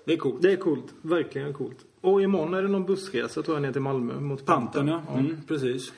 Det 0.05 0.13
är 0.13 0.17
coolt. 0.17 0.43
Det 0.43 0.53
är 0.53 0.57
coolt. 0.57 0.95
Verkligen 1.03 1.53
coolt. 1.53 1.77
Och 2.01 2.23
imorgon 2.23 2.55
är 2.55 2.63
det 2.63 2.69
någon 2.69 2.85
bussresa 2.85 3.43
tror 3.43 3.57
jag 3.57 3.63
ner 3.63 3.73
till 3.73 3.81
Malmö 3.83 4.21
mot 4.21 4.47
Pantern, 4.47 4.87
Pantern. 4.87 5.03
ja. 5.09 5.19
Mm, 5.19 5.41
precis. 5.49 5.93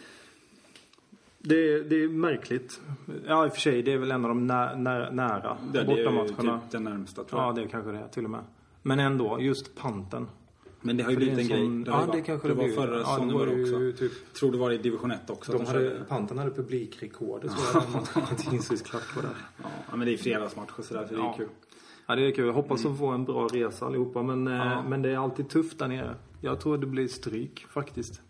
Det, 1.38 1.54
är, 1.74 1.80
det 1.84 1.96
är 2.02 2.08
märkligt. 2.08 2.80
Ja, 3.26 3.46
i 3.46 3.48
och 3.48 3.52
för 3.52 3.60
sig. 3.60 3.82
Det 3.82 3.92
är 3.92 3.98
väl 3.98 4.10
en 4.10 4.24
av 4.24 4.28
de 4.28 4.46
nä, 4.46 4.76
nä, 4.76 5.10
nära 5.10 5.56
Det, 5.72 5.82
det 5.84 5.92
är 5.92 6.10
bortamatcherna. 6.10 6.60
typ 6.60 6.70
den 6.70 6.84
närmsta 6.84 7.24
tror 7.24 7.40
jag. 7.42 7.48
Ja, 7.48 7.52
det 7.62 7.68
kanske 7.68 7.90
det 7.92 7.98
är 7.98 8.08
till 8.08 8.24
och 8.24 8.30
med. 8.30 8.44
Men 8.82 9.00
ändå, 9.00 9.40
just 9.40 9.74
Panten. 9.76 10.26
Men 10.80 10.96
det 10.96 11.02
har 11.02 11.10
ju 11.10 11.16
det 11.16 11.24
blivit 11.26 11.50
en, 11.50 11.56
en 11.60 11.84
grej. 11.84 11.92
har 11.94 12.00
ja, 12.06 12.12
det 12.12 12.20
kanske 12.20 12.48
det 12.48 12.54
det 12.54 12.60
var 12.60 12.68
förra 12.68 12.92
Ja, 12.92 12.98
det 12.98 13.04
säsongen 13.04 13.34
var 13.34 13.46
var 13.46 13.54
det 13.56 13.62
också. 13.92 13.98
typ- 13.98 14.32
Tror 14.34 14.52
det 14.52 14.58
var 14.58 14.70
i 14.70 14.78
division 14.78 15.10
1 15.10 15.30
också. 15.30 15.52
De 15.52 15.66
hade, 15.66 15.78
körde. 15.90 16.04
Panten 16.08 16.38
hade 16.38 16.50
publikrekordet 16.50 17.50
så 17.50 17.78
jag 18.14 18.38
Tingsryds 18.38 18.82
klack 18.90 19.14
på 19.14 19.20
det. 19.20 19.28
Ja, 19.90 19.96
men 19.96 20.06
det 20.06 20.12
är 20.12 20.16
fredagsmatcher 20.16 20.82
så 20.82 20.94
därför 20.94 21.14
det 21.14 21.20
är 21.20 21.24
Ja. 21.24 21.34
kul. 21.36 21.48
Ja, 22.06 22.16
det 22.16 22.22
är 22.26 22.30
kul. 22.30 22.46
Jag 22.46 22.52
hoppas 22.52 22.86
att 22.86 22.98
få 22.98 23.06
en 23.06 23.24
bra 23.24 23.46
resa 23.52 23.86
allihopa. 23.86 24.22
Men, 24.22 24.48
eh, 24.48 24.54
Ja. 24.54 24.82
men 24.88 25.02
det 25.02 25.10
är 25.10 25.16
alltid 25.18 25.48
tufft 25.48 25.78
där 25.78 25.88
nere. 25.88 26.14
Jag 26.40 26.60
tror 26.60 26.78
det 26.78 26.86
blir 26.86 27.08
stryk 27.08 27.66
faktiskt. 27.70 28.20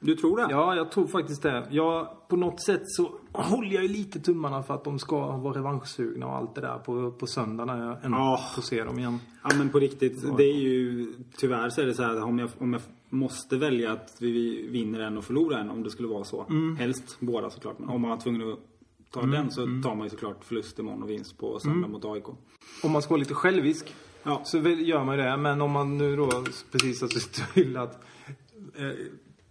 Du 0.00 0.16
tror 0.16 0.36
det? 0.36 0.46
Ja, 0.50 0.74
jag 0.74 0.90
tror 0.90 1.06
faktiskt 1.06 1.42
det. 1.42 1.66
Jag, 1.70 2.08
på 2.28 2.36
något 2.36 2.62
sätt 2.62 2.82
så 2.84 3.10
håller 3.32 3.74
jag 3.74 3.82
ju 3.82 3.88
lite 3.88 4.20
tummarna 4.20 4.62
för 4.62 4.74
att 4.74 4.84
de 4.84 4.98
ska 4.98 5.36
vara 5.36 5.58
revanschsugna 5.58 6.26
och 6.26 6.36
allt 6.36 6.54
det 6.54 6.60
där 6.60 6.78
på, 6.78 7.10
på 7.12 7.26
söndag 7.26 7.64
när 7.64 7.86
jag 7.86 8.04
ändå 8.04 8.18
Ja. 8.18 8.40
får 8.54 8.62
se 8.62 8.84
dem 8.84 8.98
igen. 8.98 9.18
Ja 9.42 9.50
men 9.58 9.68
på 9.70 9.78
riktigt. 9.78 10.36
Det 10.36 10.44
är 10.44 10.56
ju 10.60 11.12
tyvärr 11.36 11.70
så 11.70 11.80
är 11.80 11.86
det 11.86 11.94
så 11.94 12.02
här 12.02 12.22
om 12.22 12.38
jag, 12.38 12.50
om 12.58 12.72
jag 12.72 12.82
måste 13.08 13.56
välja 13.56 13.92
att 13.92 14.16
vi 14.20 14.66
vinner 14.68 15.00
en 15.00 15.18
och 15.18 15.24
förlorar 15.24 15.58
en 15.58 15.70
om 15.70 15.82
det 15.82 15.90
skulle 15.90 16.08
vara 16.08 16.24
så. 16.24 16.46
Mm. 16.48 16.76
Helst 16.76 17.16
båda 17.20 17.50
såklart. 17.50 17.78
Men 17.78 17.88
om 17.88 18.00
man 18.00 18.10
var 18.10 18.16
tvungen 18.16 18.52
att 18.52 18.58
ta 19.10 19.22
den 19.22 19.50
så 19.50 19.62
mm. 19.62 19.82
tar 19.82 19.94
man 19.94 20.06
ju 20.06 20.10
såklart 20.10 20.44
förlust 20.44 20.78
imorgon 20.78 21.02
och 21.02 21.10
vinst 21.10 21.38
på 21.38 21.58
söndag 21.58 21.88
mot 21.88 22.04
AIK. 22.04 22.24
Om 22.82 22.92
man 22.92 23.02
ska 23.02 23.10
vara 23.10 23.18
lite 23.20 23.34
självisk 23.34 23.94
Ja. 24.22 24.40
så 24.44 24.58
gör 24.58 25.04
man 25.04 25.16
ju 25.16 25.22
det. 25.22 25.36
Men 25.36 25.60
om 25.60 25.70
man 25.70 25.98
nu 25.98 26.16
då 26.16 26.30
precis 26.72 27.00
har 27.00 27.08
sett 27.08 27.54
till 27.54 27.76
att 27.84 28.00
eh, 28.76 28.90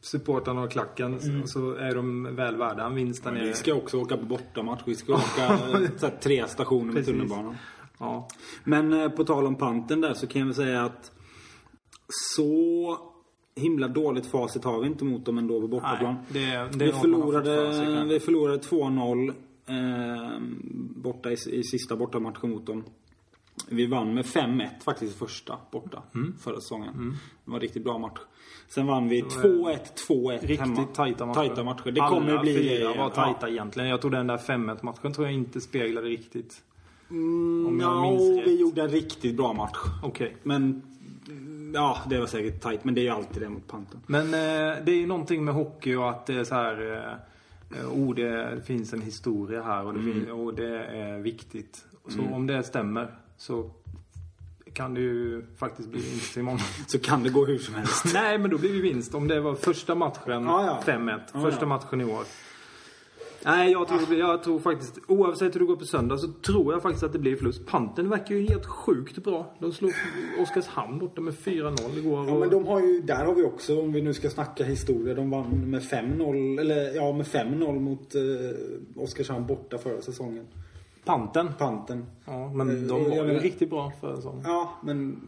supportrarna 0.02 0.62
och 0.64 0.72
klacken 0.72 1.20
så- 1.20 1.48
så 1.48 1.74
är 1.74 1.96
de 1.96 2.36
väl 2.36 2.56
värda 2.56 2.86
en 2.86 2.96
vinst 2.96 3.24
där 3.24 3.32
nere. 3.32 3.46
vi 3.46 3.54
ska 3.54 3.74
också 3.74 3.98
åka 4.02 4.18
på 4.18 4.26
bortamatch. 4.26 4.82
Vi 4.86 4.96
ska 4.96 5.14
åka 5.14 5.58
så 5.98 6.06
här, 6.08 6.18
tre 6.22 6.48
stationer 6.48 6.94
med 6.94 7.06
tunnelbanan. 7.06 7.56
Ja. 8.00 8.28
Men 8.64 8.94
eh, 8.94 9.10
på 9.10 9.24
tal 9.24 9.46
om 9.46 9.56
panten 9.56 10.02
där 10.02 10.14
så 10.14 10.28
kan 10.28 10.48
jag 10.48 10.56
säga 10.56 10.82
att 10.84 11.12
så 12.36 12.98
himla 13.56 13.88
dåligt 13.88 14.26
facit 14.26 14.64
har 14.64 14.80
vi 14.82 14.88
inte 14.88 15.06
mot 15.06 15.26
dem 15.26 15.38
ändå 15.38 15.62
på 15.62 15.68
bortaplan. 15.68 16.16
Nej, 16.30 16.68
det, 16.72 16.78
det 16.80 16.86
vi, 16.86 16.92
förlorade, 16.92 18.04
vi 18.06 18.20
förlorade 18.20 18.58
2-0 18.58 19.30
eh, 19.68 20.40
borta 20.96 21.32
i, 21.32 21.36
i 21.52 21.64
sista 21.64 21.96
bortamatchen 21.96 22.50
mot 22.50 22.66
dem. 22.66 22.84
Vi 23.68 23.86
vann 23.86 24.14
med 24.14 24.26
5-1 24.26 24.68
faktiskt 24.84 25.20
första 25.20 25.58
borta 25.72 26.04
Mm. 26.16 26.34
förra 26.42 26.56
säsongen. 26.56 27.18
Det 27.46 27.52
var 27.52 27.58
en 27.58 27.62
riktigt 27.62 27.84
bra 27.84 27.98
match. 27.98 28.20
Sen 28.68 28.88
vann 28.88 29.10
vi 29.10 29.22
2-1, 29.22 29.78
2-1 30.08 30.32
Riktigt 30.42 30.60
hemma. 30.60 30.84
tajta 30.84 31.26
matcher. 31.26 31.36
Tajta 31.40 31.64
matcher. 31.64 31.92
Det 31.92 32.02
Alla 32.02 32.10
kommer 32.10 32.38
bli... 32.38 32.54
fyra 32.54 32.94
var 32.98 33.10
tajta 33.10 33.38
Ja. 33.42 33.48
egentligen. 33.48 33.90
Jag 33.90 34.02
tror 34.02 34.12
den 34.12 34.28
där 34.28 34.38
5-1 34.38 34.78
matchen 34.84 35.14
tror 35.14 35.28
jag 35.28 35.34
inte 35.34 35.62
speglade 35.62 36.08
riktigt. 36.08 36.62
Mm, 37.10 37.66
Om 37.68 37.80
jag 37.80 37.90
ja, 37.96 38.02
minns 38.12 38.38
rätt. 38.40 38.48
vi 38.48 38.60
gjorde 38.62 38.82
en 38.82 38.90
riktigt 38.90 39.38
bra 39.38 39.54
match. 39.54 39.78
Okej. 40.04 40.36
Men... 40.44 40.82
Ja, 41.74 41.98
det 42.10 42.20
var 42.20 42.26
säkert 42.28 42.62
tajt. 42.62 42.84
Men 42.84 42.96
det 42.96 43.02
är 43.02 43.04
ju 43.04 43.10
alltid 43.10 43.42
det 43.42 43.50
mot 43.50 43.68
Panten. 43.68 44.00
Men 44.08 44.26
eh, 44.26 44.84
det 44.86 44.92
är 44.92 44.96
ju 44.96 45.06
någonting 45.08 45.46
med 45.46 45.54
hockey 45.54 45.96
och 45.96 46.10
att 46.10 46.26
det 46.26 46.34
är 46.34 46.44
så 46.44 46.56
här... 46.56 46.92
Eh, 47.72 47.80
eh, 47.80 47.88
oh, 47.94 48.16
det 48.16 48.62
finns 48.66 48.94
en 48.94 49.02
historia 49.02 49.62
här 49.64 49.86
och 49.86 49.94
det, 49.94 50.00
Mm. 50.00 50.14
fin- 50.14 50.32
och 50.32 50.54
det 50.54 50.84
är 50.86 51.20
viktigt. 51.20 51.86
Så 52.08 52.22
om 52.36 52.48
det 52.48 52.64
stämmer 52.64 53.16
så 53.40 53.72
kan 54.74 54.94
det 54.94 55.02
ju 55.02 55.46
faktiskt 55.58 55.90
bli 55.90 56.00
vinst 56.02 56.38
imorgon. 56.38 56.60
Så 56.88 57.00
kan 57.00 57.24
det 57.24 57.30
gå 57.30 57.46
hur 57.46 57.58
som 57.58 57.76
helst. 57.76 58.06
Nej, 58.14 58.38
men 58.38 58.50
då 58.52 58.58
blir 58.58 58.74
det 58.74 58.82
vinst. 58.82 59.16
Om 59.16 59.28
det 59.28 59.40
var 59.42 59.56
första 59.56 59.96
matchen 59.96 60.44
Ja, 60.44 60.82
ja. 60.86 60.94
5-1. 60.94 61.20
Ja, 61.34 61.42
första 61.42 61.62
ja. 61.62 61.68
matchen 61.68 62.02
i 62.02 62.06
år. 62.06 62.24
Nej, 63.46 63.72
jag 63.72 63.88
tror, 63.88 64.16
jag 64.16 64.44
tror 64.44 64.60
faktiskt, 64.60 65.00
oavsett 65.08 65.56
hur 65.56 65.60
det 65.60 65.66
går 65.66 65.76
på 65.76 65.86
söndag 65.86 66.18
så 66.18 66.28
tror 66.28 66.74
jag 66.74 66.82
faktiskt 66.82 67.04
att 67.04 67.14
det 67.14 67.20
blir 67.20 67.36
förlust. 67.36 67.66
Panten 67.66 68.10
verkar 68.10 68.36
ju 68.36 68.48
helt 68.48 68.66
sjukt 68.66 69.24
bra. 69.24 69.56
De 69.60 69.72
slog 69.74 69.92
Oskarshamn 70.42 71.00
borta 71.00 71.22
med 71.22 71.34
4-0 71.34 71.98
igår. 71.98 72.26
Ja 72.28 72.34
och- 72.34 72.40
men 72.40 72.50
de 72.50 72.68
har 72.68 72.80
ju, 72.80 73.02
där 73.02 73.26
har 73.26 73.34
vi 73.36 73.44
också, 73.44 73.82
om 73.82 73.92
vi 73.94 74.02
nu 74.02 74.14
ska 74.14 74.30
snacka 74.30 74.64
historia, 74.64 75.14
de 75.16 75.30
vann 75.30 75.70
med 75.70 75.82
5-0, 75.82 76.60
eller 76.60 76.96
ja 76.96 77.12
med 77.14 77.26
5-0 77.26 77.80
mot 77.80 78.16
eh, 78.16 78.22
Oskarshamn 79.04 79.48
borta 79.48 79.78
förra 79.78 80.02
säsongen. 80.02 80.46
Panten. 81.10 81.50
Panten. 81.58 82.06
Ja, 82.26 82.52
men 82.54 82.88
de 82.88 83.02
Eh, 83.02 83.10
var 83.10 83.16
jag 83.16 83.28
ju 83.28 83.40
riktigt 83.40 83.70
bra 83.70 83.92
för 84.02 84.14
en 84.16 84.22
sån. 84.22 84.42
Ja, 84.44 84.74
men 84.84 85.22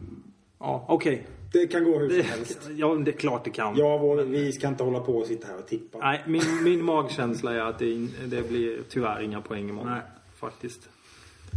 Ja, 0.58 0.84
okej. 0.88 1.26
det 1.52 1.66
kan 1.66 1.84
gå 1.84 1.98
hur 1.98 2.08
Det, 2.08 2.22
som 2.22 2.30
helst. 2.30 2.68
ja, 2.76 2.94
det 2.94 3.10
är 3.10 3.16
klart 3.16 3.44
det 3.44 3.50
kan. 3.50 3.76
Ja, 3.76 3.98
vår, 3.98 4.16
vi 4.16 4.52
ska 4.52 4.68
inte 4.68 4.84
hålla 4.84 5.00
på 5.00 5.16
och 5.16 5.26
sitta 5.26 5.46
här 5.48 5.58
och 5.58 5.66
tippa. 5.66 5.98
Nej, 5.98 6.22
min, 6.26 6.42
min 6.64 6.84
magkänsla 6.84 7.54
är 7.54 7.60
att 7.60 7.78
det, 7.78 8.08
det 8.26 8.48
blir 8.48 8.78
tyvärr 8.88 9.22
inga 9.22 9.40
poäng 9.40 9.68
imorgon. 9.68 9.90
Nej. 9.92 10.00
Faktiskt. 10.36 10.88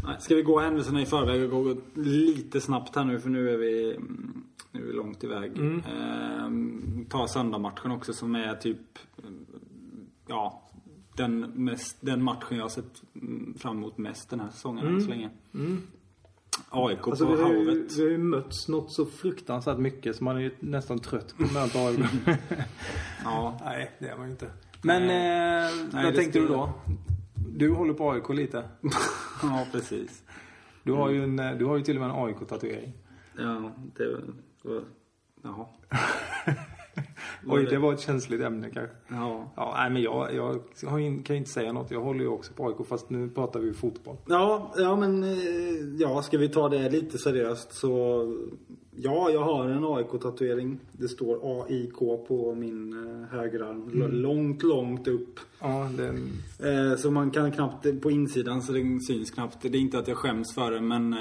Nej, 0.05 0.15
ska 0.19 0.35
vi 0.35 0.41
gå 0.41 0.59
händelserna 0.59 1.01
i 1.01 1.05
förväg 1.05 1.53
och 1.53 1.63
gå 1.63 1.75
lite 1.93 2.61
snabbt 2.61 2.95
här 2.95 3.03
nu 3.03 3.19
för 3.19 3.29
nu 3.29 3.49
är 3.53 3.57
vi, 3.57 3.95
mm, 3.95 4.43
nu 4.71 4.81
är 4.81 4.85
vi 4.85 4.93
långt 4.93 5.23
iväg. 5.23 5.57
Mm. 5.57 5.83
Ehm, 5.99 7.05
ta 7.09 7.27
söndagsmatchen 7.27 7.91
också 7.91 8.13
som 8.13 8.35
är 8.35 8.55
typ 8.55 8.99
mm, 9.23 9.45
ja, 10.27 10.61
den, 11.15 11.39
mest, 11.39 11.97
den 12.01 12.23
matchen 12.23 12.57
jag 12.57 12.63
har 12.63 12.69
sett 12.69 13.03
mm, 13.15 13.53
fram 13.59 13.77
emot 13.77 13.97
mest 13.97 14.29
den 14.29 14.39
här 14.39 14.49
säsongen 14.49 14.87
än 14.87 15.01
så 15.01 15.09
länge. 15.09 15.29
AIK 15.29 15.53
Mm. 15.53 15.81
Alltså, 16.69 17.25
på 17.25 17.35
vi, 17.35 17.41
har 17.41 17.53
ju, 17.53 17.57
Hovet. 17.57 17.97
vi 17.97 18.03
har 18.03 18.09
ju 18.09 18.17
mötts 18.17 18.67
något 18.67 18.91
så 18.93 19.05
fruktansvärt 19.05 19.77
mycket 19.77 20.15
så 20.15 20.23
man 20.23 20.35
är 20.35 20.39
ju 20.39 20.51
nästan 20.59 20.99
trött 20.99 21.37
på 21.37 21.43
att 21.43 21.53
möta 21.53 21.79
AIK. 21.79 21.99
Ja. 23.23 23.59
Nej, 23.63 23.91
det 23.99 24.07
är 24.07 24.17
man 24.17 24.25
ju 24.25 24.31
inte. 24.31 24.49
Men 24.81 25.07
Nej. 25.07 25.67
eh, 25.67 25.71
Nej, 25.91 26.05
vad 26.05 26.15
tänkte 26.15 26.39
du 26.39 26.47
då? 26.47 26.73
Du 27.35 27.71
håller 27.71 27.93
på 27.93 28.11
AIK 28.11 28.29
lite. 28.29 28.63
ja, 29.41 29.67
precis. 29.71 30.23
Du 30.83 30.91
har 30.91 31.09
ju, 31.09 31.23
en, 31.23 31.39
eh, 31.39 31.51
du 31.57 31.65
har 31.65 31.77
ju 31.77 31.83
till 31.83 31.95
och 31.97 32.01
med 32.01 32.09
en 32.09 32.25
AIK-tatuering. 32.25 32.93
Ja, 33.37 33.71
det 33.97 34.07
var... 34.63 34.83
Jaha. 35.43 35.65
Oj, 37.47 37.65
det 37.69 37.77
var 37.77 37.93
ett 37.93 37.99
känsligt 37.99 38.41
ämne 38.41 38.69
kanske. 38.69 38.95
Ja. 39.07 39.51
Ja, 39.55 39.73
nej 39.77 39.89
men 39.89 40.01
jag, 40.01 40.35
jag 40.35 40.59
kan 41.25 41.35
ju 41.35 41.37
inte 41.37 41.49
säga 41.49 41.73
något. 41.73 41.91
Jag 41.91 42.01
håller 42.01 42.19
ju 42.21 42.27
också 42.27 42.53
på 42.53 42.67
AIK 42.67 42.87
fast 42.87 43.09
nu 43.09 43.29
pratar 43.29 43.59
vi 43.59 43.67
ju 43.67 43.73
fotboll. 43.73 44.15
Ja, 44.27 44.73
ja 44.77 44.95
men 44.95 45.23
eh, 45.23 45.29
ja, 45.99 46.21
ska 46.21 46.37
vi 46.37 46.49
ta 46.49 46.69
det 46.69 46.89
lite 46.89 47.17
seriöst 47.17 47.73
så 47.73 47.89
ja, 48.95 49.29
jag 49.29 49.41
har 49.43 49.69
en 49.69 49.83
AIK-tatuering. 49.83 50.79
Det 50.91 51.07
står 51.07 51.63
AIK 51.63 51.97
på 52.27 52.55
min 52.57 52.93
eh, 53.21 53.27
högerarm. 53.37 53.89
L- 53.93 54.09
Långt, 54.21 54.63
långt 54.63 55.07
upp. 55.07 55.39
Ja, 55.59 55.89
den, 55.97 56.29
Eh, 56.59 56.97
så 56.97 57.11
man 57.11 57.31
kan 57.31 57.51
knappt, 57.51 58.01
på 58.01 58.11
insidan 58.11 58.61
så 58.61 58.71
det 58.73 58.99
syns 59.07 59.31
knappt. 59.31 59.57
Det 59.61 59.67
är 59.77 59.81
inte 59.81 59.99
att 59.99 60.07
jag 60.07 60.17
skäms 60.17 60.53
för 60.53 60.71
det 60.71 60.81
men 60.81 61.11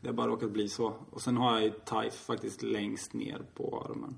det 0.00 0.08
har 0.08 0.12
bara 0.12 0.26
råkat 0.28 0.50
bli 0.50 0.68
så. 0.68 0.92
Och 1.10 1.20
sen 1.20 1.36
har 1.36 1.52
jag 1.54 1.62
ju 1.64 1.70
TIFE 1.70 2.10
faktiskt 2.26 2.62
längst 2.62 3.14
ner 3.14 3.38
på 3.54 3.86
armen. 3.90 4.14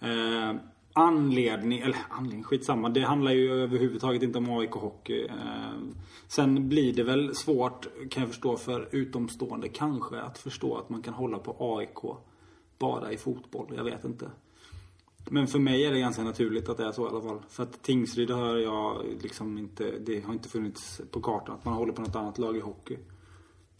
Eh, 0.00 0.54
anledning, 0.92 1.78
eller 1.78 1.98
anledning, 2.08 2.44
skitsamma. 2.44 2.88
Det 2.88 3.00
handlar 3.00 3.32
ju 3.32 3.52
överhuvudtaget 3.52 4.22
inte 4.22 4.38
om 4.38 4.50
AIK 4.50 4.72
Hockey. 4.72 5.26
Eh, 5.26 5.80
sen 6.28 6.68
blir 6.68 6.92
det 6.92 7.02
väl 7.02 7.34
svårt, 7.34 7.86
kan 8.10 8.22
jag 8.22 8.28
förstå, 8.28 8.56
för 8.56 8.88
utomstående 8.90 9.68
kanske 9.68 10.20
att 10.20 10.38
förstå 10.38 10.76
att 10.76 10.88
man 10.88 11.02
kan 11.02 11.14
hålla 11.14 11.38
på 11.38 11.76
AIK 11.78 12.16
bara 12.78 13.12
i 13.12 13.16
fotboll. 13.16 13.72
Jag 13.76 13.84
vet 13.84 14.04
inte. 14.04 14.30
Men 15.28 15.46
för 15.46 15.58
mig 15.58 15.84
är 15.84 15.92
det 15.92 16.00
ganska 16.00 16.22
naturligt 16.22 16.68
att 16.68 16.76
det 16.76 16.86
är 16.86 16.92
så 16.92 17.06
i 17.06 17.08
alla 17.08 17.20
fall. 17.20 17.38
För 17.48 17.62
att 17.62 17.82
Tingsryd 17.82 18.30
har 18.30 18.56
jag 18.56 19.04
liksom 19.22 19.58
inte, 19.58 19.98
det 19.98 20.24
har 20.24 20.32
inte 20.32 20.48
funnits 20.48 21.00
på 21.10 21.20
kartan 21.20 21.54
att 21.54 21.64
man 21.64 21.74
håller 21.74 21.92
på 21.92 22.02
något 22.02 22.16
annat 22.16 22.38
lag 22.38 22.56
i 22.56 22.60
hockey. 22.60 22.98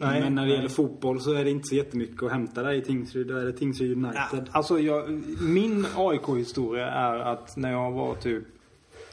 Nej, 0.00 0.20
Men 0.20 0.34
när 0.34 0.42
det 0.42 0.48
nej. 0.48 0.56
gäller 0.56 0.68
fotboll 0.68 1.20
så 1.20 1.32
är 1.32 1.44
det 1.44 1.50
inte 1.50 1.68
så 1.68 1.74
jättemycket 1.74 2.22
att 2.22 2.32
hämta 2.32 2.62
där 2.62 2.72
i 2.72 2.80
Tingsryd. 2.80 3.26
Då 3.26 3.36
är 3.36 3.44
det 3.44 3.52
Tingsryd 3.52 3.92
United. 3.92 4.48
Alltså 4.50 4.78
jag, 4.78 5.22
min 5.42 5.86
AIK-historia 5.96 6.86
är 6.86 7.18
att 7.18 7.56
när 7.56 7.72
jag 7.72 7.92
var 7.92 8.14
typ 8.14 8.44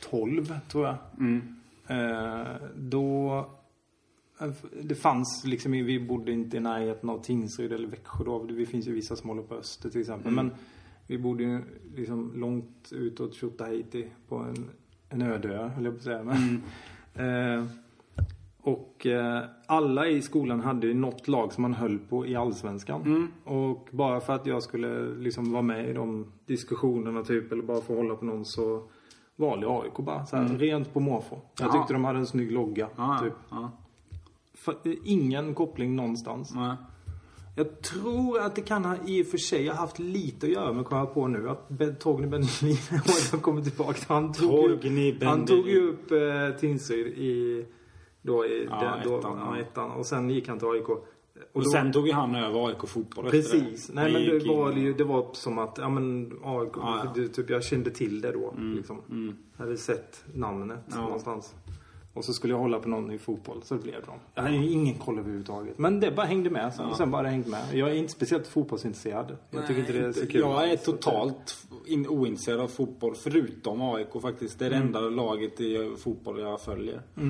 12 0.10 0.60
tror 0.70 0.86
jag. 0.86 0.96
Eh, 1.88 2.48
då 2.76 3.46
det 4.82 4.96
fanns 4.96 5.44
liksom, 5.46 5.72
vi 5.72 6.00
bodde 6.00 6.32
inte 6.32 6.58
i 6.58 6.60
närheten 6.60 7.10
av 7.10 7.24
Tingsryd 7.24 7.74
eller 7.74 7.88
Växjö 7.88 8.24
då. 8.24 8.44
Det 8.44 8.66
finns 8.66 8.88
ju 8.88 8.94
vissa 8.94 9.16
som 9.16 9.30
håller 9.30 9.44
på 9.44 9.56
Öster 9.56 9.90
till 9.90 10.02
exempel. 10.02 10.32
Men 10.32 10.52
vi 11.08 11.18
bodde 11.18 11.44
ju 11.44 11.62
liksom 11.96 12.32
långt 12.36 12.92
utåt 12.92 13.34
Tjotahejti 13.34 14.08
på 14.28 14.36
en, 14.36 14.70
en 15.10 15.22
öde 15.22 15.50
ö, 15.50 15.68
höll 15.68 15.86
jag 15.86 15.94
på 15.94 15.98
att 15.98 16.04
säga. 16.04 16.24
Men, 16.24 16.64
eh, 17.60 17.66
och 18.68 19.06
eh, 19.06 19.44
alla 19.66 20.08
i 20.08 20.22
skolan 20.22 20.60
hade 20.60 20.88
ju 20.88 20.94
något 20.94 21.28
lag 21.28 21.54
som 21.54 21.62
man 21.62 21.74
höll 21.74 22.00
på 22.00 22.26
i 22.26 22.36
Allsvenskan. 22.36 23.32
Och 23.44 23.88
bara 23.92 24.20
för 24.20 24.34
att 24.34 24.46
jag 24.46 24.64
skulle 24.64 25.16
liksom 25.16 25.52
vara 25.52 25.62
med 25.62 25.90
i 25.90 25.94
de 25.94 26.26
diskussionerna 26.46 27.24
typ, 27.24 27.52
eller 27.52 27.64
bara 27.64 27.82
få 27.82 27.96
hålla 27.96 28.16
på 28.16 28.26
någon 28.26 28.46
så 28.46 28.84
valde 29.36 29.66
jag 29.66 29.84
AIK 29.86 29.98
bara. 29.98 30.26
Så 30.26 30.36
här, 30.38 30.58
Rent 30.58 30.94
på 30.94 31.00
måfå. 31.00 31.42
Jag 31.60 31.72
tyckte 31.72 31.94
de 31.94 32.06
hade 32.06 32.20
en 32.20 32.28
snygg 32.28 32.52
logga. 32.52 32.90
Ja, 32.96 33.20
typ. 33.24 33.34
ja. 33.50 33.72
fa- 34.66 34.98
ingen 35.06 35.54
koppling 35.56 35.96
någonstans. 35.96 36.56
Nej. 36.56 36.76
Jag 37.56 37.82
tror 37.82 38.40
att 38.40 38.56
det 38.56 38.62
kan 38.62 38.86
ha 38.86 38.96
i 39.06 39.24
och 39.24 39.28
för 39.28 39.38
sig 39.38 39.68
ha 39.68 39.76
haft 39.76 40.00
lite 40.00 40.46
att 40.46 40.52
göra 40.52 40.74
med, 40.74 40.86
kommer 40.86 41.02
jag 41.02 41.14
på 41.14 41.28
nu, 41.28 41.50
att 41.50 42.00
Torgny 42.00 42.28
Bendelin 42.28 42.78
har 43.32 43.38
kommit 43.42 43.66
tillbaka. 43.66 44.00
Han 44.08 44.34
tog 44.34 44.52
Torgny 44.52 45.12
ju, 45.12 45.26
han 45.26 45.46
tog 45.46 45.70
ju 45.70 45.90
upp 45.90 46.12
eh, 46.12 46.60
Tingsryd 46.60 47.08
i, 47.08 47.66
då 48.28 48.46
i 48.46 48.68
Ja, 48.70 48.80
den, 48.82 49.10
då, 49.12 49.18
ettan, 49.20 49.38
ja, 49.46 49.56
ja. 49.56 49.62
ettan. 49.62 49.92
Och 49.92 50.06
sen 50.06 50.30
gick 50.30 50.48
han 50.48 50.60
till 50.60 50.68
AIK. 50.68 50.90
Och, 50.90 51.08
Och 51.54 51.64
då- 51.64 51.70
sen 51.70 51.92
tog 51.92 52.08
ju 52.08 52.14
han 52.14 52.36
över 52.36 52.68
AIK 52.68 52.88
fotboll 52.88 53.30
Precis. 53.30 53.88
det. 53.88 53.94
Nej 53.94 54.14
men 54.14 54.22
det 54.40 54.48
var 54.48 54.72
in- 54.72 54.78
ju, 54.82 54.94
det 54.94 55.04
var 55.04 55.30
som 55.34 55.58
att, 55.58 55.78
ja 55.78 55.90
men 55.90 56.32
AIK, 56.44 56.72
Ja, 56.76 57.12
ja. 57.16 57.24
Typ, 57.34 57.50
jag 57.50 57.64
kände 57.64 57.90
till 57.92 58.22
det 58.22 58.32
då. 58.32 58.54
liksom. 58.76 59.02
mm. 59.10 59.36
Jag 59.58 59.64
hade 59.66 59.78
sett 59.78 60.24
namnet 60.34 60.80
Ja. 60.90 61.02
någonstans. 61.02 61.56
Och 62.14 62.26
så 62.26 62.34
skulle 62.34 62.54
jag 62.54 62.60
hålla 62.60 62.80
på 62.80 62.90
någon 62.90 63.12
i 63.12 63.18
fotboll, 63.18 63.62
så 63.64 63.74
det 63.76 63.82
blev 63.84 64.02
de. 64.06 64.12
Jag 64.36 64.42
hade 64.44 64.56
ju 64.56 64.70
ingen 64.72 64.96
koll 64.96 65.20
överhuvudtaget. 65.20 65.78
Men 65.78 66.00
det 66.00 66.12
bara 66.12 66.26
hängde 66.26 66.50
med. 66.50 66.74
Sen, 66.74 66.96
sen 66.96 67.12
bara 67.12 67.28
hängt 67.28 67.48
med. 67.48 67.64
Jag 67.74 67.90
är 67.90 67.94
inte 67.94 68.12
speciellt 68.14 68.48
fotbollsintresserad. 68.48 69.38
Jag 69.52 69.68
tycker 69.68 69.80
inte 69.80 69.94
det 69.94 70.00
är 70.06 70.12
så 70.12 70.28
kul. 70.28 70.42
Jag 70.42 70.72
är 70.72 70.78
totalt 70.78 71.66
in, 71.86 72.08
ointresserad 72.08 72.60
av 72.60 72.68
fotboll 72.68 73.16
förutom 73.16 73.82
AIK 73.82 74.22
faktiskt. 74.22 74.60
Det 74.60 74.66
är 74.66 74.70
det 74.70 74.76
Mm. 74.76 74.88
enda 74.88 75.00
laget 75.02 75.62
i 75.62 75.96
fotboll 75.98 76.40
jag 76.40 76.62
följer. 76.62 77.02
Eh, 77.16 77.24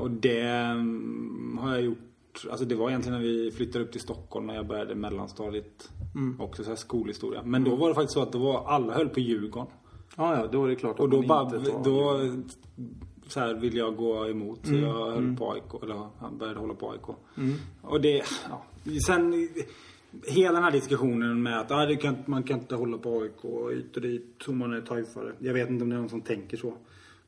och 0.00 0.10
det 0.10 0.40
mm, 0.40 1.58
har 1.62 1.74
jag 1.74 1.82
gjort. 1.82 1.98
Alltså 2.50 2.64
det 2.64 2.74
var 2.74 2.88
egentligen 2.88 3.18
när 3.18 3.26
vi 3.26 3.50
flyttade 3.50 3.84
upp 3.84 3.92
till 3.92 4.00
Stockholm 4.00 4.46
när 4.46 4.54
jag 4.54 4.66
började 4.66 4.94
mellanstadiet. 4.94 5.90
Mm. 6.14 6.40
Också 6.40 6.62
så 6.64 6.68
här 6.68 6.76
skolhistoria. 6.76 7.42
Men 7.44 7.64
då 7.64 7.76
var 7.76 7.88
det 7.88 7.94
faktiskt 7.94 8.14
så 8.14 8.22
att 8.22 8.32
då 8.32 8.38
var, 8.38 8.64
alla 8.66 8.94
höll 8.94 9.08
på 9.08 9.20
Djurgården. 9.20 9.72
Ja, 10.16 10.36
ja, 10.40 10.46
då 10.52 10.64
är 10.64 10.68
det 10.68 10.76
klart 10.76 10.94
att 10.94 11.00
Och 11.00 11.10
då 11.10 11.22
bara, 11.22 11.50
tar- 11.50 11.84
då 11.84 12.20
så 13.26 13.40
här 13.40 13.54
vill 13.54 13.76
jag 13.76 13.96
gå 13.96 14.28
emot. 14.28 14.58
Så 14.62 14.70
Mm, 14.72 14.84
jag 14.84 15.10
höll 15.10 15.36
på 15.36 15.52
AIK, 15.52 15.82
eller 15.82 16.08
han 16.18 16.38
började 16.38 16.60
hålla 16.60 16.74
på 16.74 16.90
AIK. 16.90 17.16
Mm. 17.36 17.54
Och 17.82 18.00
det, 18.00 18.22
ja. 18.48 18.62
Sen 19.06 19.48
hela 20.26 20.52
den 20.54 20.64
här 20.64 20.70
diskussionen 20.70 21.42
med 21.42 21.60
att 21.60 21.70
ah, 21.70 21.86
det 21.86 21.96
kan, 21.96 22.16
man 22.26 22.42
kan 22.42 22.58
inte 22.58 22.74
hålla 22.74 22.98
på 22.98 23.20
AIK 23.20 23.72
hit 23.76 23.96
och 23.96 24.02
dit 24.02 24.44
om 24.48 24.58
man 24.58 24.72
är 24.72 24.80
tajfare. 24.80 25.32
Jag 25.38 25.54
vet 25.54 25.70
inte 25.70 25.82
om 25.84 25.90
det 25.90 25.96
är 25.96 26.00
någon 26.00 26.08
som 26.08 26.20
tänker 26.20 26.56
så. 26.56 26.74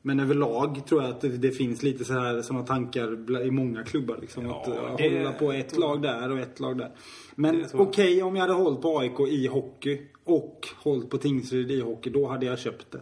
Men 0.05 0.19
överlag 0.19 0.85
tror 0.85 1.01
jag 1.01 1.11
att 1.11 1.21
det, 1.21 1.29
det 1.29 1.51
finns 1.51 1.83
lite 1.83 2.05
så 2.05 2.13
här 2.13 2.41
sådana 2.41 2.65
tankar 2.65 3.41
i 3.45 3.51
många 3.51 3.83
klubbar. 3.83 4.17
Liksom, 4.21 4.45
Ja, 4.45 4.61
att 4.61 4.69
uh, 4.69 4.95
det- 4.97 5.17
hålla 5.17 5.31
på 5.33 5.51
ett 5.51 5.77
lag 5.77 6.01
där 6.01 6.31
och 6.31 6.39
ett 6.39 6.59
lag 6.59 6.77
där. 6.77 6.91
Men 7.35 7.65
okej, 7.73 8.23
om 8.23 8.35
jag 8.35 8.41
hade 8.41 8.53
hållit 8.53 8.81
på 8.81 8.99
AIK 8.99 9.19
i 9.19 9.47
hockey 9.47 10.01
och 10.23 10.67
hållit 10.83 11.09
på 11.09 11.17
Tingsryd 11.17 11.71
i 11.71 11.81
hockey, 11.81 12.09
då 12.09 12.27
hade 12.27 12.45
jag 12.45 12.59
köpt 12.59 12.91
det. 12.91 13.01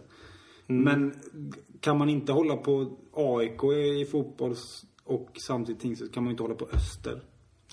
Mm. 0.68 0.82
Men 0.84 1.14
kan 1.80 1.98
man 1.98 2.08
inte 2.08 2.32
hålla 2.32 2.56
på 2.56 2.98
AIK 3.12 3.64
i 3.64 4.04
fotboll 4.10 4.54
och 5.04 5.30
samtidigt 5.34 5.82
Tingsryd 5.82 6.14
kan 6.14 6.22
man 6.24 6.30
inte 6.30 6.42
hålla 6.42 6.54
på 6.54 6.68
Öster. 6.72 7.20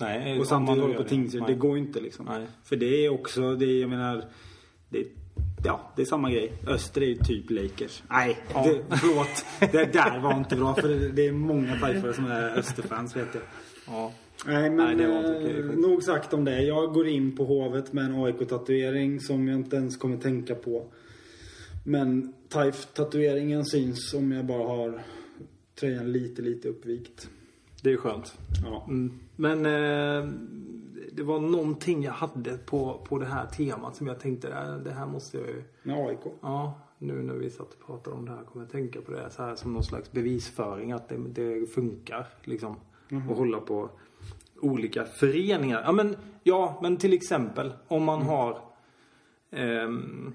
Nej, 0.00 0.40
Och 0.40 0.46
samtidigt 0.46 0.82
hålla 0.82 0.94
på 0.94 1.04
Tingsryd. 1.04 1.42
Det 1.46 1.54
går 1.54 1.78
inte 1.78 2.00
liksom. 2.00 2.26
Nej. 2.26 2.46
För 2.64 2.76
det 2.76 3.04
är 3.06 3.08
också, 3.10 3.54
det 3.54 3.64
är, 3.66 3.80
jag 3.80 3.90
menar, 3.90 4.24
det, 4.88 5.06
ja, 5.64 5.92
det 5.96 6.02
är 6.02 6.06
samma 6.06 6.30
grej. 6.30 6.52
Öster 6.66 7.00
är 7.02 7.06
ju 7.06 7.14
typ 7.14 7.50
Lakers. 7.50 8.02
Nej, 8.10 8.38
Ja. 8.54 8.62
det, 8.66 8.96
förlåt. 8.96 9.72
Det 9.72 9.92
där 9.92 10.20
var 10.20 10.36
inte 10.38 10.56
bra 10.56 10.74
för 10.74 10.88
det, 10.88 11.08
det 11.08 11.26
är 11.26 11.32
många 11.32 11.78
tajfare 11.80 12.14
som 12.14 12.26
är 12.26 12.58
Österfans 12.58 13.16
vet 13.16 13.28
jag. 13.34 13.42
Ja. 13.86 14.12
Nej 14.46 14.70
men 14.70 14.96
Nej, 14.96 15.06
okej, 15.36 15.58
eh, 15.58 15.64
nog 15.64 16.02
sagt 16.02 16.34
om 16.34 16.44
det. 16.44 16.62
Jag 16.62 16.92
går 16.94 17.08
in 17.08 17.36
på 17.36 17.44
Hovet 17.44 17.92
med 17.92 18.04
en 18.04 18.14
AIK-tatuering 18.24 19.20
som 19.20 19.48
jag 19.48 19.56
inte 19.56 19.76
ens 19.76 19.96
kommer 19.96 20.16
tänka 20.16 20.54
på. 20.54 20.86
Men 21.84 22.32
Taif-tatueringen 22.48 23.64
syns 23.64 24.14
om 24.14 24.32
jag 24.32 24.44
bara 24.46 24.68
har 24.68 25.02
tröjan 25.80 26.12
lite, 26.12 26.42
lite 26.42 26.68
uppvikt. 26.68 27.28
Det 27.82 27.92
är 27.92 27.96
skönt. 27.96 28.34
Ja. 28.64 28.86
Mm. 28.88 29.12
Men 29.36 29.66
eh, 29.66 30.30
det 31.12 31.22
var 31.22 31.40
någonting 31.40 32.02
jag 32.02 32.12
hade 32.12 32.58
på, 32.58 33.00
på 33.08 33.18
det 33.18 33.26
här 33.26 33.46
temat 33.46 33.96
som 33.96 34.06
jag 34.06 34.20
tänkte, 34.20 34.48
äh, 34.48 34.76
det 34.76 34.90
här 34.92 35.06
måste 35.06 35.38
jag 35.38 35.46
ju... 35.46 35.62
Med 35.82 36.06
AIK. 36.06 36.18
Ja, 36.40 36.80
nu 36.98 37.22
när 37.22 37.34
vi 37.34 37.50
satt 37.50 37.72
och 37.74 37.86
pratade 37.86 38.16
om 38.16 38.24
det 38.26 38.32
här 38.32 38.42
kommer 38.44 38.64
jag 38.64 38.72
tänka 38.72 39.00
på 39.00 39.12
det 39.12 39.30
så 39.30 39.42
här 39.42 39.54
som 39.56 39.72
någon 39.72 39.84
slags 39.84 40.12
bevisföring 40.12 40.92
att 40.92 41.08
det, 41.08 41.16
det 41.28 41.66
funkar 41.70 42.26
liksom. 42.44 42.76
Att 43.30 43.36
hålla 43.36 43.60
på 43.60 43.90
olika 44.60 45.04
föreningar. 45.04 45.82
Ja 45.84 45.92
men, 45.92 46.16
ja, 46.42 46.78
men 46.82 46.96
till 46.96 47.12
exempel 47.12 47.72
om 47.88 48.04
man 48.04 48.22
har 48.22 48.58
ehm, 49.50 50.32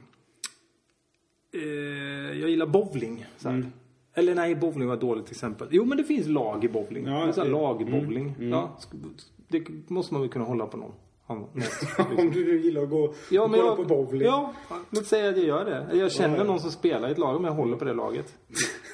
eh, 1.53 2.39
jag 2.39 2.49
gillar 2.49 2.65
bowling. 2.67 3.25
Så 3.37 3.49
här. 3.49 3.65
Eller 4.13 4.35
nej, 4.35 4.55
bowling 4.55 4.87
var 4.87 4.95
ett 4.95 5.01
dåligt 5.01 5.31
exempel. 5.31 5.67
Jo, 5.71 5.85
men 5.85 5.97
det 5.97 6.03
finns 6.03 6.27
lag 6.27 6.63
i 6.65 6.69
bowling. 6.69 7.05
Ja, 7.07 7.27
Ja, 7.37 7.43
det- 7.43 7.49
lagbowling. 7.49 8.35
Ja, 8.39 8.77
sk- 8.79 9.19
det 9.47 9.89
måste 9.89 10.13
man 10.13 10.21
väl 10.21 10.31
kunna 10.31 10.45
hålla 10.45 10.65
på 10.67 10.77
någon. 10.77 10.91
Han- 11.27 11.39
något. 11.39 12.09
Om 12.19 12.31
du 12.31 12.61
gillar 12.61 12.83
att 12.83 12.89
gå 12.89 13.13
Ja, 13.31 13.47
men 13.47 13.59
jag, 13.59 13.77
på 13.77 13.83
bowling. 13.83 14.21
Ja, 14.21 14.53
låt 14.89 15.05
säga 15.05 15.29
att 15.29 15.37
jag 15.37 15.45
gör 15.45 15.65
det. 15.65 15.97
Jag 15.97 16.11
känner 16.11 16.37
Ja, 16.37 16.43
någon 16.43 16.59
som 16.59 16.71
spelar 16.71 17.09
i 17.09 17.11
ett 17.11 17.17
lag 17.17 17.35
om 17.35 17.43
jag 17.43 17.51
håller 17.51 17.77
på 17.77 17.85
det 17.85 17.93
laget. 17.93 18.33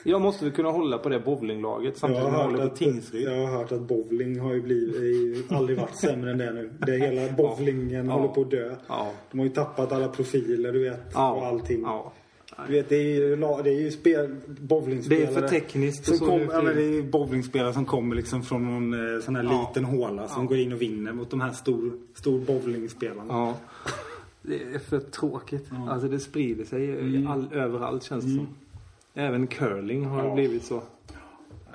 Jag 0.04 0.22
måste 0.22 0.46
väl 0.46 0.54
kunna 0.54 0.70
hålla 0.70 0.98
på 0.98 1.10
det 1.10 1.20
bowlinglaget 1.20 1.88
Jag 1.94 1.98
samtidigt 1.98 2.24
som 2.24 2.34
har, 2.34 2.40
jag 2.40 2.44
hört 2.46 2.52
håller 2.52 2.66
på 2.68 2.74
att, 2.74 2.80
Tingsryd. 2.80 3.24
jag 3.28 3.48
har 3.48 3.58
hört 3.58 3.72
att 3.72 3.82
bowling 3.82 4.40
har 4.40 4.54
ju 4.54 4.62
blivit, 4.62 5.52
aldrig 5.52 5.80
varit 5.80 5.96
sämre 5.96 6.32
än 6.32 6.38
det 6.38 6.54
nu. 6.54 6.74
Det 6.86 6.92
hela 6.98 7.32
bowlingen 7.32 8.06
Ja. 8.06 8.14
håller 8.14 8.28
på 8.28 8.42
att 8.42 8.52
dö. 8.52 8.76
Ja. 8.88 9.12
De 9.32 9.40
har 9.40 9.46
ju 9.46 9.52
tappat 9.54 9.92
alla 9.92 10.08
profiler, 10.08 10.72
du 10.72 10.84
vet. 10.90 11.16
Och 11.16 11.22
allting. 11.22 11.82
Ja. 11.82 12.14
Du 12.68 12.74
vet, 12.74 12.90
det 12.90 12.96
är 12.96 13.16
ju, 13.16 13.36
la- 13.36 13.62
det 13.62 13.70
är 13.70 13.82
ju 13.82 13.92
spel, 13.92 14.36
bowlingspelare. 14.48 15.26
Det 15.26 15.38
är 15.38 15.42
för 15.42 15.48
tekniskt 15.48 16.06
Som 16.06 16.18
så 16.18 16.26
kom, 16.26 16.42
ja, 16.42 16.62
men 16.62 16.76
det 16.76 16.84
är 16.84 16.92
ju 16.94 17.04
bowlingspelare 17.04 17.74
som 17.74 17.86
kommer 17.86 18.16
liksom 18.16 18.44
från 18.44 18.66
någon 18.74 19.16
eh, 19.16 19.22
sån 19.22 19.36
här 19.36 19.44
Ja. 19.44 19.68
liten 19.70 19.84
håla 19.86 20.28
som 20.28 20.42
Ja. 20.44 20.48
går 20.48 20.58
in 20.58 20.74
och 20.74 20.82
vinner 20.82 21.12
mot 21.12 21.30
de 21.30 21.42
här 21.42 21.52
stor, 21.52 21.92
stor 22.14 22.40
bowlingspelarna. 22.40 23.26
Ja. 23.34 23.58
Det 24.42 24.64
är 24.76 24.80
för 24.80 25.00
tråkigt. 25.00 25.70
Alltså 25.90 26.08
det 26.08 26.20
sprider 26.20 26.66
sig 26.66 26.84
i 27.16 27.26
all, 27.28 27.48
överallt 27.52 28.04
känns 28.04 28.24
det 28.26 28.32
som. 28.36 28.48
Även 29.14 29.48
curling 29.48 30.06
har 30.06 30.16
Mm. 30.20 30.30
Ja. 30.30 30.36
blivit 30.36 30.64
så. 30.66 30.82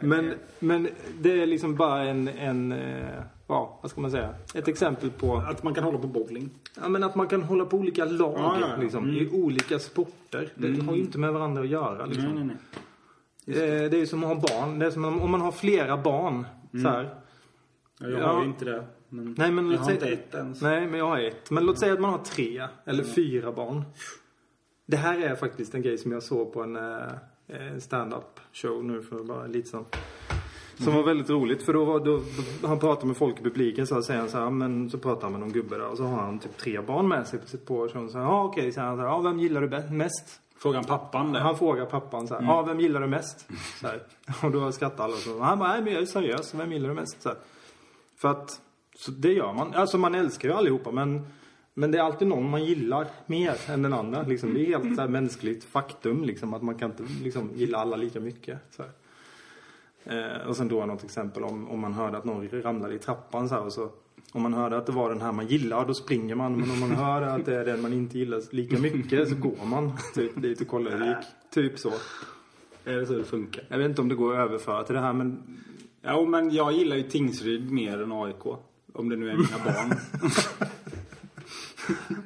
Men, 0.00 0.32
men 0.58 0.88
det 1.20 1.42
är 1.42 1.46
liksom 1.46 1.76
bara 1.76 2.02
en, 2.02 2.28
en 2.28 2.72
eh, 2.72 3.08
ja, 3.46 3.78
vad 3.82 3.90
ska 3.90 4.00
man 4.00 4.10
säga? 4.10 4.34
Ett 4.54 4.68
exempel 4.68 5.10
på 5.10 5.36
Att 5.36 5.62
man 5.62 5.74
kan 5.74 5.84
hålla 5.84 5.98
på 5.98 6.06
bowling. 6.06 6.50
Ja, 6.80 6.88
men 6.88 7.04
att 7.04 7.14
man 7.14 7.28
kan 7.28 7.42
hålla 7.42 7.64
på 7.64 7.76
olika 7.76 8.04
lag 8.04 8.34
Ja, 8.36 8.58
ja, 8.60 8.68
ja. 8.70 8.76
Liksom, 8.82 9.04
Mm. 9.04 9.16
i 9.16 9.28
olika 9.30 9.78
sporter. 9.78 10.52
Det 10.54 10.82
har 10.82 10.94
ju 10.94 11.00
inte 11.00 11.18
med 11.18 11.32
varandra 11.32 11.62
att 11.62 11.68
göra. 11.68 12.06
Liksom. 12.06 12.24
Nej, 12.24 12.44
nej, 12.44 12.56
nej. 13.46 13.56
Eh, 13.84 13.90
Det 13.90 13.96
är 13.96 14.00
ju 14.00 14.06
som 14.06 14.24
att 14.24 14.28
ha 14.28 14.34
barn. 14.60 14.78
Det 14.78 14.86
är 14.86 14.90
som 14.90 15.04
om 15.04 15.30
man 15.30 15.40
har 15.40 15.52
flera 15.52 15.96
barn. 15.96 16.46
Så 16.82 16.88
här. 16.88 17.14
Ja, 18.00 18.08
jag 18.08 18.20
Ja. 18.20 18.26
har 18.32 18.40
ju 18.42 18.46
inte 18.48 18.64
det. 18.64 18.84
Men 19.08 19.34
Nej, 19.38 19.50
men 19.52 19.70
jag 19.70 19.78
har 19.78 19.84
säga- 19.84 19.94
inte 19.94 20.08
ett 20.08 20.34
ens. 20.34 20.62
Nej, 20.62 20.86
men 20.86 20.98
jag 20.98 21.06
har 21.06 21.18
ett. 21.18 21.50
Men 21.50 21.66
låt 21.66 21.78
säga 21.78 21.92
att 21.92 22.00
man 22.00 22.10
har 22.10 22.18
tre 22.18 22.66
eller 22.84 23.04
fyra 23.04 23.52
barn. 23.52 23.82
Det 24.86 24.96
här 24.96 25.18
är 25.20 25.34
faktiskt 25.34 25.74
en 25.74 25.82
grej 25.82 25.98
som 25.98 26.12
jag 26.12 26.22
såg 26.22 26.52
på 26.52 26.62
en 26.62 26.76
eh, 26.76 26.96
eh, 27.48 27.78
stand-up 27.78 28.40
show 28.52 28.84
nu 28.84 29.02
för 29.02 29.24
bara 29.24 29.46
lite 29.46 29.68
sedan. 29.68 29.84
Som 30.78 30.94
var 30.94 31.02
väldigt 31.02 31.30
roligt 31.30 31.62
för 31.62 31.72
då, 31.72 31.84
var, 31.84 32.00
då 32.00 32.22
han 32.68 32.78
pratade 32.78 33.06
med 33.06 33.16
folk 33.16 33.40
i 33.40 33.42
publiken 33.42 33.86
så 33.86 34.02
säger 34.02 34.20
han 34.20 34.28
så 34.28 34.38
här, 34.38 34.50
men 34.50 34.90
så 34.90 34.98
pratar 34.98 35.22
han 35.22 35.32
med 35.32 35.40
någon 35.40 35.52
gubbe 35.52 35.78
där 35.78 35.86
och 35.86 35.96
så 35.96 36.04
har 36.04 36.22
han 36.22 36.38
typ 36.38 36.56
tre 36.56 36.80
barn 36.80 37.08
med 37.08 37.26
sig 37.26 37.38
på, 37.38 37.58
på 37.58 37.88
showen. 37.88 38.10
Så 38.10 38.18
här, 38.18 38.24
ja 38.24 38.44
okej, 38.44 38.72
säger 38.72 38.86
han 38.86 38.96
så 38.96 39.02
här, 39.02 39.08
ja 39.08 39.20
vem 39.20 39.40
gillar 39.40 39.60
du 39.60 39.94
mest? 39.94 40.40
Frågan 40.58 40.84
pappan 40.84 41.32
där. 41.32 41.40
Han 41.40 41.58
frågar 41.58 41.84
pappan 41.84 42.28
så 42.28 42.34
här, 42.34 42.42
ja 42.42 42.62
vem 42.62 42.80
gillar 42.80 43.00
du 43.00 43.06
mest? 43.06 43.48
Så 43.80 43.86
här. 43.86 44.02
Och 44.42 44.50
då 44.50 44.72
skrattar 44.72 45.04
alla 45.04 45.14
och 45.14 45.20
så. 45.20 45.40
Han 45.40 45.58
bara, 45.58 45.68
nej 45.68 45.82
men 45.82 45.92
jag 45.92 46.02
är 46.02 46.06
seriös, 46.06 46.54
vem 46.54 46.72
gillar 46.72 46.88
du 46.88 46.94
mest? 46.94 47.22
Så 47.22 47.28
här. 47.28 47.38
För 48.16 48.28
att, 48.28 48.60
så 48.94 49.10
det 49.10 49.32
gör 49.32 49.52
man. 49.52 49.74
Alltså 49.74 49.98
man 49.98 50.14
älskar 50.14 50.48
ju 50.48 50.54
allihopa 50.54 50.90
men 50.90 51.26
men 51.78 51.90
det 51.90 51.98
är 51.98 52.02
alltid 52.02 52.28
någon 52.28 52.50
man 52.50 52.64
gillar 52.64 53.08
mer 53.26 53.56
än 53.68 53.82
den 53.82 53.92
andra. 53.92 54.22
Liksom, 54.22 54.54
det 54.54 54.60
är 54.60 54.66
helt 54.66 54.96
så 54.96 55.08
mänskligt 55.08 55.64
faktum 55.64 56.24
liksom, 56.24 56.54
att 56.54 56.62
man 56.62 56.74
kan 56.74 56.90
inte 56.90 57.02
liksom, 57.22 57.50
gilla 57.54 57.78
alla 57.78 57.96
lika 57.96 58.20
mycket. 58.20 58.58
Så 58.70 58.82
här. 58.82 58.92
Eh, 60.06 60.48
och 60.48 60.56
sen 60.56 60.68
då 60.68 60.86
något 60.86 61.04
exempel 61.04 61.44
om, 61.44 61.70
om 61.70 61.80
man 61.80 61.92
hörde 61.92 62.18
att 62.18 62.24
någon 62.24 62.48
ramlade 62.48 62.94
i 62.94 62.98
trappan 62.98 63.48
så 63.48 63.54
här, 63.54 63.64
och 63.64 63.72
så 63.72 63.90
om 64.32 64.42
man 64.42 64.54
hörde 64.54 64.76
att 64.76 64.86
det 64.86 64.92
var 64.92 65.10
den 65.10 65.20
här 65.20 65.32
man 65.32 65.46
gillar, 65.46 65.86
då 65.86 65.94
springer 65.94 66.34
man. 66.34 66.60
Men 66.60 66.70
om 66.70 66.80
man 66.80 66.90
hör 66.90 67.22
att 67.22 67.44
det 67.44 67.54
är 67.56 67.64
den 67.64 67.82
man 67.82 67.92
inte 67.92 68.18
gillar 68.18 68.54
lika 68.54 68.78
mycket 68.78 69.28
så 69.28 69.34
går 69.34 69.66
man 69.66 69.92
typ 70.14 70.42
dit 70.42 70.60
och 70.60 70.68
kollar 70.68 70.90
hur 70.90 70.98
det 70.98 71.06
gick. 71.06 71.26
Typ 71.54 71.78
så. 71.78 71.92
Är 72.84 72.96
det 72.96 73.06
så 73.06 73.12
det 73.12 73.24
funkar? 73.24 73.64
Jag 73.68 73.78
vet 73.78 73.88
inte 73.88 74.00
om 74.00 74.08
det 74.08 74.14
går 74.14 74.32
att 74.32 74.48
överföra 74.48 74.84
till 74.84 74.94
det 74.94 75.00
här 75.00 75.12
men 75.12 75.42
Ja, 76.08 76.24
men 76.24 76.50
jag 76.50 76.72
gillar 76.72 76.96
ju 76.96 77.02
Tingsryd 77.02 77.72
mer 77.72 78.02
än 78.02 78.12
AIK. 78.12 78.46
Om 78.92 79.08
det 79.08 79.16
nu 79.16 79.30
är 79.30 79.36
mina 79.36 79.64
barn. 79.64 79.98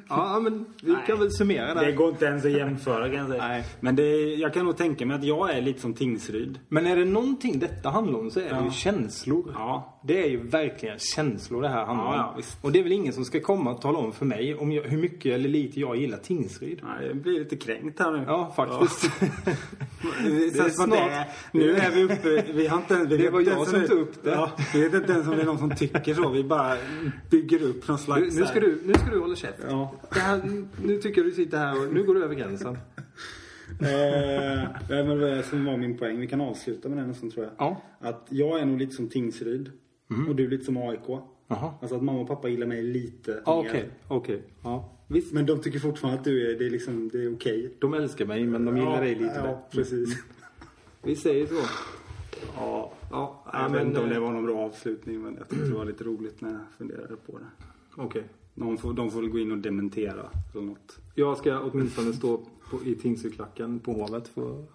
Ja 0.11 0.39
men 0.39 0.65
vi 0.83 0.95
kan 1.07 1.19
väl 1.19 1.31
summera 1.31 1.73
det 1.73 1.85
där. 1.85 1.91
går 1.91 2.09
inte 2.09 2.25
ens 2.25 2.45
att 2.45 2.51
jämföra 2.51 3.05
kan 3.09 3.15
jag 3.17 3.27
säga. 3.27 3.47
Nej. 3.47 3.63
Men 3.79 3.95
det, 3.95 4.17
jag 4.35 4.53
kan 4.53 4.65
nog 4.65 4.77
tänka 4.77 5.05
mig 5.05 5.15
att 5.17 5.23
jag 5.23 5.51
är 5.57 5.61
lite 5.61 5.79
som 5.81 5.93
Tingsryd. 5.93 6.59
Men 6.69 6.85
är 6.87 6.95
det 6.95 7.05
någonting 7.05 7.59
detta 7.59 7.89
handlar 7.89 8.19
om 8.19 8.31
så 8.31 8.39
är 8.39 8.43
det 8.43 8.49
Ja. 8.49 8.63
ju 8.65 8.71
känslor. 8.71 9.51
Ja. 9.53 9.99
Det 10.03 10.23
är 10.23 10.29
ju 10.29 10.47
verkligen 10.47 10.99
känslor 10.99 11.61
det 11.61 11.69
här 11.69 11.85
handlar 11.85 12.05
Ja, 12.05 12.09
om. 12.11 12.15
ja, 12.17 12.33
visst. 12.37 12.57
och 12.61 12.71
det 12.71 12.79
är 12.79 12.83
väl 12.83 12.91
ingen 12.91 13.13
som 13.13 13.25
ska 13.25 13.39
komma 13.39 13.71
och 13.71 13.81
tala 13.81 13.97
om 13.99 14.11
för 14.11 14.25
mig 14.25 14.55
om 14.55 14.71
jag, 14.71 14.83
hur 14.83 14.97
mycket 14.97 15.33
eller 15.33 15.49
lite 15.49 15.79
jag 15.79 15.95
gillar 15.97 16.17
Tingsryd. 16.17 16.79
Nej, 16.83 17.07
jag 17.07 17.17
blir 17.17 17.39
lite 17.39 17.55
kränkt 17.55 17.99
här 17.99 18.11
nu. 18.11 18.23
Ja, 18.27 18.53
faktiskt. 18.55 19.11
Det 20.25 20.59
är 20.59 20.69
snart- 20.69 20.89
det. 20.89 21.27
Nu 21.51 21.71
är 21.75 21.91
vi 21.91 22.03
uppe, 22.03 22.43
vi 22.53 22.67
har 22.67 22.77
inte 22.77 22.95
vi 23.05 23.17
Det 23.17 23.29
var 23.29 23.41
jag 23.41 23.67
som 23.67 23.81
om 23.81 23.87
tog 23.87 23.99
upp 23.99 24.23
det. 24.23 24.29
Ja, 24.31 24.51
vi 24.73 24.81
vet 24.83 24.93
inte 24.93 25.13
ens 25.13 25.27
om 25.27 25.35
det 25.35 25.41
är 25.41 25.45
någon 25.45 25.57
som 25.57 25.75
tycker 25.75 26.13
så. 26.13 26.29
Vi 26.29 26.43
bara 26.43 26.75
bygger 27.29 27.63
upp 27.63 27.87
någon 27.87 27.97
Nu, 27.97 28.03
slags... 28.03 28.35
nu, 28.37 28.45
ska 28.45 28.59
du, 28.59 28.81
nu 28.85 28.93
ska 28.93 29.05
du 29.11 29.19
hålla 29.19 29.35
käft. 29.35 29.59
Ja. 29.69 29.93
Här, 30.09 30.41
nu 30.83 30.97
tycker 30.97 31.21
jag 31.21 31.29
du 31.31 31.35
sitter 31.35 31.57
här 31.57 31.87
och 31.87 31.93
nu 31.93 32.03
går 32.03 32.15
du 32.15 32.23
över 32.23 32.35
gränsen. 32.35 32.77
Eh, 33.79 34.69
men 35.05 35.17
det 35.19 35.43
som 35.43 35.65
var 35.65 35.77
min 35.77 35.97
poäng. 35.97 36.19
Vi 36.19 36.27
kan 36.27 36.41
avsluta 36.41 36.89
med 36.89 36.97
den 36.97 37.07
nästan 37.07 37.31
tror 37.31 37.45
jag. 37.45 37.53
Ja. 37.57 37.81
Att 37.99 38.27
jag 38.29 38.59
är 38.59 38.65
nog 38.65 38.79
lite 38.79 38.95
som 38.95 39.09
Tingsryd. 39.09 39.71
Och 40.29 40.35
du 40.35 40.45
är 40.45 40.49
lite 40.49 40.65
som 40.65 40.77
AIK. 40.77 40.99
Jaha. 41.47 41.73
Alltså 41.81 41.95
att 41.95 42.03
mamma 42.03 42.19
och 42.21 42.27
pappa 42.27 42.49
gillar 42.49 42.67
mig 42.67 42.83
lite 42.83 43.41
Ja, 43.45 43.61
mer. 43.61 43.69
Okej, 43.69 43.89
okej. 44.07 44.43
Ja. 44.63 44.89
Visst. 45.07 45.33
Men 45.33 45.45
de 45.45 45.61
tycker 45.61 45.79
fortfarande 45.79 46.19
att 46.19 46.25
du 46.25 46.51
är, 46.51 46.59
det 46.59 46.65
är 46.65 46.69
liksom, 46.69 47.09
det 47.09 47.23
är 47.23 47.33
okej. 47.35 47.73
De 47.79 47.93
älskar 47.93 48.25
mig 48.25 48.45
men 48.45 48.65
de 48.65 48.77
gillar 48.77 48.93
ja, 48.95 48.99
dig 49.01 49.15
lite 49.15 49.33
Ja, 49.35 49.43
mer. 49.43 49.57
precis. 49.71 50.23
Vi 51.03 51.15
säger 51.15 51.47
så. 51.47 51.61
Ja, 52.55 52.93
Ja, 53.11 53.43
jag 53.53 53.69
vet 53.69 53.83
inte 53.87 53.99
om 53.99 54.09
det 54.09 54.15
eh, 54.15 54.21
var 54.21 54.31
någon 54.31 54.45
bra 54.45 54.57
avslutning 54.59 55.21
men 55.21 55.35
jag 55.35 55.49
tyckte 55.49 55.65
det 55.65 55.73
var 55.73 55.85
lite 55.85 56.03
roligt 56.03 56.41
när 56.41 56.49
jag 56.51 56.59
funderade 56.77 57.15
på 57.15 57.37
det. 57.37 57.45
Okej. 57.95 58.23
De 58.55 58.77
får, 58.77 58.93
de 58.93 59.11
får 59.11 59.21
väl 59.21 59.29
gå 59.29 59.39
in 59.39 59.51
och 59.51 59.57
dementera 59.57 60.29
eller 60.53 60.61
något. 60.65 60.99
Jag 61.15 61.37
ska 61.37 61.59
åtminstone 61.59 62.13
stå 62.13 62.37
på, 62.69 62.83
i 62.83 62.95
Tingsryklacken 62.95 63.79
på 63.79 63.93
Hovet. 63.93 64.27
För, 64.27 64.65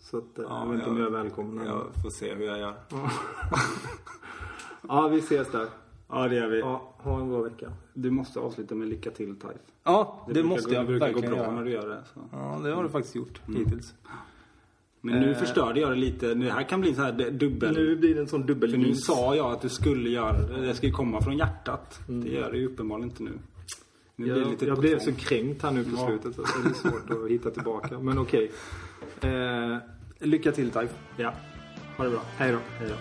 så 0.00 0.18
att, 0.18 0.38
eh, 0.38 0.44
jag 0.48 0.66
vet 0.66 0.74
inte 0.78 0.90
om 0.90 0.98
jag 0.98 1.06
är 1.06 1.10
välkommen. 1.10 1.66
Jag 1.66 1.82
får 2.02 2.10
se 2.10 2.34
hur 2.34 2.44
jag 2.44 2.58
gör. 2.58 2.74
Ja, 4.88 5.08
vi 5.08 5.18
ses 5.18 5.50
där. 5.52 5.66
Ja, 6.08 6.28
det 6.28 6.34
gör 6.34 6.48
vi. 6.48 6.58
Ja, 6.60 6.94
ha 6.98 7.20
en 7.20 7.28
bra 7.28 7.42
vecka. 7.42 7.72
Du 7.94 8.10
måste 8.10 8.40
avsluta 8.40 8.74
med 8.74 8.88
lycka 8.88 9.10
till 9.10 9.36
Taif. 9.36 9.56
Ja, 9.84 10.24
det, 10.26 10.32
brukar 10.32 10.48
måste 10.48 10.68
gå, 10.68 10.74
jag 10.74 10.82
Det 10.82 10.86
brukar 10.86 11.12
gå 11.12 11.20
bra 11.20 11.30
göra. 11.36 11.50
när 11.50 11.64
du 11.64 11.70
gör 11.70 11.88
det. 11.88 12.02
Så. 12.14 12.20
Ja, 12.32 12.60
det 12.62 12.70
har 12.74 12.82
du 12.82 12.88
faktiskt 12.88 13.14
gjort 13.14 13.40
hittills. 13.46 13.94
Men 15.04 15.20
nu 15.20 15.30
Eh. 15.30 15.36
förstörde 15.38 15.80
jag 15.80 15.90
det 15.90 15.96
lite. 15.96 16.34
Det 16.34 16.50
här 16.50 16.62
kan 16.62 16.80
bli 16.80 16.90
en 16.90 16.96
sån 16.96 17.04
här 17.04 17.30
dubbel... 17.30 17.74
Nu 17.74 17.96
blir 17.96 18.14
det 18.14 18.20
en 18.20 18.28
sån 18.28 18.46
dubbel 18.46 18.70
För 18.70 18.78
nu 18.78 18.94
sa 18.94 19.34
jag 19.36 19.52
att 19.52 19.60
du 19.62 19.68
skulle 19.68 20.10
göra 20.10 20.32
det. 20.42 20.60
Det 20.66 20.74
ska 20.74 20.86
ju 20.86 20.92
komma 20.92 21.20
från 21.22 21.36
hjärtat. 21.36 22.00
Det 22.06 22.28
gör 22.28 22.52
det 22.52 22.58
ju 22.58 22.66
uppenbarligen 22.66 23.10
inte 23.10 23.22
nu. 23.22 23.30
Nu 24.16 24.24
blir 24.24 24.36
Jag, 24.42 24.50
lite 24.50 24.66
jag 24.66 24.78
blev 24.78 24.98
så 24.98 25.12
kränkt 25.12 25.62
här 25.62 25.70
nu 25.70 25.84
på 25.84 25.90
Ja. 25.96 26.06
slutet 26.06 26.34
så 26.34 26.42
det 26.42 26.68
är 26.70 26.74
svårt 26.74 27.10
att 27.24 27.30
hitta 27.30 27.50
tillbaka. 27.50 27.98
Men 27.98 28.18
okej. 28.18 28.50
Eh, 29.20 29.76
lycka 30.18 30.52
till 30.52 30.70
Taif. 30.70 30.90
Ja. 31.16 31.32
Ha 31.96 32.04
det 32.04 32.10
bra. 32.10 32.22
Hej 32.36 32.52
då. 32.52 32.58
Hej 32.78 32.88
då. 32.88 32.94